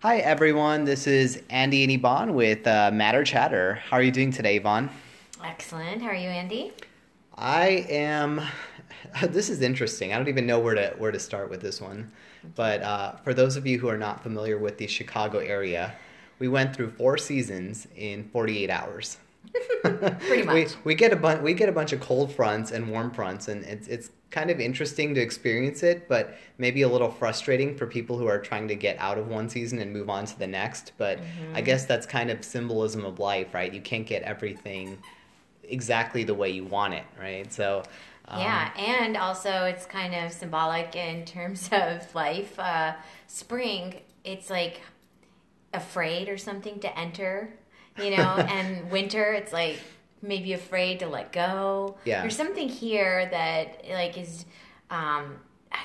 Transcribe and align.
Hi, 0.00 0.18
everyone. 0.18 0.84
This 0.84 1.08
is 1.08 1.42
Andy 1.50 1.82
and 1.82 1.90
Yvonne 1.90 2.32
with 2.32 2.64
uh, 2.68 2.92
Matter 2.92 3.24
Chatter. 3.24 3.74
How 3.74 3.96
are 3.96 4.02
you 4.02 4.12
doing 4.12 4.30
today, 4.30 4.54
Yvonne? 4.54 4.88
Excellent. 5.44 6.00
How 6.00 6.10
are 6.10 6.14
you, 6.14 6.28
Andy? 6.28 6.72
I 7.36 7.84
am. 7.88 8.40
This 9.22 9.50
is 9.50 9.60
interesting. 9.60 10.12
I 10.12 10.16
don't 10.16 10.28
even 10.28 10.46
know 10.46 10.60
where 10.60 10.74
to 10.76 10.94
where 10.98 11.10
to 11.10 11.18
start 11.18 11.50
with 11.50 11.60
this 11.60 11.80
one. 11.80 12.12
But 12.54 12.80
uh, 12.82 13.16
for 13.24 13.34
those 13.34 13.56
of 13.56 13.66
you 13.66 13.76
who 13.78 13.88
are 13.88 13.96
not 13.96 14.22
familiar 14.22 14.56
with 14.56 14.78
the 14.78 14.86
Chicago 14.86 15.38
area, 15.38 15.94
we 16.38 16.46
went 16.46 16.76
through 16.76 16.90
four 16.90 17.18
seasons 17.18 17.88
in 17.96 18.28
48 18.28 18.70
hours. 18.70 19.18
Pretty 19.82 20.42
much. 20.44 20.54
we, 20.54 20.66
we 20.84 20.94
get 20.94 21.12
a 21.12 21.16
bunch 21.16 21.40
we 21.42 21.54
get 21.54 21.68
a 21.68 21.72
bunch 21.72 21.92
of 21.92 22.00
cold 22.00 22.32
fronts 22.32 22.70
and 22.70 22.90
warm 22.90 23.10
fronts 23.10 23.48
and 23.48 23.64
it's 23.64 23.88
it's 23.88 24.10
kind 24.30 24.50
of 24.50 24.60
interesting 24.60 25.14
to 25.14 25.20
experience 25.20 25.82
it 25.82 26.06
but 26.08 26.36
maybe 26.58 26.82
a 26.82 26.88
little 26.88 27.10
frustrating 27.10 27.74
for 27.76 27.86
people 27.86 28.18
who 28.18 28.26
are 28.26 28.38
trying 28.38 28.68
to 28.68 28.74
get 28.74 28.98
out 28.98 29.16
of 29.16 29.28
one 29.28 29.48
season 29.48 29.78
and 29.78 29.90
move 29.92 30.10
on 30.10 30.26
to 30.26 30.38
the 30.38 30.46
next 30.46 30.92
but 30.98 31.18
Mm-hmm. 31.18 31.56
i 31.56 31.60
guess 31.62 31.86
that's 31.86 32.06
kind 32.06 32.30
of 32.30 32.44
symbolism 32.44 33.04
of 33.06 33.18
life 33.18 33.54
right 33.54 33.72
you 33.72 33.80
can't 33.80 34.06
get 34.06 34.22
everything 34.22 34.98
exactly 35.64 36.24
the 36.24 36.34
way 36.34 36.50
you 36.50 36.64
want 36.64 36.92
it 36.94 37.04
right 37.18 37.50
so 37.52 37.82
um, 38.30 38.40
yeah, 38.40 38.70
and 38.76 39.16
also 39.16 39.64
it's 39.64 39.86
kind 39.86 40.14
of 40.14 40.30
symbolic 40.32 40.94
in 40.94 41.24
terms 41.24 41.70
of 41.72 42.14
life. 42.14 42.58
Uh, 42.58 42.92
spring, 43.26 44.02
it's 44.22 44.50
like 44.50 44.82
afraid 45.72 46.28
or 46.28 46.36
something 46.36 46.78
to 46.80 46.98
enter, 46.98 47.54
you 48.02 48.16
know, 48.16 48.22
and 48.48 48.90
winter, 48.90 49.32
it's 49.32 49.52
like 49.52 49.78
maybe 50.22 50.52
afraid 50.52 51.00
to 51.00 51.06
let 51.06 51.32
go. 51.32 51.96
Yeah. 52.04 52.22
There's 52.22 52.36
something 52.36 52.68
here 52.68 53.28
that 53.30 53.84
like 53.90 54.18
is 54.18 54.44
um, 54.90 55.36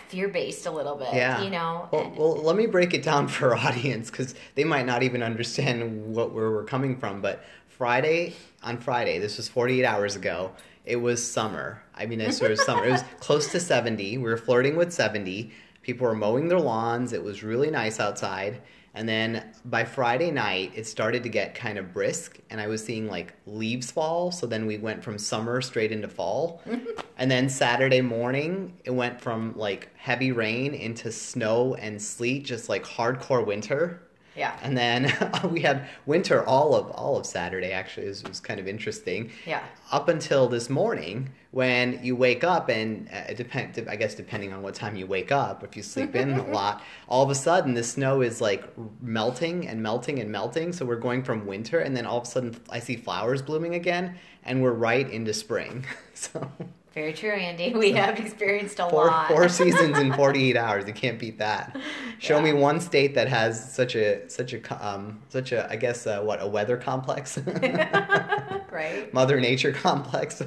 fear 0.08 0.28
based 0.28 0.66
a 0.66 0.72
little 0.72 0.96
bit, 0.96 1.14
yeah. 1.14 1.42
you 1.42 1.50
know. 1.50 1.90
well, 1.92 2.02
and- 2.02 2.18
well 2.18 2.36
let 2.36 2.56
me 2.56 2.66
break 2.66 2.94
it 2.94 3.04
down 3.04 3.28
for 3.30 3.56
our 3.56 3.68
audience 3.68 4.10
because 4.10 4.36
they 4.56 4.64
might 4.64 4.86
not 4.86 5.04
even 5.04 5.24
understand 5.24 6.14
what 6.14 6.34
where 6.34 6.52
we're 6.52 6.64
coming 6.64 6.96
from 6.96 7.22
but 7.22 7.44
friday 7.68 8.34
on 8.62 8.78
friday 8.78 9.18
this 9.18 9.38
was 9.38 9.50
48 9.50 9.84
hours 9.84 10.16
ago 10.16 10.52
it 10.86 10.98
was 10.98 11.26
summer. 11.26 11.82
I 11.96 12.06
mean 12.06 12.20
it 12.20 12.28
was 12.28 12.66
summer. 12.66 12.86
It 12.86 12.92
was 12.92 13.04
close 13.20 13.52
to 13.52 13.60
70 13.60 14.18
we 14.18 14.24
were 14.24 14.38
flirting 14.38 14.76
with 14.76 14.92
70 14.94 15.52
people 15.82 16.08
were 16.08 16.16
mowing 16.16 16.48
their 16.48 16.60
lawns. 16.60 17.14
It 17.14 17.24
was 17.24 17.44
really 17.44 17.70
nice 17.70 18.00
outside 18.00 18.62
and 18.94 19.08
then 19.08 19.44
by 19.66 19.84
friday 19.84 20.32
night 20.32 20.72
it 20.76 20.86
started 20.86 21.24
to 21.24 21.30
get 21.30 21.56
kind 21.56 21.78
of 21.78 21.94
brisk 21.94 22.40
and 22.50 22.60
i 22.60 22.68
was 22.68 22.84
seeing 22.84 23.08
like 23.08 23.34
leaves 23.46 23.92
fall. 23.92 24.32
So 24.32 24.48
then 24.48 24.66
we 24.66 24.78
went 24.78 25.04
from 25.04 25.18
summer 25.18 25.62
straight 25.62 25.92
into 25.92 26.08
fall. 26.08 26.62
And 27.16 27.30
then 27.30 27.48
saturday 27.48 28.02
morning 28.02 28.74
it 28.84 28.92
went 28.92 29.22
from 29.22 29.56
like 29.56 29.90
heavy 29.96 30.32
rain 30.32 30.74
into 30.74 31.12
snow 31.12 31.76
and 31.76 32.02
sleet 32.02 32.44
just 32.44 32.70
like 32.70 32.84
hardcore 32.84 33.46
winter 33.46 34.02
yeah. 34.36 34.58
and 34.62 34.78
then 34.78 35.14
we 35.50 35.62
had 35.62 35.88
winter 36.06 36.46
all 36.46 36.76
of 36.76 36.90
all 36.92 37.18
of 37.18 37.26
Saturday. 37.26 37.72
Actually, 37.72 38.08
it 38.08 38.10
was, 38.10 38.22
it 38.22 38.30
was 38.30 38.40
kind 38.40 38.60
of 38.60 38.68
interesting. 38.68 39.32
Yeah. 39.46 39.64
Up 39.92 40.10
until 40.10 40.48
this 40.48 40.70
morning, 40.70 41.30
when 41.52 42.04
you 42.04 42.16
wake 42.16 42.44
up, 42.44 42.70
and 42.70 43.08
uh, 43.10 43.30
it 43.30 43.38
depend. 43.38 43.88
I 43.88 43.96
guess 43.96 44.16
depending 44.16 44.54
on 44.54 44.62
what 44.62 44.74
time 44.74 44.96
you 44.96 45.06
wake 45.06 45.32
up, 45.32 45.64
if 45.64 45.78
you 45.78 45.84
sleep 45.84 46.16
in 46.16 46.32
a 46.34 46.48
lot, 46.52 46.82
all 47.08 47.24
of 47.24 47.30
a 47.30 47.36
sudden 47.36 47.74
the 47.74 47.84
snow 47.84 48.22
is 48.22 48.42
like 48.42 48.64
melting 49.02 49.68
and 49.68 49.82
melting 49.82 50.20
and 50.20 50.32
melting. 50.32 50.74
So 50.74 50.86
we're 50.86 50.96
going 50.96 51.24
from 51.24 51.46
winter, 51.46 51.80
and 51.80 51.96
then 51.96 52.06
all 52.06 52.18
of 52.18 52.24
a 52.24 52.28
sudden 52.28 52.56
I 52.70 52.80
see 52.80 52.96
flowers 52.96 53.42
blooming 53.42 53.76
again, 53.76 54.16
and 54.44 54.64
we're 54.64 54.74
right 54.74 55.10
into 55.10 55.34
spring. 55.34 55.86
so 56.14 56.52
Very 56.94 57.14
true, 57.14 57.32
Andy. 57.32 57.74
We 57.74 57.92
have 57.94 58.20
experienced 58.20 58.80
a 58.80 58.88
four 58.90 59.08
lot. 59.08 59.28
four 59.28 59.50
seasons 59.50 59.98
in 59.98 60.14
48 60.22 60.56
hours 60.56 60.86
you 60.88 60.94
can't 60.94 61.18
beat 61.18 61.40
that 61.40 61.76
show 62.20 62.40
me 62.40 62.54
one 62.54 62.80
state 62.80 63.16
that 63.16 63.28
has 63.28 63.74
such 63.74 63.96
a 63.96 64.30
such 64.30 64.54
a 64.54 64.88
um 64.88 65.20
such 65.30 65.52
a 65.52 65.68
i 65.72 65.76
guess 65.76 66.06
uh, 66.06 66.22
what 66.22 66.40
a 66.42 66.48
weather 66.48 66.78
complex 66.78 67.38
right? 68.72 69.12
mother 69.14 69.40
nature 69.40 69.72
complex 69.72 70.42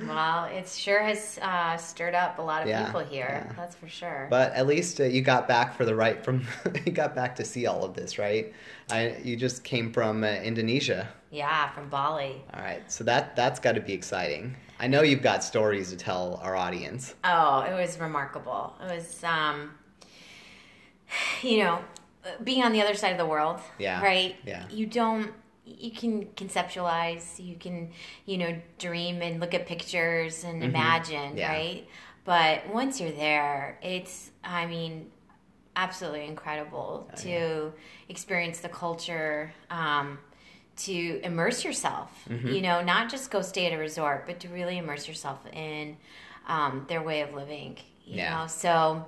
Well, 0.00 0.46
it 0.46 0.66
sure 0.68 1.00
has 1.00 1.38
uh, 1.42 1.76
stirred 1.76 2.16
up 2.16 2.38
a 2.40 2.42
lot 2.42 2.62
of 2.62 2.68
Yeah, 2.68 2.86
people 2.86 3.02
here. 3.02 3.44
yeah. 3.46 3.52
That's 3.56 3.76
for 3.76 3.88
sure. 3.88 4.26
but 4.30 4.52
at 4.52 4.66
least 4.66 5.00
uh, 5.00 5.04
you 5.04 5.20
got 5.22 5.46
back 5.46 5.76
for 5.76 5.84
the 5.84 5.94
right 5.94 6.24
from 6.24 6.44
you 6.84 6.90
got 6.90 7.14
back 7.14 7.36
to 7.36 7.44
see 7.44 7.66
all 7.66 7.84
of 7.84 7.94
this 7.94 8.18
right 8.18 8.52
I, 8.90 9.16
you 9.22 9.36
just 9.36 9.62
came 9.62 9.92
from 9.92 10.24
uh, 10.24 10.28
indonesia 10.42 11.08
yeah, 11.30 11.70
from 11.70 11.88
Bali. 11.88 12.42
all 12.52 12.62
right 12.62 12.82
so 12.90 13.04
that 13.04 13.36
that's 13.36 13.60
got 13.60 13.74
to 13.76 13.80
be 13.80 13.92
exciting 13.92 14.56
i 14.82 14.86
know 14.86 15.00
you've 15.02 15.22
got 15.22 15.42
stories 15.42 15.88
to 15.90 15.96
tell 15.96 16.38
our 16.42 16.54
audience 16.56 17.14
Oh, 17.24 17.60
it 17.60 17.72
was 17.72 17.98
remarkable. 17.98 18.74
It 18.82 18.94
was, 18.96 19.24
um, 19.24 19.70
you 21.42 21.58
know, 21.58 21.82
being 22.44 22.62
on 22.62 22.72
the 22.72 22.82
other 22.82 22.94
side 22.94 23.12
of 23.12 23.18
the 23.18 23.26
world. 23.26 23.60
Yeah, 23.78 24.02
Right. 24.02 24.36
yeah. 24.44 24.64
You 24.70 24.86
don't. 24.86 25.32
You 25.64 25.90
can 25.92 26.26
conceptualize. 26.36 27.38
You 27.44 27.54
can, 27.56 27.90
you 28.26 28.36
know, 28.38 28.60
dream 28.78 29.22
and 29.22 29.40
look 29.40 29.54
at 29.54 29.66
pictures 29.66 30.42
and 30.44 30.62
imagine. 30.64 31.30
Mm-hmm. 31.30 31.38
Yeah. 31.38 31.52
Right. 31.52 31.88
But 32.24 32.68
once 32.72 33.00
you're 33.00 33.12
there, 33.12 33.78
it's. 33.82 34.30
I 34.44 34.66
mean, 34.66 35.10
absolutely 35.76 36.26
incredible 36.26 37.08
Oh, 37.12 37.16
to 37.22 37.72
experience 38.08 38.58
the 38.60 38.68
culture. 38.68 39.52
Um, 39.70 40.18
to 40.86 41.20
immerse 41.22 41.64
yourself, 41.64 42.10
Mm-hmm. 42.28 42.48
you 42.48 42.60
know, 42.62 42.82
not 42.82 43.10
just 43.10 43.30
go 43.30 43.42
stay 43.42 43.66
at 43.66 43.72
a 43.72 43.78
resort, 43.78 44.26
but 44.26 44.40
to 44.40 44.48
really 44.48 44.78
immerse 44.78 45.06
yourself 45.08 45.38
in 45.52 45.96
um, 46.48 46.84
their 46.88 47.02
way 47.02 47.20
of 47.22 47.34
living. 47.34 47.76
You 48.04 48.16
Yeah. 48.16 48.40
know, 48.40 48.46
so 48.48 49.06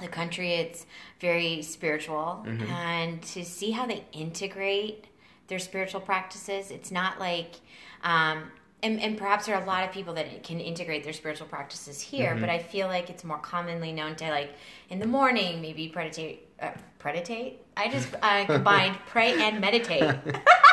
the 0.00 0.08
country 0.08 0.54
it's 0.54 0.86
very 1.20 1.62
spiritual, 1.62 2.44
Mm-hmm. 2.46 2.70
and 2.72 3.22
to 3.34 3.44
see 3.44 3.70
how 3.72 3.86
they 3.86 4.04
integrate 4.12 5.06
their 5.48 5.58
spiritual 5.58 6.00
practices, 6.00 6.70
it's 6.70 6.90
not 6.90 7.18
like. 7.20 7.56
Um, 8.04 8.50
and, 8.84 9.00
and 9.00 9.16
perhaps 9.16 9.46
there 9.46 9.54
are 9.56 9.62
a 9.62 9.66
lot 9.66 9.84
of 9.84 9.92
people 9.92 10.14
that 10.14 10.42
can 10.42 10.58
integrate 10.58 11.04
their 11.04 11.12
spiritual 11.12 11.46
practices 11.46 12.00
here, 12.00 12.30
Mm-hmm. 12.32 12.40
but 12.40 12.48
I 12.50 12.58
feel 12.58 12.88
like 12.88 13.10
it's 13.10 13.22
more 13.22 13.38
commonly 13.38 13.92
known 13.92 14.16
to 14.16 14.28
like 14.30 14.50
in 14.90 14.98
the 14.98 15.06
morning 15.06 15.60
maybe 15.60 15.88
preditate, 15.88 16.48
uh, 16.60 16.70
preditate. 16.98 17.60
I 17.76 17.88
just 17.88 18.08
uh, 18.22 18.44
combined 18.56 18.96
pray 19.06 19.40
and 19.40 19.60
meditate. 19.60 20.02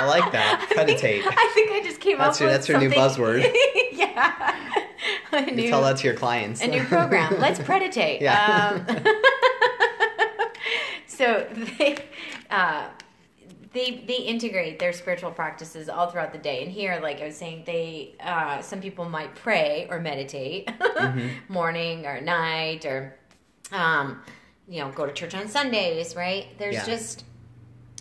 i 0.00 0.06
like 0.06 0.32
that 0.32 0.70
meditate 0.76 1.22
I 1.26 1.50
think 1.54 1.70
I 1.72 1.80
just 1.82 2.00
came 2.00 2.18
That's 2.18 2.36
up 2.36 2.40
your- 2.40 2.48
with 2.50 2.56
that's 2.56 2.68
your 2.68 2.78
new 2.80 2.90
buzzword. 2.90 3.40
yeah. 3.92 4.84
A 5.32 5.52
you 5.52 5.68
tell 5.68 5.82
that 5.82 5.96
to 5.98 6.04
your 6.06 6.14
clients 6.16 6.60
a 6.60 6.66
new 6.66 6.82
program. 6.84 7.38
Let's 7.38 7.60
preditate. 7.60 8.20
Yeah. 8.28 8.84
Um, 8.86 8.96
so 11.06 11.46
they, 11.78 11.96
uh, 12.50 12.88
they 13.72 14.02
they 14.06 14.16
integrate 14.18 14.78
their 14.78 14.92
spiritual 14.92 15.30
practices 15.30 15.88
all 15.88 16.08
throughout 16.10 16.32
the 16.32 16.38
day. 16.38 16.62
And 16.62 16.72
here, 16.72 16.98
like 17.02 17.20
I 17.20 17.26
was 17.26 17.36
saying, 17.36 17.64
they 17.66 18.14
uh, 18.20 18.60
some 18.62 18.80
people 18.80 19.08
might 19.08 19.34
pray 19.34 19.86
or 19.90 20.00
meditate 20.00 20.66
Mm-hmm. 20.66 21.52
morning 21.52 22.06
or 22.06 22.20
night 22.20 22.84
or 22.84 23.16
um, 23.72 24.20
you 24.68 24.80
know 24.80 24.90
go 24.90 25.06
to 25.06 25.12
church 25.12 25.34
on 25.34 25.48
Sundays. 25.48 26.14
Right? 26.16 26.46
There's 26.58 26.74
Yeah. 26.74 26.86
just 26.86 27.24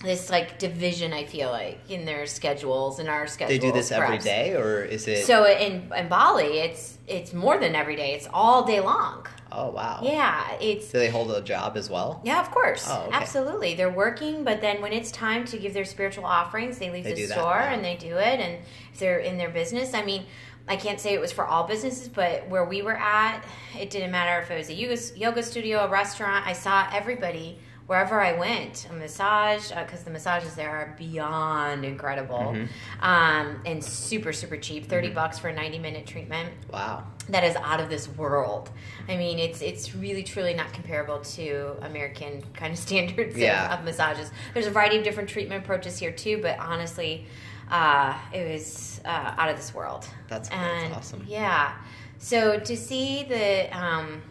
this 0.04 0.30
like 0.30 0.60
division. 0.60 1.12
I 1.14 1.26
feel 1.26 1.50
like 1.50 1.80
in 1.90 2.06
their 2.06 2.26
schedules 2.26 3.00
and 3.00 3.10
our 3.10 3.28
schedules. 3.28 3.60
they 3.60 3.68
do 3.68 3.74
this 3.74 3.92
every 3.92 4.18
day 4.18 4.56
or 4.56 4.84
is 4.84 5.08
it 5.08 5.26
So 5.26 5.46
in 5.46 5.92
in 5.96 6.08
Bali, 6.08 6.60
it's 6.60 6.98
it's 7.08 7.34
more 7.34 7.58
than 7.58 7.76
every 7.76 7.96
day. 7.96 8.14
It's 8.14 8.28
all 8.34 8.64
day 8.66 8.80
long. 8.80 9.26
oh 9.52 9.72
wow 9.72 10.00
Yeah, 10.04 10.52
it's 10.62 10.92
do 10.92 11.00
they 11.00 11.10
hold 11.10 11.32
a 11.32 11.42
job 11.42 11.76
as 11.76 11.90
well 11.90 12.22
yeah, 12.24 12.40
of 12.40 12.50
course, 12.52 12.86
Oh, 12.88 13.06
okay. 13.08 13.16
absolutely. 13.16 13.74
They're 13.76 13.92
working, 14.06 14.44
but 14.44 14.62
then 14.62 14.82
when 14.82 14.94
it's 14.94 15.12
time 15.12 15.44
to 15.46 15.58
give 15.58 15.74
their 15.74 15.86
spiritual 15.86 16.26
offerings, 16.26 16.78
they 16.78 16.90
leave 16.92 17.04
They 17.04 17.14
the 17.14 17.26
that, 17.26 17.38
store 17.38 17.60
and 17.60 17.84
they 17.84 17.96
do 17.96 18.16
it. 18.18 18.40
And 18.40 18.60
if 18.94 19.00
they're 19.00 19.20
in 19.20 19.38
their 19.38 19.50
business, 19.50 19.94
I 19.94 20.04
mean, 20.04 20.26
I 20.68 20.76
can't 20.76 21.00
say 21.00 21.14
it 21.16 21.20
was 21.20 21.32
for 21.32 21.46
all 21.46 21.64
businesses, 21.68 22.08
but 22.08 22.48
where 22.48 22.64
we 22.64 22.84
were 22.84 22.96
at, 22.98 23.44
it 23.78 23.90
didn't 23.90 24.12
matter 24.12 24.40
if 24.44 24.52
it 24.52 24.58
was 24.58 24.70
a 24.70 24.74
yoga, 24.74 24.98
yoga 25.18 25.42
studio, 25.44 25.80
a 25.80 25.88
restaurant. 25.90 26.46
I 26.46 26.54
saw 26.54 26.88
everybody 26.94 27.58
wherever 27.90 28.22
I 28.22 28.34
went. 28.34 28.88
A 28.92 28.94
massage, 28.94 29.72
because 29.72 30.04
the 30.04 30.12
massages 30.12 30.54
there 30.54 30.70
are 30.70 30.94
beyond 30.98 31.84
incredible, 31.84 32.38
Mm-hmm. 32.54 33.04
um, 33.04 33.62
and 33.66 33.84
super 33.84 34.32
super 34.32 34.58
cheap. 34.58 34.86
30 34.86 35.10
bucks 35.10 35.40
for 35.40 35.48
a 35.50 35.54
ninety 35.54 35.80
minute 35.80 36.06
treatment 36.06 36.50
wow 36.72 37.04
that 37.30 37.44
is 37.44 37.56
out 37.58 37.80
of 37.80 37.90
this 37.90 38.08
world. 38.10 38.70
I 39.08 39.18
mean, 39.18 39.40
it's 39.40 39.62
it's 39.62 39.96
really 39.96 40.22
truly 40.24 40.54
not 40.54 40.72
comparable 40.72 41.20
to 41.36 41.76
American 41.82 42.44
kind 42.54 42.74
of 42.74 42.80
standards 42.88 43.34
of- 43.34 43.40
Yeah. 43.42 43.74
of, 43.78 43.84
massages. 43.84 44.30
There's 44.54 44.68
a 44.68 44.72
variety 44.72 44.98
of 45.00 45.04
different 45.04 45.30
treatment 45.30 45.64
approaches 45.64 45.98
here 45.98 46.12
too, 46.12 46.40
but 46.44 46.60
honestly, 46.60 47.26
uh, 47.72 48.16
it 48.34 48.52
was 48.54 49.02
uh, 49.04 49.34
out 49.38 49.50
of 49.50 49.58
this 49.58 49.74
world. 49.74 50.08
That's- 50.28 50.50
that's 50.50 50.96
awesome. 50.96 51.24
Yeah. 51.28 51.74
So 52.20 52.60
to 52.60 52.76
see 52.76 53.24
the 53.24 53.76
um, 53.76 54.22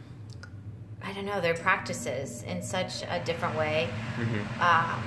I 1.05 1.13
don't 1.13 1.25
know 1.25 1.41
their 1.41 1.55
practices 1.55 2.43
in 2.47 2.63
such 2.63 3.03
a 3.09 3.21
different 3.25 3.57
way 3.57 3.89
um, 4.61 5.03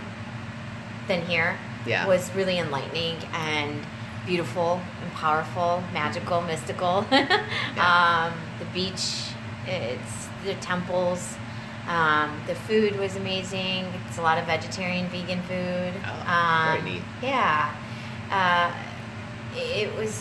than 1.07 1.21
here 1.25 1.57
Mm-hmm. 1.81 1.89
Yeah. 1.89 2.05
was 2.07 2.31
really 2.35 2.59
enlightening 2.59 3.17
and 3.33 3.83
beautiful 4.27 4.79
and 5.01 5.11
powerful, 5.13 5.83
magical, 5.91 6.39
mystical. 6.41 6.97
um, 7.79 8.33
the 8.59 8.65
beach, 8.71 9.31
it's 9.65 10.27
the 10.45 10.53
temples. 10.61 11.35
Um, 11.87 12.39
the 12.45 12.53
food 12.53 12.99
was 12.99 13.15
amazing. 13.15 13.85
It's 14.07 14.19
a 14.19 14.21
lot 14.21 14.37
of 14.37 14.45
vegetarian, 14.45 15.07
vegan 15.07 15.41
food. 15.41 15.93
Oh, 16.05 16.31
um, 16.31 16.77
very 16.83 16.91
neat. 16.93 17.01
Yeah. 17.23 17.73
Uh, 18.29 18.71
it 19.55 19.91
was 19.97 20.13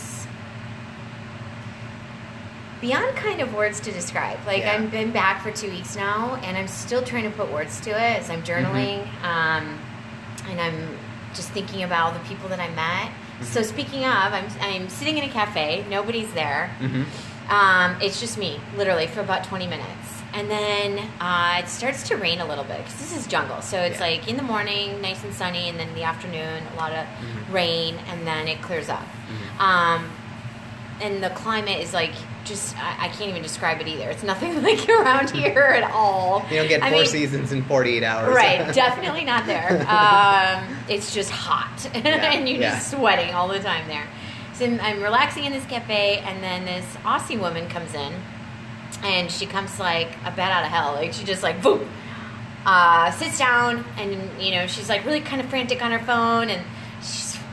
beyond 2.81 3.15
kind 3.17 3.41
of 3.41 3.55
words 3.55 3.81
to 3.81 3.93
describe. 3.93 4.39
Like 4.47 4.63
Yeah. 4.63 4.73
I've 4.75 4.91
been 4.91 5.11
back 5.11 5.43
for 5.43 5.51
two 5.51 5.71
weeks 5.71 5.97
now, 5.97 6.37
and 6.43 6.57
I'm 6.57 6.69
still 6.69 7.03
trying 7.03 7.25
to 7.25 7.31
put 7.31 7.51
words 7.53 7.81
to 7.83 7.91
it 7.91 8.21
as 8.21 8.31
I'm 8.31 8.43
journaling, 8.43 9.05
Mm-hmm. 9.05 9.25
um, 9.25 9.79
and 10.49 10.61
I'm 10.61 10.99
just 11.35 11.51
thinking 11.51 11.83
about 11.83 12.15
the 12.15 12.21
people 12.29 12.49
that 12.49 12.59
I 12.61 12.69
met. 12.69 13.11
Mm-hmm. 13.13 13.45
So 13.45 13.63
speaking 13.63 14.05
of, 14.05 14.33
I'm 14.33 14.47
I'm 14.61 14.89
sitting 14.89 15.19
in 15.19 15.25
a 15.25 15.29
cafe. 15.33 15.85
Nobody's 15.89 16.33
there. 16.33 16.69
hmm 16.79 17.05
Um, 17.51 17.97
it's 18.01 18.21
just 18.21 18.39
me, 18.39 18.61
literally, 18.77 19.09
for 19.09 19.21
about 19.21 19.43
20 19.45 19.67
minutes. 19.67 20.09
And 20.33 20.49
then 20.49 20.99
uh, 21.21 21.57
it 21.61 21.69
starts 21.69 22.07
to 22.09 22.17
rain 22.17 22.41
a 22.41 22.47
little 22.47 22.63
bit 22.63 22.79
because 22.79 22.95
this 23.01 23.17
is 23.17 23.27
jungle. 23.27 23.61
So 23.63 23.77
it's 23.81 23.99
Yeah. 23.99 24.07
like 24.07 24.29
in 24.29 24.37
the 24.37 24.45
morning, 24.45 25.01
nice 25.03 25.25
and 25.25 25.35
sunny, 25.35 25.69
and 25.69 25.77
then 25.79 25.89
in 25.89 25.95
the 25.97 26.05
afternoon, 26.05 26.63
a 26.73 26.77
lot 26.77 26.93
of 26.93 27.05
Mhm. 27.07 27.53
rain, 27.53 27.99
and 28.09 28.25
then 28.27 28.47
it 28.47 28.63
clears 28.63 28.89
up. 28.89 29.03
Mhm. 29.29 29.61
Um, 29.61 30.11
and 31.01 31.23
the 31.25 31.31
climate 31.31 31.81
is 31.81 31.93
like 31.93 32.15
just, 32.45 32.77
I, 32.77 33.07
I 33.07 33.09
can't 33.09 33.31
even 33.31 33.43
describe 33.43 33.81
it 33.81 33.89
either. 33.89 34.11
It's 34.11 34.23
nothing 34.23 34.63
like 34.63 34.89
around 34.89 35.31
here 35.31 35.61
at 35.61 35.91
all. 35.91 36.45
You 36.51 36.57
don't 36.57 36.69
get 36.69 36.83
I 36.83 36.91
four 36.91 37.01
mean, 37.01 37.09
seasons 37.09 37.53
in 37.53 37.63
48 37.65 38.03
hours. 38.03 38.35
Right, 38.35 38.75
definitely 38.75 39.25
not 39.25 39.47
there. 39.47 39.87
Um, 39.91 40.77
it's 40.89 41.13
just 41.13 41.31
hot, 41.31 41.91
Yeah, 41.95 42.33
and 42.33 42.49
you're 42.49 42.61
yeah. 42.61 42.75
just 42.75 42.93
sweating 42.93 43.35
all 43.35 43.49
the 43.49 43.59
time 43.59 43.87
there. 43.89 44.07
So 44.55 44.67
I'm, 44.67 45.03
relaxing 45.03 45.45
in 45.45 45.53
this 45.53 45.65
cafe, 45.67 46.19
and 46.19 46.43
then 46.43 46.65
this 46.65 46.85
Aussie 46.97 47.39
woman 47.41 47.69
comes 47.69 47.95
in, 47.95 48.13
and 49.03 49.31
she 49.31 49.47
comes 49.47 49.79
like 49.81 50.09
a 50.25 50.31
bat 50.31 50.53
out 50.53 50.65
of 50.65 50.71
hell. 50.71 50.93
Like 50.95 51.13
she 51.13 51.25
just 51.25 51.43
like 51.43 51.63
boom, 51.63 51.89
uh, 52.67 53.11
sits 53.13 53.39
down, 53.39 53.85
and 53.97 54.43
you 54.43 54.53
know 54.53 54.67
she's 54.67 54.89
like 54.89 55.05
really 55.05 55.21
kind 55.21 55.41
of 55.41 55.49
frantic 55.49 55.83
on 55.83 55.93
her 55.93 55.99
phone, 55.99 56.51
and 56.51 56.63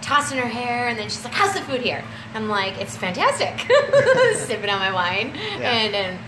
tossing 0.08 0.38
her 0.40 0.48
hair, 0.48 0.88
and 0.88 0.98
then 0.98 1.10
she's 1.10 1.24
like, 1.24 1.34
"How's 1.34 1.54
the 1.54 1.62
food 1.62 1.82
here?" 1.82 2.04
I'm 2.34 2.48
like, 2.50 2.80
"It's 2.82 2.96
fantastic," 2.98 3.60
sipping 4.36 4.70
on 4.70 4.80
my 4.80 4.92
wine, 4.92 5.34
Yeah. 5.60 5.72
and 5.72 5.96
and 5.96 6.20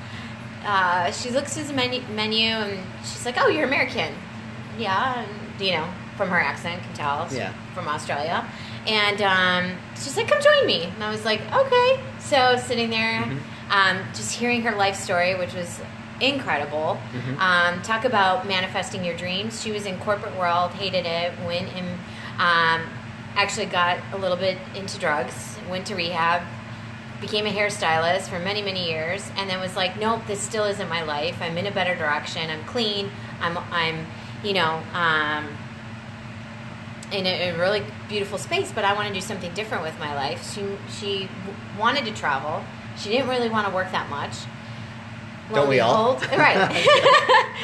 uh, 0.66 1.12
she 1.12 1.30
looks 1.30 1.58
at 1.58 1.66
the 1.68 1.74
menu, 1.74 2.02
menu, 2.14 2.48
and 2.48 2.80
she's 3.04 3.26
like, 3.26 3.36
"Oh, 3.38 3.48
you're 3.48 3.66
American." 3.66 4.14
Yeah, 4.78 5.20
and, 5.24 5.62
you 5.62 5.72
know, 5.74 5.88
from 6.16 6.30
her 6.30 6.40
accent, 6.40 6.82
can 6.84 6.94
tell. 6.94 7.28
Yeah. 7.32 7.52
From 7.74 7.88
Australia. 7.90 8.46
And 8.88 9.22
um, 9.22 9.78
she's 9.96 10.16
like, 10.16 10.30
come 10.30 10.42
join 10.42 10.66
me. 10.66 10.84
And 10.86 11.04
I 11.04 11.12
was 11.12 11.26
like, 11.26 11.42
okay. 11.54 12.00
So 12.20 12.56
sitting 12.56 12.90
there, 12.90 13.24
Mhm. 13.24 13.40
um, 13.72 13.98
just 14.14 14.34
hearing 14.34 14.62
her 14.62 14.72
life 14.78 14.96
story, 14.96 15.36
which 15.36 15.54
was 15.54 15.82
incredible. 16.22 16.98
Mhm. 17.14 17.40
Um, 17.42 17.82
talk 17.82 18.06
about 18.06 18.48
manifesting 18.48 19.04
your 19.04 19.18
dreams. 19.18 19.62
She 19.62 19.72
was 19.74 19.86
in 19.86 20.00
corporate 20.00 20.36
world, 20.38 20.72
hated 20.72 21.06
it, 21.06 21.34
went 21.46 21.68
and 21.76 22.00
um, 22.40 22.90
actually 23.42 23.68
got 23.68 23.98
a 24.12 24.18
little 24.18 24.36
bit 24.36 24.58
into 24.76 25.00
drugs, 25.00 25.56
went 25.70 25.88
to 25.88 25.96
rehab, 25.96 26.42
became 27.22 27.46
a 27.46 27.50
hairstylist 27.50 28.28
for 28.28 28.40
many 28.40 28.62
many 28.62 28.90
years 28.90 29.30
and 29.36 29.50
then 29.50 29.60
was 29.60 29.76
like 29.76 30.00
nope 30.00 30.22
this 30.28 30.40
still 30.40 30.66
isn't 30.66 30.90
my 30.90 31.04
life. 31.04 31.38
I'm 31.42 31.58
in 31.58 31.66
a 31.66 31.72
better 31.72 31.96
direction. 31.96 32.50
I'm 32.50 32.64
clean. 32.66 33.10
I'm 33.42 33.58
i'm 33.72 34.06
you 34.44 34.54
know 34.54 34.82
um, 34.94 35.48
in 37.12 37.26
a, 37.26 37.50
a 37.50 37.58
really 37.58 37.84
beautiful 38.08 38.38
space 38.38 38.72
but 38.72 38.86
i 38.86 38.94
want 38.94 39.08
to 39.08 39.14
do 39.14 39.22
something 39.22 39.54
different 39.54 39.84
with 39.84 39.98
my 40.00 40.14
life. 40.16 40.54
She 40.54 40.64
she 41.00 41.30
wanted 41.78 42.06
to 42.06 42.14
travel. 42.14 42.64
She 42.98 43.10
didn't 43.10 43.30
really 43.30 43.50
want 43.50 43.68
to 43.68 43.74
work 43.74 43.92
that 43.92 44.10
much 44.10 44.36
Don't 45.54 45.70
we 45.70 45.80
all? 45.80 46.16
right. 46.38 46.86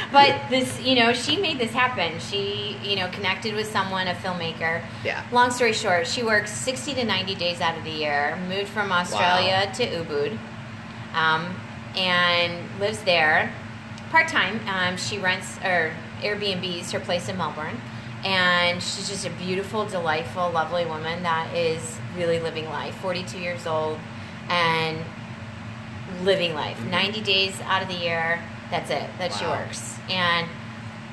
but 0.12 0.50
this 0.50 0.82
you 0.82 0.96
know 0.96 1.14
she 1.14 1.38
made 1.38 1.60
this 1.60 1.72
happen 1.72 2.20
she 2.20 2.78
you 2.84 2.96
know 2.96 3.08
connected 3.10 3.54
with 3.54 3.68
someone 3.68 4.08
a 4.08 4.14
filmmaker 4.14 4.84
Yeah. 5.04 5.24
Long 5.32 5.52
story 5.52 5.74
short, 5.74 6.08
she 6.08 6.24
works 6.24 6.52
60 6.52 6.96
to 6.96 7.04
90 7.04 7.36
days 7.36 7.62
out 7.62 7.78
of 7.78 7.84
the 7.84 7.92
year, 7.92 8.38
moved 8.48 8.70
from 8.70 8.92
Australia 8.92 9.72
to 9.76 9.88
Ubud, 10.04 10.38
um, 11.14 11.56
and 11.96 12.80
lives 12.80 13.00
there 13.04 13.54
part 14.10 14.28
time. 14.28 14.60
Um, 14.68 14.98
she 14.98 15.18
rents 15.18 15.58
or 15.64 15.94
Airbnbs 16.22 16.92
her 16.92 17.00
place 17.00 17.30
in 17.30 17.38
Melbourne, 17.38 17.80
and 18.24 18.82
she's 18.82 19.10
just 19.10 19.26
a 19.26 19.30
beautiful, 19.32 19.86
delightful, 19.86 20.50
lovely 20.52 20.86
woman 20.86 21.24
that 21.24 21.54
is 21.56 21.98
really 22.18 22.40
living 22.40 22.66
life. 22.66 22.96
42 22.96 23.38
years 23.40 23.68
old 23.68 24.00
and 24.50 25.04
living 26.24 26.54
life. 26.54 26.78
Mhm. 26.80 26.90
90 26.92 27.22
days 27.22 27.60
out 27.68 27.82
of 27.82 27.88
the 27.88 27.96
year, 27.96 28.40
that's 28.72 28.90
it, 28.90 29.10
that 29.20 29.34
she 29.34 29.46
Wow. 29.46 29.58
works. 29.60 29.98
And 30.10 30.48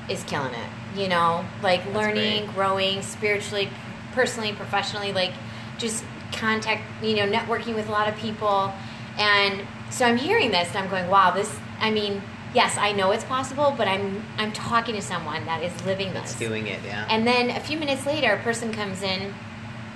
is 0.09 0.23
killing 0.23 0.53
it. 0.53 0.99
You 0.99 1.07
know, 1.07 1.45
like 1.61 1.81
learning, 1.93 2.45
great. 2.45 2.55
growing 2.55 3.01
spiritually, 3.01 3.69
personally, 4.13 4.51
professionally, 4.53 5.11
like 5.13 5.31
just 5.77 6.03
contact, 6.33 6.81
you 7.01 7.15
know, 7.15 7.27
networking 7.27 7.73
with 7.75 7.87
a 7.87 7.91
lot 7.91 8.07
of 8.09 8.15
people. 8.17 8.73
And 9.17 9.61
so 9.89 10.05
I'm 10.05 10.17
hearing 10.17 10.51
this 10.51 10.67
and 10.69 10.77
I'm 10.79 10.89
going, 10.89 11.07
wow, 11.09 11.31
this, 11.31 11.55
I 11.79 11.89
mean, 11.89 12.21
yes, 12.53 12.77
I 12.77 12.91
know 12.91 13.11
it's 13.11 13.23
possible, 13.23 13.73
but 13.77 13.87
I'm, 13.87 14.23
I'm 14.37 14.51
talking 14.51 14.93
to 14.95 15.01
someone 15.01 15.45
that 15.45 15.63
is 15.63 15.71
living 15.85 16.13
That's 16.13 16.33
this. 16.33 16.39
doing 16.47 16.67
it, 16.67 16.79
yeah. 16.85 17.05
And 17.09 17.25
then 17.25 17.49
a 17.51 17.59
few 17.59 17.77
minutes 17.77 18.05
later, 18.05 18.33
a 18.33 18.39
person 18.43 18.71
comes 18.73 19.01
in, 19.01 19.33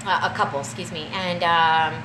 uh, 0.05 0.29
a 0.31 0.35
couple, 0.35 0.59
excuse 0.59 0.91
me, 0.91 1.09
and 1.13 1.43
um, 1.43 2.01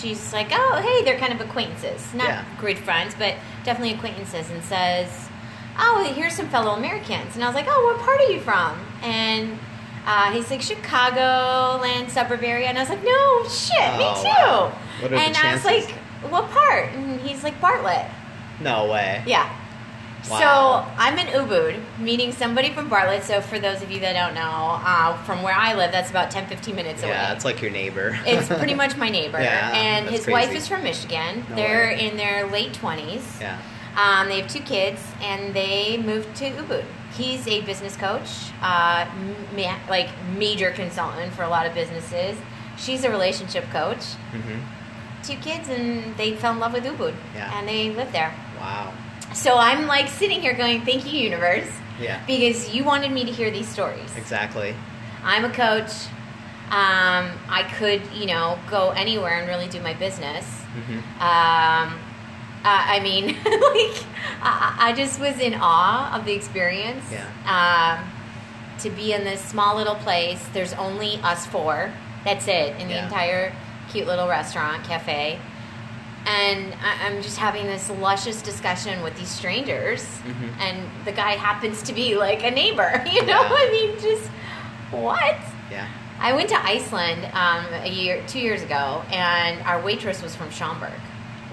she's 0.00 0.32
like, 0.32 0.48
"Oh, 0.52 0.80
hey, 0.82 1.04
they're 1.04 1.18
kind 1.18 1.32
of 1.32 1.40
acquaintances, 1.40 2.12
not 2.14 2.28
Yeah. 2.28 2.44
great 2.58 2.78
friends, 2.78 3.14
but 3.18 3.34
definitely 3.64 3.94
acquaintances," 3.94 4.50
and 4.50 4.62
says, 4.64 5.28
"Oh, 5.78 6.04
here's 6.14 6.34
some 6.34 6.48
fellow 6.48 6.72
Americans." 6.74 7.34
And 7.34 7.44
I 7.44 7.46
was 7.46 7.54
like, 7.54 7.66
"Oh, 7.68 7.84
what 7.94 8.04
part 8.04 8.20
are 8.20 8.30
you 8.32 8.40
from?" 8.40 8.78
And 9.02 9.58
uh, 10.06 10.30
he's 10.32 10.50
like, 10.50 10.60
"Chicagoland 10.60 12.10
suburb 12.10 12.42
area," 12.42 12.68
and 12.68 12.78
I 12.78 12.82
was 12.82 12.90
like, 12.90 13.04
"No, 13.04 13.48
shit, 13.48 13.74
Oh, 13.80 13.98
me 13.98 14.22
too." 14.22 14.28
wow. 14.28 14.72
What 15.00 15.12
are 15.12 15.16
the 15.16 15.20
and 15.22 15.36
I 15.36 15.52
was 15.54 15.64
like, 15.64 15.90
"What 16.28 16.50
part?" 16.50 16.92
And 16.92 17.20
he's 17.20 17.42
like, 17.42 17.60
"Bartlett." 17.60 18.06
no 18.60 18.86
way. 18.86 19.22
Yeah. 19.26 19.48
Wow. 20.30 20.38
So 20.86 20.92
I'm 20.98 21.18
in 21.18 21.26
Ubud, 21.28 21.80
meeting 21.98 22.32
somebody 22.32 22.70
from 22.72 22.88
Bartlett. 22.88 23.24
So 23.24 23.40
for 23.40 23.58
those 23.58 23.82
of 23.82 23.90
you 23.90 24.00
that 24.00 24.14
don't 24.14 24.34
know, 24.34 24.80
uh, 24.82 25.16
from 25.24 25.42
where 25.42 25.54
I 25.54 25.74
live, 25.74 25.92
that's 25.92 26.10
about 26.10 26.30
10, 26.30 26.46
15 26.46 26.74
minutes 26.74 27.02
away. 27.02 27.12
Yeah, 27.12 27.32
it's 27.34 27.44
like 27.44 27.60
your 27.60 27.70
neighbor. 27.70 28.18
It's 28.26 28.48
pretty 28.48 28.74
much 28.74 28.96
my 28.96 29.08
neighbor. 29.18 29.40
Yeah, 29.40 29.72
and 29.74 30.08
his 30.08 30.26
wife 30.26 30.52
is 30.54 30.66
from 30.66 30.82
Michigan. 30.82 31.44
No 31.50 31.56
They're 31.56 31.88
way. 31.88 32.08
in 32.08 32.16
their 32.16 32.46
late 32.50 32.72
20s. 32.72 33.40
yeah. 33.40 33.58
Um, 33.96 34.28
they 34.28 34.40
have 34.40 34.50
two 34.50 34.60
kids, 34.60 35.00
and 35.22 35.54
they 35.54 35.98
moved 35.98 36.34
to 36.36 36.50
Ubud. 36.50 36.84
He's 37.16 37.46
a 37.46 37.60
business 37.60 37.96
coach, 37.96 38.28
uh, 38.60 39.06
ma- 39.54 39.78
like 39.88 40.08
major 40.36 40.72
consultant 40.72 41.32
for 41.34 41.44
a 41.44 41.48
lot 41.48 41.64
of 41.66 41.74
businesses. 41.74 42.36
She's 42.76 43.04
a 43.04 43.10
relationship 43.10 43.64
coach. 43.70 44.04
hmm 44.32 44.58
Two 45.22 45.36
kids, 45.36 45.68
and 45.68 46.16
they 46.16 46.34
fell 46.34 46.52
in 46.54 46.58
love 46.60 46.72
with 46.72 46.84
Ubud, 46.84 47.14
Yeah. 47.34 47.56
and 47.56 47.68
they 47.68 47.90
live 47.90 48.10
there. 48.12 48.34
Wow. 48.58 48.92
So 49.34 49.56
I'm 49.58 49.86
like 49.86 50.08
sitting 50.08 50.40
here 50.40 50.54
going, 50.54 50.84
"Thank 50.84 51.04
you, 51.12 51.18
universe." 51.20 51.68
Yeah. 52.00 52.20
because 52.26 52.74
you 52.74 52.82
wanted 52.82 53.12
me 53.12 53.24
to 53.24 53.30
hear 53.30 53.52
these 53.52 53.68
stories. 53.68 54.16
Exactly. 54.16 54.74
I'm 55.22 55.44
a 55.44 55.48
coach. 55.50 55.92
Um, 56.70 57.30
I 57.48 57.70
could, 57.78 58.02
you 58.12 58.26
know, 58.26 58.58
go 58.68 58.90
anywhere 58.90 59.38
and 59.38 59.46
really 59.46 59.68
do 59.68 59.80
my 59.80 59.94
business. 59.94 60.44
hmm 60.74 60.98
Um, 61.20 62.00
uh, 62.64 62.82
I 62.94 62.98
mean, 63.00 63.26
like, 63.44 64.04
I, 64.42 64.76
I 64.88 64.92
just 64.96 65.20
was 65.20 65.38
in 65.38 65.54
awe 65.54 66.16
of 66.18 66.24
the 66.24 66.32
experience. 66.32 67.04
Yeah. 67.12 67.28
Um, 68.00 68.10
to 68.80 68.90
be 68.90 69.12
in 69.12 69.22
this 69.22 69.40
small 69.44 69.76
little 69.76 69.94
place, 69.94 70.44
there's 70.52 70.72
only 70.72 71.20
us 71.22 71.46
four. 71.46 71.92
That's 72.24 72.48
it 72.48 72.74
in 72.80 72.88
the 72.88 72.94
Yeah. 72.94 73.04
entire 73.04 73.52
cute 73.90 74.08
little 74.08 74.26
restaurant 74.26 74.82
cafe. 74.82 75.38
And 76.26 76.72
I, 76.82 77.06
I'm 77.06 77.22
just 77.22 77.36
having 77.36 77.66
this 77.66 77.90
luscious 77.90 78.40
discussion 78.40 79.02
with 79.02 79.16
these 79.18 79.28
strangers, 79.28 80.02
Mhm. 80.24 80.58
and 80.60 80.90
the 81.04 81.12
guy 81.12 81.32
happens 81.32 81.82
to 81.82 81.92
be 81.92 82.16
like 82.16 82.42
a 82.42 82.50
neighbor. 82.50 83.04
You 83.12 83.22
know, 83.26 83.42
Yeah. 83.42 83.48
I 83.52 83.68
mean, 83.70 84.00
just 84.00 84.28
what? 84.90 85.36
Yeah. 85.70 85.86
I 86.20 86.32
went 86.32 86.48
to 86.50 86.64
Iceland 86.64 87.24
um, 87.34 87.66
a 87.82 87.88
year, 87.88 88.22
two 88.26 88.38
years 88.38 88.62
ago, 88.62 89.02
and 89.10 89.60
our 89.62 89.80
waitress 89.82 90.22
was 90.22 90.34
from 90.34 90.50
Schaumburg. 90.50 90.92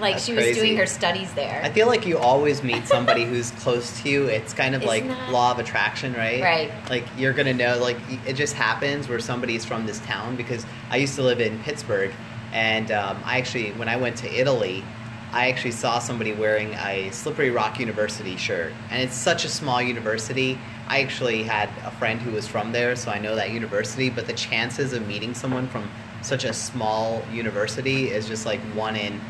Like 0.00 0.14
That's 0.14 0.24
she 0.24 0.32
was 0.32 0.44
crazy. 0.44 0.60
doing 0.60 0.76
her 0.78 0.86
studies 0.86 1.32
there. 1.34 1.60
I 1.62 1.70
feel 1.70 1.86
like 1.86 2.06
you 2.06 2.16
always 2.18 2.62
meet 2.70 2.86
somebody 2.88 3.24
who's 3.24 3.50
close 3.52 4.00
to 4.02 4.08
you. 4.08 4.26
It's 4.26 4.54
kind 4.54 4.74
of 4.74 4.82
Isn't 4.82 4.88
like 4.88 5.06
that- 5.08 5.30
law 5.30 5.50
of 5.52 5.58
attraction, 5.58 6.14
right? 6.14 6.40
Right. 6.42 6.72
Like 6.88 7.04
you're 7.18 7.32
gonna 7.34 7.52
know, 7.54 7.78
like 7.78 7.98
it 8.26 8.32
just 8.34 8.54
happens 8.54 9.08
where 9.08 9.20
somebody's 9.20 9.64
from 9.64 9.84
this 9.86 10.00
town. 10.00 10.34
Because 10.36 10.64
I 10.90 10.96
used 10.96 11.14
to 11.16 11.22
live 11.22 11.40
in 11.40 11.58
Pittsburgh, 11.60 12.12
and 12.52 12.90
um, 12.90 13.20
I 13.24 13.38
actually, 13.38 13.72
when 13.72 13.88
I 13.88 13.96
went 13.96 14.16
to 14.18 14.32
Italy, 14.32 14.84
I 15.32 15.48
actually 15.48 15.70
saw 15.72 15.98
somebody 15.98 16.32
wearing 16.34 16.74
a 16.74 17.10
Slippery 17.10 17.50
Rock 17.50 17.80
University 17.80 18.36
shirt, 18.36 18.72
and 18.90 19.02
it's 19.02 19.14
such 19.14 19.44
a 19.44 19.48
small 19.48 19.80
university. 19.80 20.58
I 20.88 21.00
actually 21.00 21.42
had 21.42 21.70
a 21.84 21.90
friend 21.90 22.20
who 22.20 22.32
was 22.32 22.46
from 22.46 22.72
there, 22.72 22.94
so 22.96 23.10
I 23.10 23.18
know 23.18 23.34
that 23.36 23.50
university. 23.50 24.10
But 24.10 24.26
the 24.26 24.34
chances 24.34 24.92
of 24.92 25.06
meeting 25.06 25.32
someone 25.32 25.68
from 25.68 25.90
such 26.20 26.44
a 26.44 26.52
small 26.52 27.22
university 27.32 28.10
is 28.10 28.28
just 28.28 28.44
like 28.44 28.60
one 28.74 28.94
in 28.94 29.20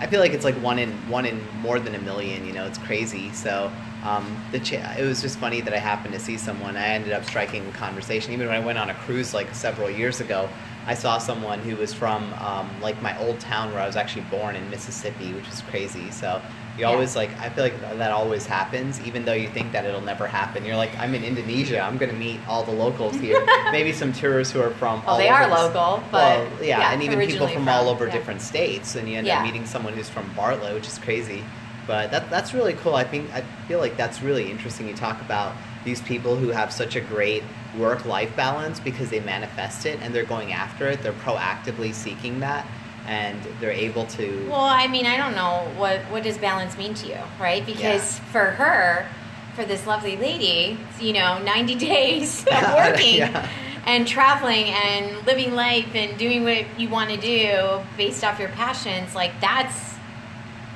I 0.00 0.06
feel 0.06 0.20
like 0.20 0.32
it's 0.32 0.44
like 0.44 0.54
one 0.56 0.78
in 0.78 0.92
one 1.08 1.26
in 1.26 1.44
more 1.60 1.80
than 1.80 1.94
a 1.96 1.98
million. 1.98 2.46
You 2.46 2.52
know, 2.52 2.66
it's 2.66 2.78
crazy. 2.78 3.32
So 3.32 3.70
um, 4.04 4.40
the 4.52 4.58
it 4.96 5.04
was 5.04 5.20
just 5.20 5.38
funny 5.38 5.60
that 5.60 5.74
I 5.74 5.78
happened 5.78 6.14
to 6.14 6.20
see 6.20 6.36
someone. 6.36 6.76
I 6.76 6.88
ended 6.88 7.12
up 7.12 7.24
striking 7.24 7.66
a 7.66 7.72
conversation. 7.72 8.32
Even 8.32 8.46
when 8.46 8.54
I 8.54 8.64
went 8.64 8.78
on 8.78 8.90
a 8.90 8.94
cruise 8.94 9.34
like 9.34 9.52
several 9.54 9.90
years 9.90 10.20
ago, 10.20 10.48
I 10.88 10.94
saw 10.94 11.18
someone 11.18 11.58
who 11.60 11.76
was 11.76 11.92
from 11.92 12.32
um, 12.40 12.68
like 12.80 13.00
my 13.02 13.16
old 13.20 13.38
town 13.40 13.72
where 13.72 13.82
I 13.82 13.86
was 13.86 13.94
actually 13.94 14.22
born 14.22 14.56
in 14.56 14.70
Mississippi, 14.70 15.34
which 15.34 15.46
is 15.48 15.60
crazy. 15.68 16.10
So 16.10 16.40
you 16.78 16.84
Yeah. 16.84 16.86
always 16.92 17.14
like 17.14 17.28
I 17.38 17.50
feel 17.50 17.62
like 17.64 17.78
that 17.98 18.10
always 18.10 18.46
happens, 18.46 18.98
even 19.04 19.26
though 19.26 19.34
you 19.34 19.48
think 19.50 19.72
that 19.72 19.84
it'll 19.84 20.00
never 20.00 20.26
happen. 20.26 20.64
You're 20.64 20.76
like, 20.76 20.98
I'm 20.98 21.14
in 21.14 21.24
Indonesia. 21.24 21.78
I'm 21.80 21.98
gonna 21.98 22.14
meet 22.14 22.40
all 22.48 22.62
the 22.62 22.72
locals 22.72 23.16
here. 23.26 23.44
Maybe 23.70 23.92
some 23.92 24.14
tourists 24.14 24.50
who 24.54 24.62
are 24.62 24.70
from. 24.70 25.02
Well, 25.02 25.10
all 25.10 25.18
they 25.18 25.28
over 25.30 25.42
are 25.42 25.48
local, 25.50 26.02
but 26.10 26.48
well, 26.50 26.64
yeah, 26.64 26.90
and 26.90 27.02
even 27.02 27.18
people 27.18 27.44
originally 27.44 27.54
from, 27.54 27.68
all 27.68 27.90
over 27.90 28.06
yeah. 28.06 28.12
different 28.14 28.40
states, 28.40 28.94
and 28.96 29.06
you 29.10 29.18
end 29.18 29.26
Yeah. 29.26 29.40
up 29.40 29.44
meeting 29.44 29.66
someone 29.66 29.92
who's 29.92 30.08
from 30.08 30.32
Bartlett, 30.34 30.72
which 30.72 30.86
is 30.88 30.96
crazy. 30.98 31.44
But 31.88 32.10
that 32.12 32.30
that's 32.30 32.54
really 32.54 32.74
cool. 32.74 32.94
I 32.94 33.02
think 33.04 33.34
I 33.34 33.40
feel 33.66 33.80
like 33.80 33.96
that's 33.96 34.22
really 34.22 34.48
interesting. 34.50 34.86
You 34.86 34.94
talk 34.94 35.20
about 35.22 35.54
these 35.84 36.00
people 36.02 36.36
who 36.36 36.50
have 36.50 36.70
such 36.72 36.94
a 36.94 37.00
great 37.00 37.42
work 37.76 38.04
life 38.04 38.36
balance 38.36 38.78
because 38.78 39.08
they 39.10 39.20
manifest 39.20 39.86
it 39.86 39.98
and 40.02 40.14
they're 40.14 40.24
going 40.24 40.52
after 40.52 40.86
it. 40.86 41.02
They're 41.02 41.12
proactively 41.14 41.94
seeking 41.94 42.40
that, 42.40 42.66
and 43.06 43.40
they're 43.58 43.70
able 43.72 44.04
to. 44.06 44.46
Well, 44.50 44.60
I 44.60 44.86
mean, 44.86 45.06
I 45.06 45.16
don't 45.16 45.34
know 45.34 45.66
what 45.78 46.00
what 46.12 46.22
does 46.22 46.36
balance 46.36 46.76
mean 46.76 46.92
to 46.94 47.06
you, 47.08 47.18
right? 47.40 47.64
Because 47.64 48.18
for 48.32 48.50
her, 48.50 49.08
for 49.56 49.64
this 49.64 49.86
lovely 49.86 50.16
lady, 50.18 50.78
you 51.00 51.14
know, 51.14 51.38
90 51.42 51.74
days 51.92 52.40
of 52.46 52.62
working 52.74 53.16
Yeah. 53.16 53.48
and 53.86 54.06
traveling 54.06 54.66
and 54.66 55.26
living 55.26 55.54
life 55.54 55.94
and 55.94 56.18
doing 56.18 56.44
what 56.44 56.78
you 56.78 56.90
want 56.90 57.08
to 57.10 57.16
do 57.16 57.80
based 57.96 58.22
off 58.24 58.38
your 58.38 58.50
passions, 58.50 59.14
like 59.14 59.40
that's 59.40 59.96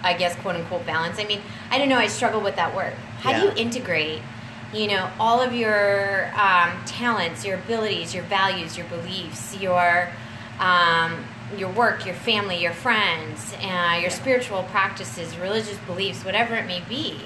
I 0.02 0.14
guess 0.14 0.34
quote 0.36 0.56
unquote 0.56 0.84
balance. 0.86 1.18
I 1.18 1.24
mean, 1.24 1.40
I 1.70 1.78
don't 1.78 1.88
know, 1.88 1.98
I 1.98 2.06
struggle 2.08 2.40
with 2.40 2.56
that 2.56 2.74
word. 2.74 2.92
How 3.20 3.32
do 3.32 3.46
you 3.46 3.52
integrate 3.56 4.20
you 4.74 4.86
know 4.88 5.10
all 5.20 5.40
of 5.42 5.52
your 5.52 6.32
um, 6.34 6.82
talents 6.86 7.44
your 7.44 7.56
abilities 7.58 8.14
your 8.14 8.24
values 8.24 8.74
your 8.74 8.86
beliefs 8.86 9.54
your 9.60 10.08
um, 10.58 11.22
your 11.58 11.68
work 11.70 12.06
your 12.06 12.14
family 12.14 12.56
your 12.62 12.72
friends 12.72 13.54
uh, 13.62 13.98
your 14.00 14.08
spiritual 14.08 14.62
practices 14.70 15.36
religious 15.36 15.76
beliefs 15.86 16.24
whatever 16.24 16.54
it 16.54 16.66
may 16.66 16.80
be 16.88 17.20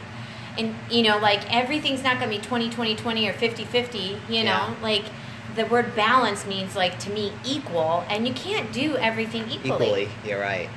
and 0.58 0.74
you 0.90 1.02
know 1.04 1.18
like 1.18 1.40
everything's 1.54 2.02
not 2.02 2.18
going 2.18 2.28
to 2.30 2.36
be 2.36 2.42
20 2.42 2.68
20 2.68 2.96
20 2.96 3.28
or 3.28 3.32
50 3.32 3.64
50 3.64 3.98
you 3.98 4.16
know 4.42 4.44
Yeah. 4.44 4.74
like 4.82 5.04
the 5.54 5.66
word 5.66 5.94
balance 5.94 6.44
means 6.46 6.74
like 6.74 6.98
to 6.98 7.10
me 7.10 7.32
equal 7.44 8.04
and 8.10 8.26
you 8.26 8.34
can't 8.34 8.72
do 8.72 8.96
everything 8.96 9.48
Equally, 9.50 10.08
you're 10.26 10.40
right. 10.40 10.68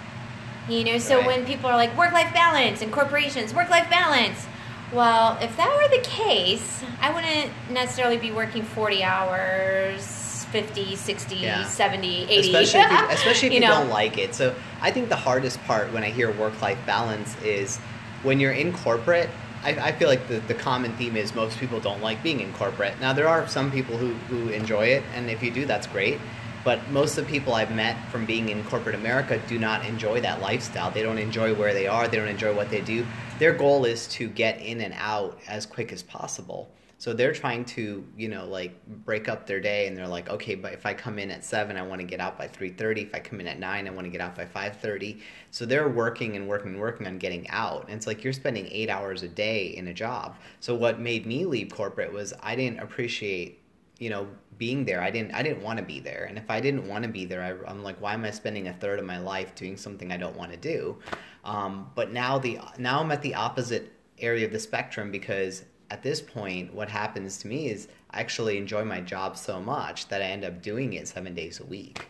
You 0.72 0.84
know, 0.84 0.98
so 0.98 1.18
Right. 1.18 1.28
when 1.28 1.46
people 1.46 1.70
are 1.70 1.76
like 1.76 1.96
work 1.98 2.12
life 2.12 2.34
balance 2.34 2.82
and 2.82 2.92
corporations, 2.92 3.54
work 3.54 3.70
life 3.70 3.90
balance, 3.90 4.46
well, 4.92 5.38
if 5.42 5.56
that 5.58 5.70
were 5.76 5.96
the 5.96 6.04
case, 6.04 6.84
I 7.02 7.12
wouldn't 7.14 7.52
necessarily 7.70 8.18
be 8.18 8.32
working 8.32 8.64
40 8.64 9.04
hours, 9.04 10.46
50, 10.52 10.96
60, 10.96 11.36
Yeah. 11.36 11.66
70, 11.66 12.24
80. 12.30 12.40
especially 12.40 12.80
if 12.82 12.92
you, 12.92 13.08
especially 13.12 13.48
if 13.50 13.54
you, 13.54 13.60
know? 13.60 13.68
don't 13.68 13.90
like 13.90 14.18
it. 14.18 14.34
So 14.34 14.56
I 14.82 14.92
think 14.92 15.10
the 15.10 15.16
hardest 15.16 15.64
part 15.66 15.92
when 15.94 16.04
I 16.04 16.10
hear 16.10 16.32
work 16.32 16.60
life 16.62 16.80
balance 16.86 17.36
is 17.44 17.78
when 18.24 18.40
you're 18.40 18.54
in 18.54 18.74
corporate. 18.74 19.30
I, 19.64 19.72
I 19.72 19.92
feel 19.92 20.08
like 20.08 20.28
the, 20.30 20.40
the 20.40 20.54
common 20.54 20.94
theme 20.94 21.18
is 21.18 21.36
most 21.36 21.60
people 21.60 21.80
don't 21.82 22.02
like 22.02 22.24
being 22.24 22.40
in 22.40 22.54
corporate. 22.54 23.00
Now 23.02 23.12
there 23.14 23.28
are 23.28 23.46
some 23.48 23.72
people 23.72 23.98
who, 23.98 24.14
who 24.30 24.50
enjoy 24.50 24.86
it, 24.86 25.04
and 25.14 25.30
if 25.30 25.44
you 25.44 25.52
do, 25.52 25.66
that's 25.66 25.86
great. 25.86 26.18
But 26.64 26.90
most 26.90 27.18
of 27.18 27.26
the 27.26 27.32
people 27.32 27.54
I've 27.54 27.74
met 27.74 27.96
from 28.10 28.26
being 28.26 28.50
in 28.50 28.64
corporate 28.66 28.96
America 28.96 29.42
do 29.48 29.58
not 29.58 29.86
enjoy 29.86 30.22
that 30.22 30.42
lifestyle. 30.42 30.92
They 30.92 31.02
don't 31.02 31.18
enjoy 31.18 31.54
where 31.54 31.74
they 31.74 31.88
are. 31.88 32.08
They 32.08 32.18
don't 32.18 32.28
enjoy 32.28 32.56
what 32.56 32.70
they 32.70 32.82
do. 32.82 33.06
Their 33.40 33.54
goal 33.54 33.86
is 33.86 34.08
to 34.08 34.28
get 34.28 34.60
in 34.60 34.82
and 34.82 34.94
out 34.98 35.40
as 35.48 35.66
quick 35.66 35.94
as 35.94 36.04
possible. 36.04 36.70
So 36.98 37.14
they're 37.14 37.32
trying 37.32 37.64
to, 37.64 38.06
you 38.18 38.28
know, 38.28 38.46
like 38.46 38.74
break 39.06 39.30
up 39.30 39.48
their 39.48 39.62
day, 39.62 39.88
and 39.88 39.96
they're 39.96 40.06
like, 40.06 40.30
okay, 40.30 40.56
but 40.56 40.74
if 40.74 40.86
I 40.86 40.94
come 40.94 41.18
in 41.18 41.32
at 41.32 41.46
seven, 41.46 41.78
I 41.78 41.82
want 41.82 42.02
to 42.02 42.06
get 42.06 42.20
out 42.20 42.38
by 42.38 42.50
three 42.50 42.72
thirty. 42.72 43.04
If 43.04 43.16
I 43.16 43.20
come 43.20 43.40
in 43.40 43.48
at 43.48 43.58
nine, 43.58 43.88
I 43.88 43.92
want 43.92 44.04
to 44.04 44.12
get 44.12 44.20
out 44.20 44.36
by 44.36 44.46
five 44.46 44.76
thirty. 44.82 45.22
So 45.50 45.66
they're 45.66 45.88
working 45.88 46.36
and 46.36 46.46
working 46.46 46.72
and 46.72 46.80
working 46.82 47.08
on 47.08 47.18
getting 47.18 47.50
out. 47.52 47.86
And 47.88 47.96
it's 47.96 48.06
like 48.06 48.22
you're 48.22 48.34
spending 48.34 48.68
eight 48.70 48.90
hours 48.90 49.24
a 49.24 49.30
day 49.30 49.68
in 49.68 49.88
a 49.88 49.94
job. 49.94 50.36
So 50.60 50.76
what 50.76 51.00
made 51.00 51.26
me 51.26 51.46
leave 51.46 51.70
corporate 51.70 52.12
was 52.12 52.34
I 52.44 52.58
didn't 52.58 52.80
appreciate, 52.80 53.62
you 54.00 54.10
know, 54.10 54.28
being 54.58 54.86
there. 54.86 55.02
I 55.02 55.12
didn't. 55.12 55.34
I 55.34 55.44
didn't 55.44 55.62
want 55.62 55.78
to 55.78 55.86
be 55.86 56.00
there. 56.00 56.26
And 56.28 56.38
if 56.38 56.50
I 56.50 56.60
didn't 56.60 56.88
want 56.88 57.04
to 57.04 57.10
be 57.10 57.26
there, 57.26 57.42
I, 57.42 57.70
I'm 57.70 57.84
like, 57.84 58.02
why 58.02 58.14
am 58.14 58.26
I 58.26 58.32
spending 58.32 58.68
a 58.68 58.74
third 58.74 59.00
of 59.00 59.06
my 59.06 59.20
life 59.20 59.56
doing 59.56 59.78
something 59.78 60.12
I 60.12 60.18
don't 60.18 60.36
want 60.36 60.52
to 60.52 60.58
do? 60.58 60.98
Um, 61.44 61.92
but 61.96 62.12
now 62.12 62.40
the 62.40 62.60
now 62.78 63.02
I'm 63.02 63.12
at 63.12 63.22
the 63.22 63.36
opposite 63.36 63.94
area 64.18 64.46
of 64.46 64.52
the 64.52 64.60
spectrum 64.60 65.12
because 65.12 65.64
at 65.92 66.04
this 66.04 66.22
point, 66.22 66.74
what 66.74 66.90
happens 66.90 67.38
to 67.40 67.48
me 67.48 67.70
is 67.70 67.88
I 68.12 68.20
actually 68.20 68.58
enjoy 68.58 68.86
my 68.86 69.02
job 69.02 69.38
so 69.38 69.60
much 69.60 70.08
that 70.10 70.22
I 70.22 70.26
end 70.26 70.46
up 70.46 70.62
doing 70.62 70.94
it 70.94 71.08
seven 71.08 71.34
days 71.34 71.60
a 71.60 71.66
week. 71.66 72.08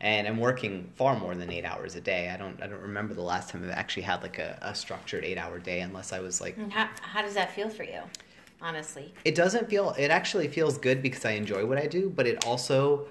And 0.00 0.26
I'm 0.26 0.38
working 0.38 0.90
far 0.96 1.16
more 1.16 1.34
than 1.36 1.50
eight 1.50 1.64
hours 1.64 1.94
a 1.94 2.00
day. 2.00 2.28
I 2.30 2.36
don't 2.36 2.60
I 2.62 2.66
don't 2.66 2.82
remember 2.82 3.14
the 3.14 3.22
last 3.22 3.50
time 3.50 3.62
I've 3.64 3.70
actually 3.70 4.02
had 4.02 4.22
like 4.22 4.38
a, 4.38 4.58
a 4.60 4.74
structured 4.74 5.24
eight 5.24 5.38
hour 5.38 5.58
day 5.58 5.80
unless 5.80 6.12
I 6.12 6.20
was 6.20 6.40
like 6.40 6.58
How, 6.70 6.88
how 7.00 7.22
does 7.22 7.34
that 7.34 7.52
feel 7.52 7.68
for 7.68 7.84
you, 7.84 8.00
honestly? 8.62 9.12
it 9.24 9.34
doesn't 9.34 9.68
feel 9.68 9.94
it 9.98 10.10
actually 10.10 10.48
feels 10.48 10.78
good 10.78 11.02
because 11.02 11.24
I 11.24 11.32
enjoy 11.32 11.66
what 11.66 11.78
I 11.78 11.86
do, 11.86 12.10
but 12.10 12.26
it 12.26 12.46
also 12.46 13.06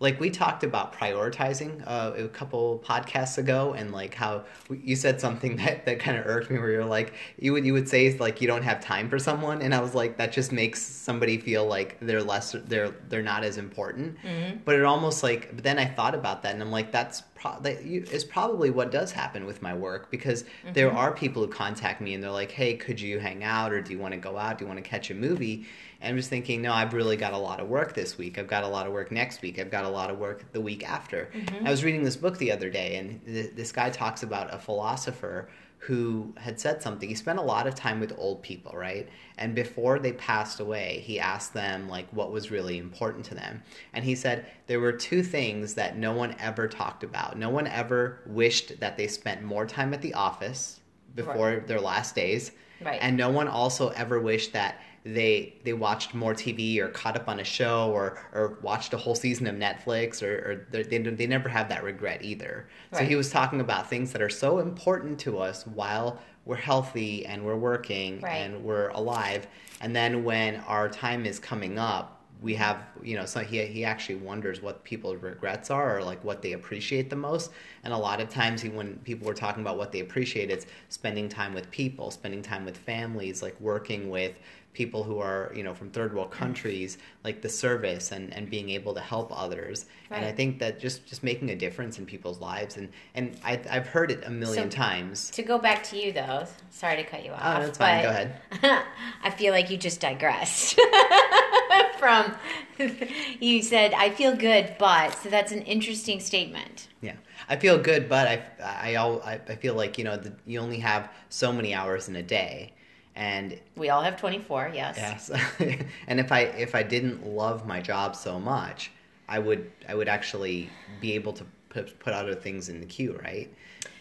like 0.00 0.18
we 0.18 0.28
talked 0.28 0.64
about 0.64 0.92
prioritizing 0.92 1.82
uh, 1.86 2.12
a 2.16 2.28
couple 2.28 2.82
podcasts 2.84 3.38
ago 3.38 3.74
and 3.74 3.92
like 3.92 4.12
how 4.12 4.44
you 4.70 4.96
said 4.96 5.20
something 5.20 5.56
that, 5.64 5.86
that 5.86 6.00
kind 6.00 6.18
of 6.18 6.26
irked 6.26 6.50
me 6.50 6.58
where 6.58 6.70
you're 6.70 6.84
like 6.84 7.14
you 7.38 7.52
would 7.52 7.64
you 7.64 7.72
would 7.72 7.88
say 7.88 8.16
like 8.18 8.40
you 8.40 8.46
don't 8.46 8.62
have 8.62 8.80
time 8.80 9.08
for 9.08 9.18
someone 9.18 9.62
and 9.62 9.74
I 9.74 9.80
was 9.80 9.94
like 9.94 10.16
that 10.18 10.32
just 10.32 10.52
makes 10.52 10.82
somebody 10.82 11.38
feel 11.38 11.64
like 11.66 11.96
they're 12.00 12.22
less 12.22 12.54
they're 12.66 12.90
they're 13.08 13.22
not 13.22 13.44
as 13.44 13.56
important. 13.56 14.16
But 14.64 14.74
it 14.74 14.84
almost 14.84 15.22
like 15.22 15.54
but 15.54 15.64
then 15.64 15.78
I 15.78 15.86
thought 15.86 16.14
about 16.14 16.42
that 16.42 16.54
and 16.54 16.62
I'm 16.62 16.72
like 16.72 16.90
that's 16.90 17.22
pro- 17.34 17.60
that 17.60 17.84
you, 17.84 18.04
is 18.10 18.24
probably 18.24 18.70
what 18.70 18.90
does 18.90 19.12
happen 19.12 19.46
with 19.46 19.62
my 19.62 19.74
work 19.74 20.10
because 20.10 20.44
there 20.72 20.92
are 20.92 21.12
people 21.12 21.42
who 21.42 21.48
contact 21.48 22.00
me 22.00 22.14
and 22.14 22.22
they're 22.22 22.30
like 22.30 22.50
hey 22.50 22.74
could 22.74 23.00
you 23.00 23.20
hang 23.20 23.44
out 23.44 23.72
or 23.72 23.80
do 23.80 23.92
you 23.92 23.98
want 23.98 24.12
to 24.12 24.18
go 24.18 24.36
out? 24.36 24.58
Do 24.58 24.64
you 24.64 24.68
want 24.68 24.82
to 24.82 24.88
catch 24.88 25.10
a 25.10 25.14
movie 25.14 25.66
and 26.04 26.10
I'm 26.10 26.16
just 26.16 26.28
thinking, 26.28 26.60
no, 26.60 26.72
I've 26.72 26.92
really 26.92 27.16
got 27.16 27.32
a 27.32 27.38
lot 27.38 27.60
of 27.60 27.68
work 27.68 27.94
this 27.94 28.18
week. 28.18 28.38
I've 28.38 28.46
got 28.46 28.62
a 28.62 28.68
lot 28.68 28.86
of 28.86 28.92
work 28.92 29.10
next 29.10 29.40
week. 29.40 29.58
I've 29.58 29.70
got 29.70 29.84
a 29.84 29.88
lot 29.88 30.10
of 30.10 30.18
work 30.18 30.52
the 30.52 30.60
week 30.60 30.88
after. 30.88 31.30
Mm-hmm. 31.34 31.66
I 31.66 31.70
was 31.70 31.82
reading 31.82 32.04
this 32.04 32.16
book 32.16 32.36
the 32.36 32.52
other 32.52 32.68
day, 32.68 32.96
and 32.96 33.24
th- 33.24 33.54
this 33.54 33.72
guy 33.72 33.88
talks 33.88 34.22
about 34.22 34.52
a 34.52 34.58
philosopher 34.58 35.48
who 35.78 36.32
had 36.36 36.58
said 36.58 36.82
something. 36.82 37.08
He 37.08 37.14
spent 37.14 37.38
a 37.38 37.42
lot 37.42 37.66
of 37.66 37.74
time 37.74 38.00
with 38.00 38.12
old 38.16 38.42
people, 38.42 38.72
right? 38.72 39.08
And 39.36 39.54
before 39.54 39.98
they 39.98 40.12
passed 40.12 40.60
away, 40.60 41.02
he 41.04 41.20
asked 41.20 41.52
them 41.52 41.88
like 41.88 42.08
what 42.10 42.32
was 42.32 42.50
really 42.50 42.78
important 42.78 43.24
to 43.26 43.34
them. 43.34 43.62
And 43.92 44.04
he 44.04 44.14
said 44.14 44.46
there 44.66 44.80
were 44.80 44.92
two 44.92 45.22
things 45.22 45.74
that 45.74 45.98
no 45.98 46.12
one 46.12 46.36
ever 46.38 46.68
talked 46.68 47.04
about. 47.04 47.38
No 47.38 47.50
one 47.50 47.66
ever 47.66 48.20
wished 48.26 48.80
that 48.80 48.96
they 48.96 49.06
spent 49.06 49.42
more 49.42 49.66
time 49.66 49.92
at 49.92 50.00
the 50.00 50.14
office 50.14 50.80
before 51.14 51.62
their 51.66 51.80
last 51.80 52.14
days. 52.14 52.52
Right. 52.80 52.98
And 53.00 53.16
no 53.16 53.30
one 53.30 53.48
also 53.48 53.90
ever 53.90 54.20
wished 54.20 54.54
that 54.54 54.80
they 55.04 55.54
they 55.64 55.74
watched 55.74 56.14
more 56.14 56.34
TV 56.34 56.78
or 56.78 56.88
caught 56.88 57.14
up 57.16 57.28
on 57.28 57.38
a 57.40 57.44
show 57.44 57.90
or 57.92 58.18
or 58.32 58.58
watched 58.62 58.94
a 58.94 58.96
whole 58.96 59.14
season 59.14 59.46
of 59.46 59.54
Netflix 59.54 60.22
or, 60.22 60.34
or 60.50 60.66
they 60.70 60.82
they 60.98 61.26
never 61.26 61.48
have 61.48 61.68
that 61.68 61.84
regret 61.84 62.22
either. 62.22 62.66
So 62.92 63.04
he 63.04 63.14
was 63.14 63.30
talking 63.30 63.60
about 63.60 63.88
things 63.90 64.12
that 64.12 64.22
are 64.22 64.30
so 64.30 64.58
important 64.60 65.18
to 65.20 65.38
us 65.38 65.66
while 65.66 66.20
we're 66.46 66.56
healthy 66.56 67.26
and 67.26 67.44
we're 67.44 67.56
working 67.56 68.20
Right. 68.20 68.36
and 68.36 68.64
we're 68.64 68.88
alive, 68.90 69.46
and 69.80 69.94
then 69.94 70.24
when 70.24 70.56
our 70.60 70.88
time 70.88 71.26
is 71.26 71.38
coming 71.38 71.78
up. 71.78 72.10
We 72.42 72.54
have, 72.56 72.82
you 73.02 73.16
know, 73.16 73.24
so 73.24 73.40
he, 73.40 73.64
he 73.64 73.84
actually 73.86 74.16
wonders 74.16 74.60
what 74.60 74.84
people's 74.84 75.22
regrets 75.22 75.70
are 75.70 75.96
or 75.96 76.02
like 76.04 76.22
what 76.24 76.42
they 76.42 76.52
appreciate 76.52 77.08
the 77.08 77.16
most. 77.16 77.52
And 77.84 77.94
a 77.94 77.96
lot 77.96 78.20
of 78.20 78.28
times, 78.28 78.60
he, 78.60 78.68
when 78.68 78.98
people 78.98 79.26
were 79.26 79.32
talking 79.32 79.62
about 79.62 79.78
what 79.78 79.92
they 79.92 80.00
appreciate, 80.00 80.50
it's 80.50 80.66
spending 80.90 81.26
time 81.30 81.54
with 81.54 81.70
people, 81.70 82.10
spending 82.10 82.42
time 82.42 82.66
with 82.66 82.76
families, 82.76 83.42
like 83.42 83.58
working 83.62 84.10
with 84.10 84.34
people 84.74 85.02
who 85.04 85.18
are 85.20 85.50
you 85.54 85.62
know 85.62 85.72
from 85.72 85.88
third 85.88 86.14
world 86.14 86.30
countries 86.30 86.98
like 87.22 87.40
the 87.40 87.48
service 87.48 88.12
and, 88.12 88.34
and 88.34 88.50
being 88.50 88.68
able 88.68 88.92
to 88.92 89.00
help 89.00 89.30
others 89.34 89.86
and 90.10 90.24
i 90.24 90.32
think 90.32 90.58
that 90.58 90.78
just 90.78 91.06
just 91.06 91.22
making 91.22 91.48
a 91.50 91.54
difference 91.56 91.98
in 91.98 92.04
people's 92.04 92.40
lives 92.40 92.76
and 92.76 92.88
and 93.14 93.38
I, 93.44 93.60
i've 93.70 93.86
heard 93.86 94.10
it 94.10 94.22
a 94.26 94.30
million 94.30 94.70
So- 94.70 94.76
times 94.76 95.30
To 95.30 95.42
go 95.42 95.58
back 95.58 95.82
to 95.84 95.96
you, 95.96 96.12
though, 96.12 96.46
sorry 96.70 96.96
to 96.96 97.04
cut 97.04 97.24
you 97.24 97.30
oh, 97.30 97.34
off. 97.34 97.58
oh 97.58 97.62
that's 97.62 97.78
fine 97.78 98.02
go 98.02 98.10
ahead 98.10 98.34
I 99.22 99.30
feel 99.30 99.52
like 99.52 99.70
you 99.70 99.78
just 99.78 100.00
digressed 100.00 100.78
from. 101.98 102.34
you 103.40 103.62
said, 103.62 103.94
"I 103.94 104.10
feel 104.10 104.36
good, 104.36 104.74
but." 104.78 105.14
So 105.14 105.30
that's 105.30 105.52
an 105.52 105.62
interesting 105.62 106.20
statement. 106.20 106.88
yeah 107.00 107.14
i 107.48 107.56
feel 107.56 107.78
good 107.78 108.08
but 108.08 108.26
i 108.26 108.36
i, 108.62 108.96
I, 108.96 109.40
I 109.48 109.54
feel 109.56 109.74
like 109.74 109.98
you 109.98 110.04
know 110.04 110.16
the, 110.16 110.32
you 110.46 110.58
only 110.60 110.78
have 110.78 111.10
so 111.28 111.52
many 111.52 111.74
hours 111.74 112.08
in 112.08 112.16
a 112.16 112.22
day 112.22 112.72
and 113.16 113.58
We 113.76 113.90
all 113.90 114.02
have 114.02 114.16
twenty 114.16 114.38
four. 114.38 114.70
Yes. 114.72 114.96
Yes. 114.96 115.30
and 116.06 116.20
if 116.20 116.32
I 116.32 116.40
if 116.40 116.74
I 116.74 116.82
didn't 116.82 117.26
love 117.26 117.66
my 117.66 117.80
job 117.80 118.16
so 118.16 118.38
much, 118.40 118.90
I 119.28 119.38
would 119.38 119.70
I 119.88 119.94
would 119.94 120.08
actually 120.08 120.70
be 121.00 121.12
able 121.12 121.32
to 121.34 121.44
put 121.68 121.98
put 121.98 122.12
other 122.12 122.34
things 122.34 122.68
in 122.68 122.80
the 122.80 122.86
queue, 122.86 123.18
right? 123.22 123.52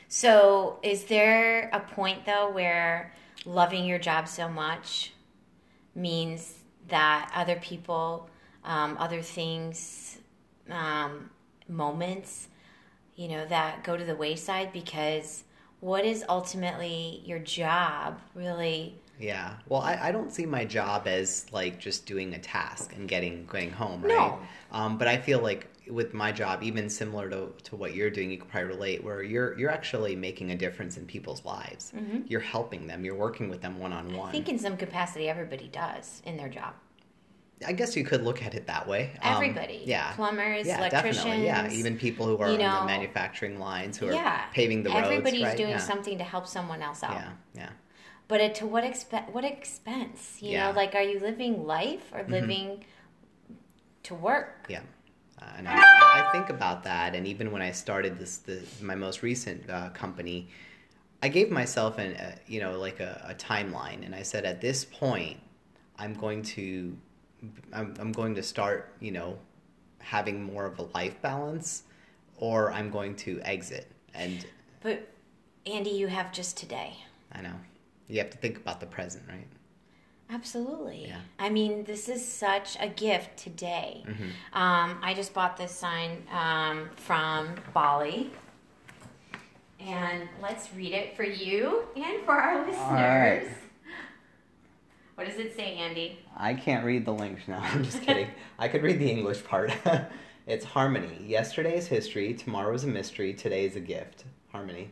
So, 0.07 0.77
is 0.83 1.05
there 1.05 1.69
a 1.73 1.79
point 1.79 2.25
though 2.25 2.51
where 2.51 3.13
loving 3.45 3.85
your 3.85 3.99
job 3.99 4.27
so 4.27 4.47
much 4.47 5.13
means 5.95 6.55
that 6.87 7.31
other 7.35 7.55
people, 7.57 8.29
um, 8.63 8.95
other 8.99 9.21
things, 9.21 10.19
um, 10.69 11.29
moments, 11.67 12.47
you 13.15 13.27
know, 13.27 13.45
that 13.45 13.83
go 13.83 13.97
to 13.97 14.03
the 14.03 14.15
wayside 14.15 14.71
because 14.73 15.43
what 15.79 16.05
is 16.05 16.23
ultimately 16.29 17.21
your 17.25 17.39
job 17.39 18.19
really? 18.35 18.99
Yeah. 19.19 19.53
Well, 19.67 19.81
I, 19.81 20.09
I 20.09 20.11
don't 20.11 20.33
see 20.33 20.45
my 20.45 20.65
job 20.65 21.07
as 21.07 21.45
like 21.51 21.79
just 21.79 22.05
doing 22.05 22.33
a 22.33 22.39
task 22.39 22.93
and 22.95 23.07
getting 23.07 23.45
going 23.45 23.71
home, 23.71 24.01
right? 24.01 24.09
No. 24.09 24.39
Um, 24.71 24.97
but 24.97 25.07
I 25.07 25.17
feel 25.17 25.39
like 25.39 25.69
with 25.89 26.13
my 26.13 26.31
job, 26.31 26.63
even 26.63 26.89
similar 26.89 27.29
to, 27.29 27.49
to 27.63 27.75
what 27.75 27.93
you're 27.93 28.09
doing, 28.09 28.31
you 28.31 28.37
could 28.37 28.49
probably 28.49 28.69
relate, 28.69 29.03
where 29.03 29.21
you're 29.21 29.57
you're 29.57 29.69
actually 29.69 30.15
making 30.15 30.51
a 30.51 30.55
difference 30.55 30.97
in 30.97 31.05
people's 31.05 31.45
lives. 31.45 31.93
You're 32.27 32.41
helping 32.41 32.87
them. 32.87 33.05
You're 33.05 33.15
working 33.15 33.49
with 33.49 33.61
them 33.61 33.79
one 33.79 33.93
on 33.93 34.13
one. 34.15 34.29
I 34.29 34.31
think 34.31 34.49
in 34.49 34.57
some 34.57 34.77
capacity 34.77 35.29
everybody 35.29 35.67
does 35.67 36.21
in 36.25 36.37
their 36.37 36.49
job. 36.49 36.73
I 37.65 37.71
guess 37.71 37.95
you 37.95 38.03
could 38.03 38.23
look 38.23 38.43
at 38.43 38.55
it 38.55 38.67
that 38.67 38.87
way. 38.87 39.11
Um, 39.21 39.35
Everybody. 39.35 39.83
yeah. 39.85 40.13
Plumbers, 40.13 40.67
yeah, 40.67 40.79
electricians. 40.79 41.17
definitely. 41.17 41.45
Yeah, 41.45 41.69
even 41.69 41.97
people 41.97 42.25
who 42.25 42.37
are 42.37 42.47
you 42.49 42.55
on 42.55 42.59
know, 42.59 42.79
the 42.81 42.85
manufacturing 42.87 43.59
lines 43.59 43.97
who 43.97 44.09
are 44.09 44.13
yeah. 44.13 44.45
paving 44.51 44.83
the 44.83 44.89
roads. 44.89 45.05
Everybody's 45.05 45.43
right? 45.43 45.57
doing 45.57 45.69
yeah. 45.69 45.77
something 45.77 46.17
to 46.17 46.23
help 46.23 46.47
someone 46.47 46.81
else 46.81 47.03
out. 47.03 47.13
Yeah, 47.13 47.29
yeah. 47.55 47.69
But 48.33 48.41
at, 48.41 48.55
to 48.55 48.65
what 48.65 48.83
expense? 48.83 49.29
What 49.31 49.45
expense? 49.45 50.39
You 50.41 50.53
Yeah. 50.53 50.71
know, 50.71 50.75
like 50.75 50.95
are 50.95 51.03
you 51.03 51.19
living 51.19 51.67
life 51.67 52.11
or 52.11 52.21
Mm-hmm. 52.21 52.31
living 52.31 52.85
to 54.01 54.15
work? 54.15 54.65
Yeah. 54.67 54.81
Uh, 55.39 55.45
and 55.59 55.67
I, 55.67 55.75
I 55.75 56.29
think 56.31 56.49
about 56.49 56.83
that, 56.83 57.13
and 57.13 57.27
even 57.27 57.51
when 57.51 57.61
I 57.61 57.69
started 57.69 58.17
this, 58.17 58.37
the, 58.37 58.63
my 58.81 58.95
most 58.95 59.21
recent 59.21 59.69
uh, 59.69 59.89
company, 59.89 60.47
I 61.21 61.27
gave 61.27 61.51
myself 61.51 61.99
an, 61.99 62.15
uh, 62.15 62.35
you 62.47 62.59
know, 62.59 62.79
like 62.79 62.99
a, 63.01 63.23
a 63.29 63.35
timeline, 63.35 64.03
and 64.03 64.15
I 64.15 64.23
said, 64.23 64.45
at 64.45 64.61
this 64.61 64.83
point, 64.83 65.37
I'm 65.99 66.15
going 66.15 66.41
to, 66.57 66.97
I'm, 67.71 67.93
I'm 67.99 68.11
going 68.11 68.33
to 68.33 68.41
start, 68.41 68.95
you 68.99 69.11
know, 69.11 69.37
having 69.99 70.41
more 70.41 70.65
of 70.65 70.79
a 70.79 70.87
life 70.95 71.21
balance, 71.21 71.83
or 72.37 72.71
I'm 72.71 72.89
going 72.89 73.15
to 73.27 73.39
exit. 73.43 73.91
And 74.15 74.43
But 74.81 75.07
Andy, 75.67 75.91
you 75.91 76.07
have 76.07 76.31
just 76.31 76.57
today. 76.57 76.97
I 77.31 77.41
know 77.41 77.53
you 78.07 78.19
have 78.19 78.29
to 78.29 78.37
think 78.37 78.57
about 78.57 78.79
the 78.79 78.85
present, 78.85 79.23
right? 79.27 79.47
Absolutely. 80.29 81.05
Yeah. 81.07 81.19
I 81.37 81.49
mean, 81.49 81.83
this 81.83 82.09
is 82.09 82.25
such 82.25 82.77
a 82.79 82.87
gift 82.87 83.37
today. 83.37 84.03
Mm-hmm. 84.07 84.59
Um, 84.59 84.97
I 85.01 85.13
just 85.13 85.33
bought 85.33 85.57
this 85.57 85.71
sign 85.71 86.23
um, 86.31 86.89
from 86.95 87.55
Bali. 87.73 88.31
And 89.79 90.29
let's 90.41 90.69
read 90.73 90.93
it 90.93 91.15
for 91.15 91.23
you 91.23 91.83
and 91.95 92.23
for 92.23 92.31
our 92.31 92.65
listeners. 92.65 92.89
right. 92.89 93.47
What 95.15 95.27
does 95.27 95.37
it 95.37 95.55
say, 95.55 95.75
Andy? 95.75 96.19
I 96.35 96.53
can't 96.53 96.85
read 96.85 97.05
the 97.05 97.13
links 97.13 97.43
now. 97.47 97.59
I'm 97.63 97.83
just 97.83 98.01
kidding. 98.05 98.29
I 98.57 98.67
could 98.67 98.81
read 98.81 98.99
the 98.99 99.09
English 99.09 99.43
part. 99.43 99.71
it's 100.47 100.65
harmony. 100.65 101.23
Yesterday 101.25 101.77
is 101.77 101.87
history. 101.87 102.33
Tomorrow 102.33 102.73
is 102.73 102.83
a 102.83 102.87
mystery. 102.87 103.33
Today 103.33 103.65
is 103.65 103.75
a 103.75 103.79
gift. 103.81 104.23
Harmony. 104.51 104.91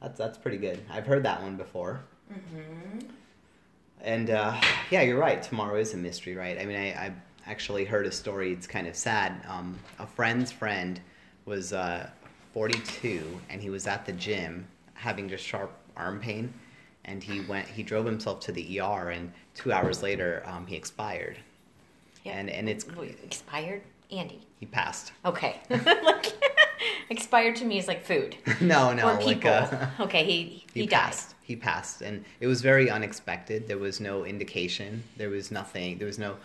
That's 0.00 0.18
that's 0.18 0.38
pretty 0.38 0.58
good. 0.58 0.80
I've 0.90 1.06
heard 1.06 1.22
that 1.24 1.42
one 1.42 1.56
before. 1.56 2.04
Mm-hmm. 2.32 3.06
And 4.00 4.30
uh, 4.30 4.60
yeah, 4.90 5.02
you're 5.02 5.18
right. 5.18 5.42
Tomorrow 5.42 5.78
is 5.78 5.94
a 5.94 5.96
mystery, 5.96 6.34
right? 6.34 6.58
I 6.58 6.66
mean, 6.66 6.76
I, 6.76 6.88
I 6.92 7.12
actually 7.46 7.84
heard 7.84 8.06
a 8.06 8.12
story. 8.12 8.52
It's 8.52 8.66
kind 8.66 8.86
of 8.86 8.96
sad. 8.96 9.40
Um, 9.48 9.78
a 9.98 10.06
friend's 10.06 10.52
friend 10.52 11.00
was 11.46 11.72
uh, 11.72 12.08
42, 12.52 13.40
and 13.50 13.62
he 13.62 13.70
was 13.70 13.86
at 13.86 14.04
the 14.04 14.12
gym 14.12 14.66
having 14.94 15.28
just 15.28 15.44
sharp 15.44 15.72
arm 15.96 16.20
pain, 16.20 16.52
and 17.04 17.22
he 17.22 17.40
went. 17.42 17.66
He 17.66 17.82
drove 17.82 18.04
himself 18.06 18.40
to 18.40 18.52
the 18.52 18.80
ER, 18.80 19.10
and 19.10 19.32
two 19.54 19.72
hours 19.72 20.02
later, 20.02 20.42
um, 20.46 20.66
he 20.66 20.76
expired. 20.76 21.38
Yeah. 22.24 22.32
And 22.32 22.50
and 22.50 22.68
it's 22.68 22.86
expired? 23.22 23.82
Andy. 24.10 24.40
he 24.60 24.66
passed. 24.66 25.12
Okay. 25.24 25.60
like, 25.70 26.32
expired 27.10 27.56
to 27.56 27.64
me 27.64 27.78
is 27.78 27.88
like 27.88 28.04
food. 28.04 28.36
no, 28.60 28.92
no, 28.92 29.08
or 29.08 29.14
like 29.14 29.24
people. 29.24 29.50
uh, 29.50 29.88
okay, 30.00 30.24
he, 30.24 30.64
he, 30.72 30.80
he 30.80 30.86
died. 30.86 31.00
passed. 31.00 31.33
He 31.44 31.56
passed, 31.56 32.00
and 32.00 32.24
it 32.40 32.46
was 32.46 32.62
very 32.62 32.88
unexpected. 32.90 33.68
There 33.68 33.78
was 33.78 34.00
no 34.00 34.24
indication. 34.24 35.04
There 35.18 35.28
was 35.28 35.50
nothing. 35.50 35.98
There 35.98 36.06
was 36.06 36.18
no. 36.18 36.36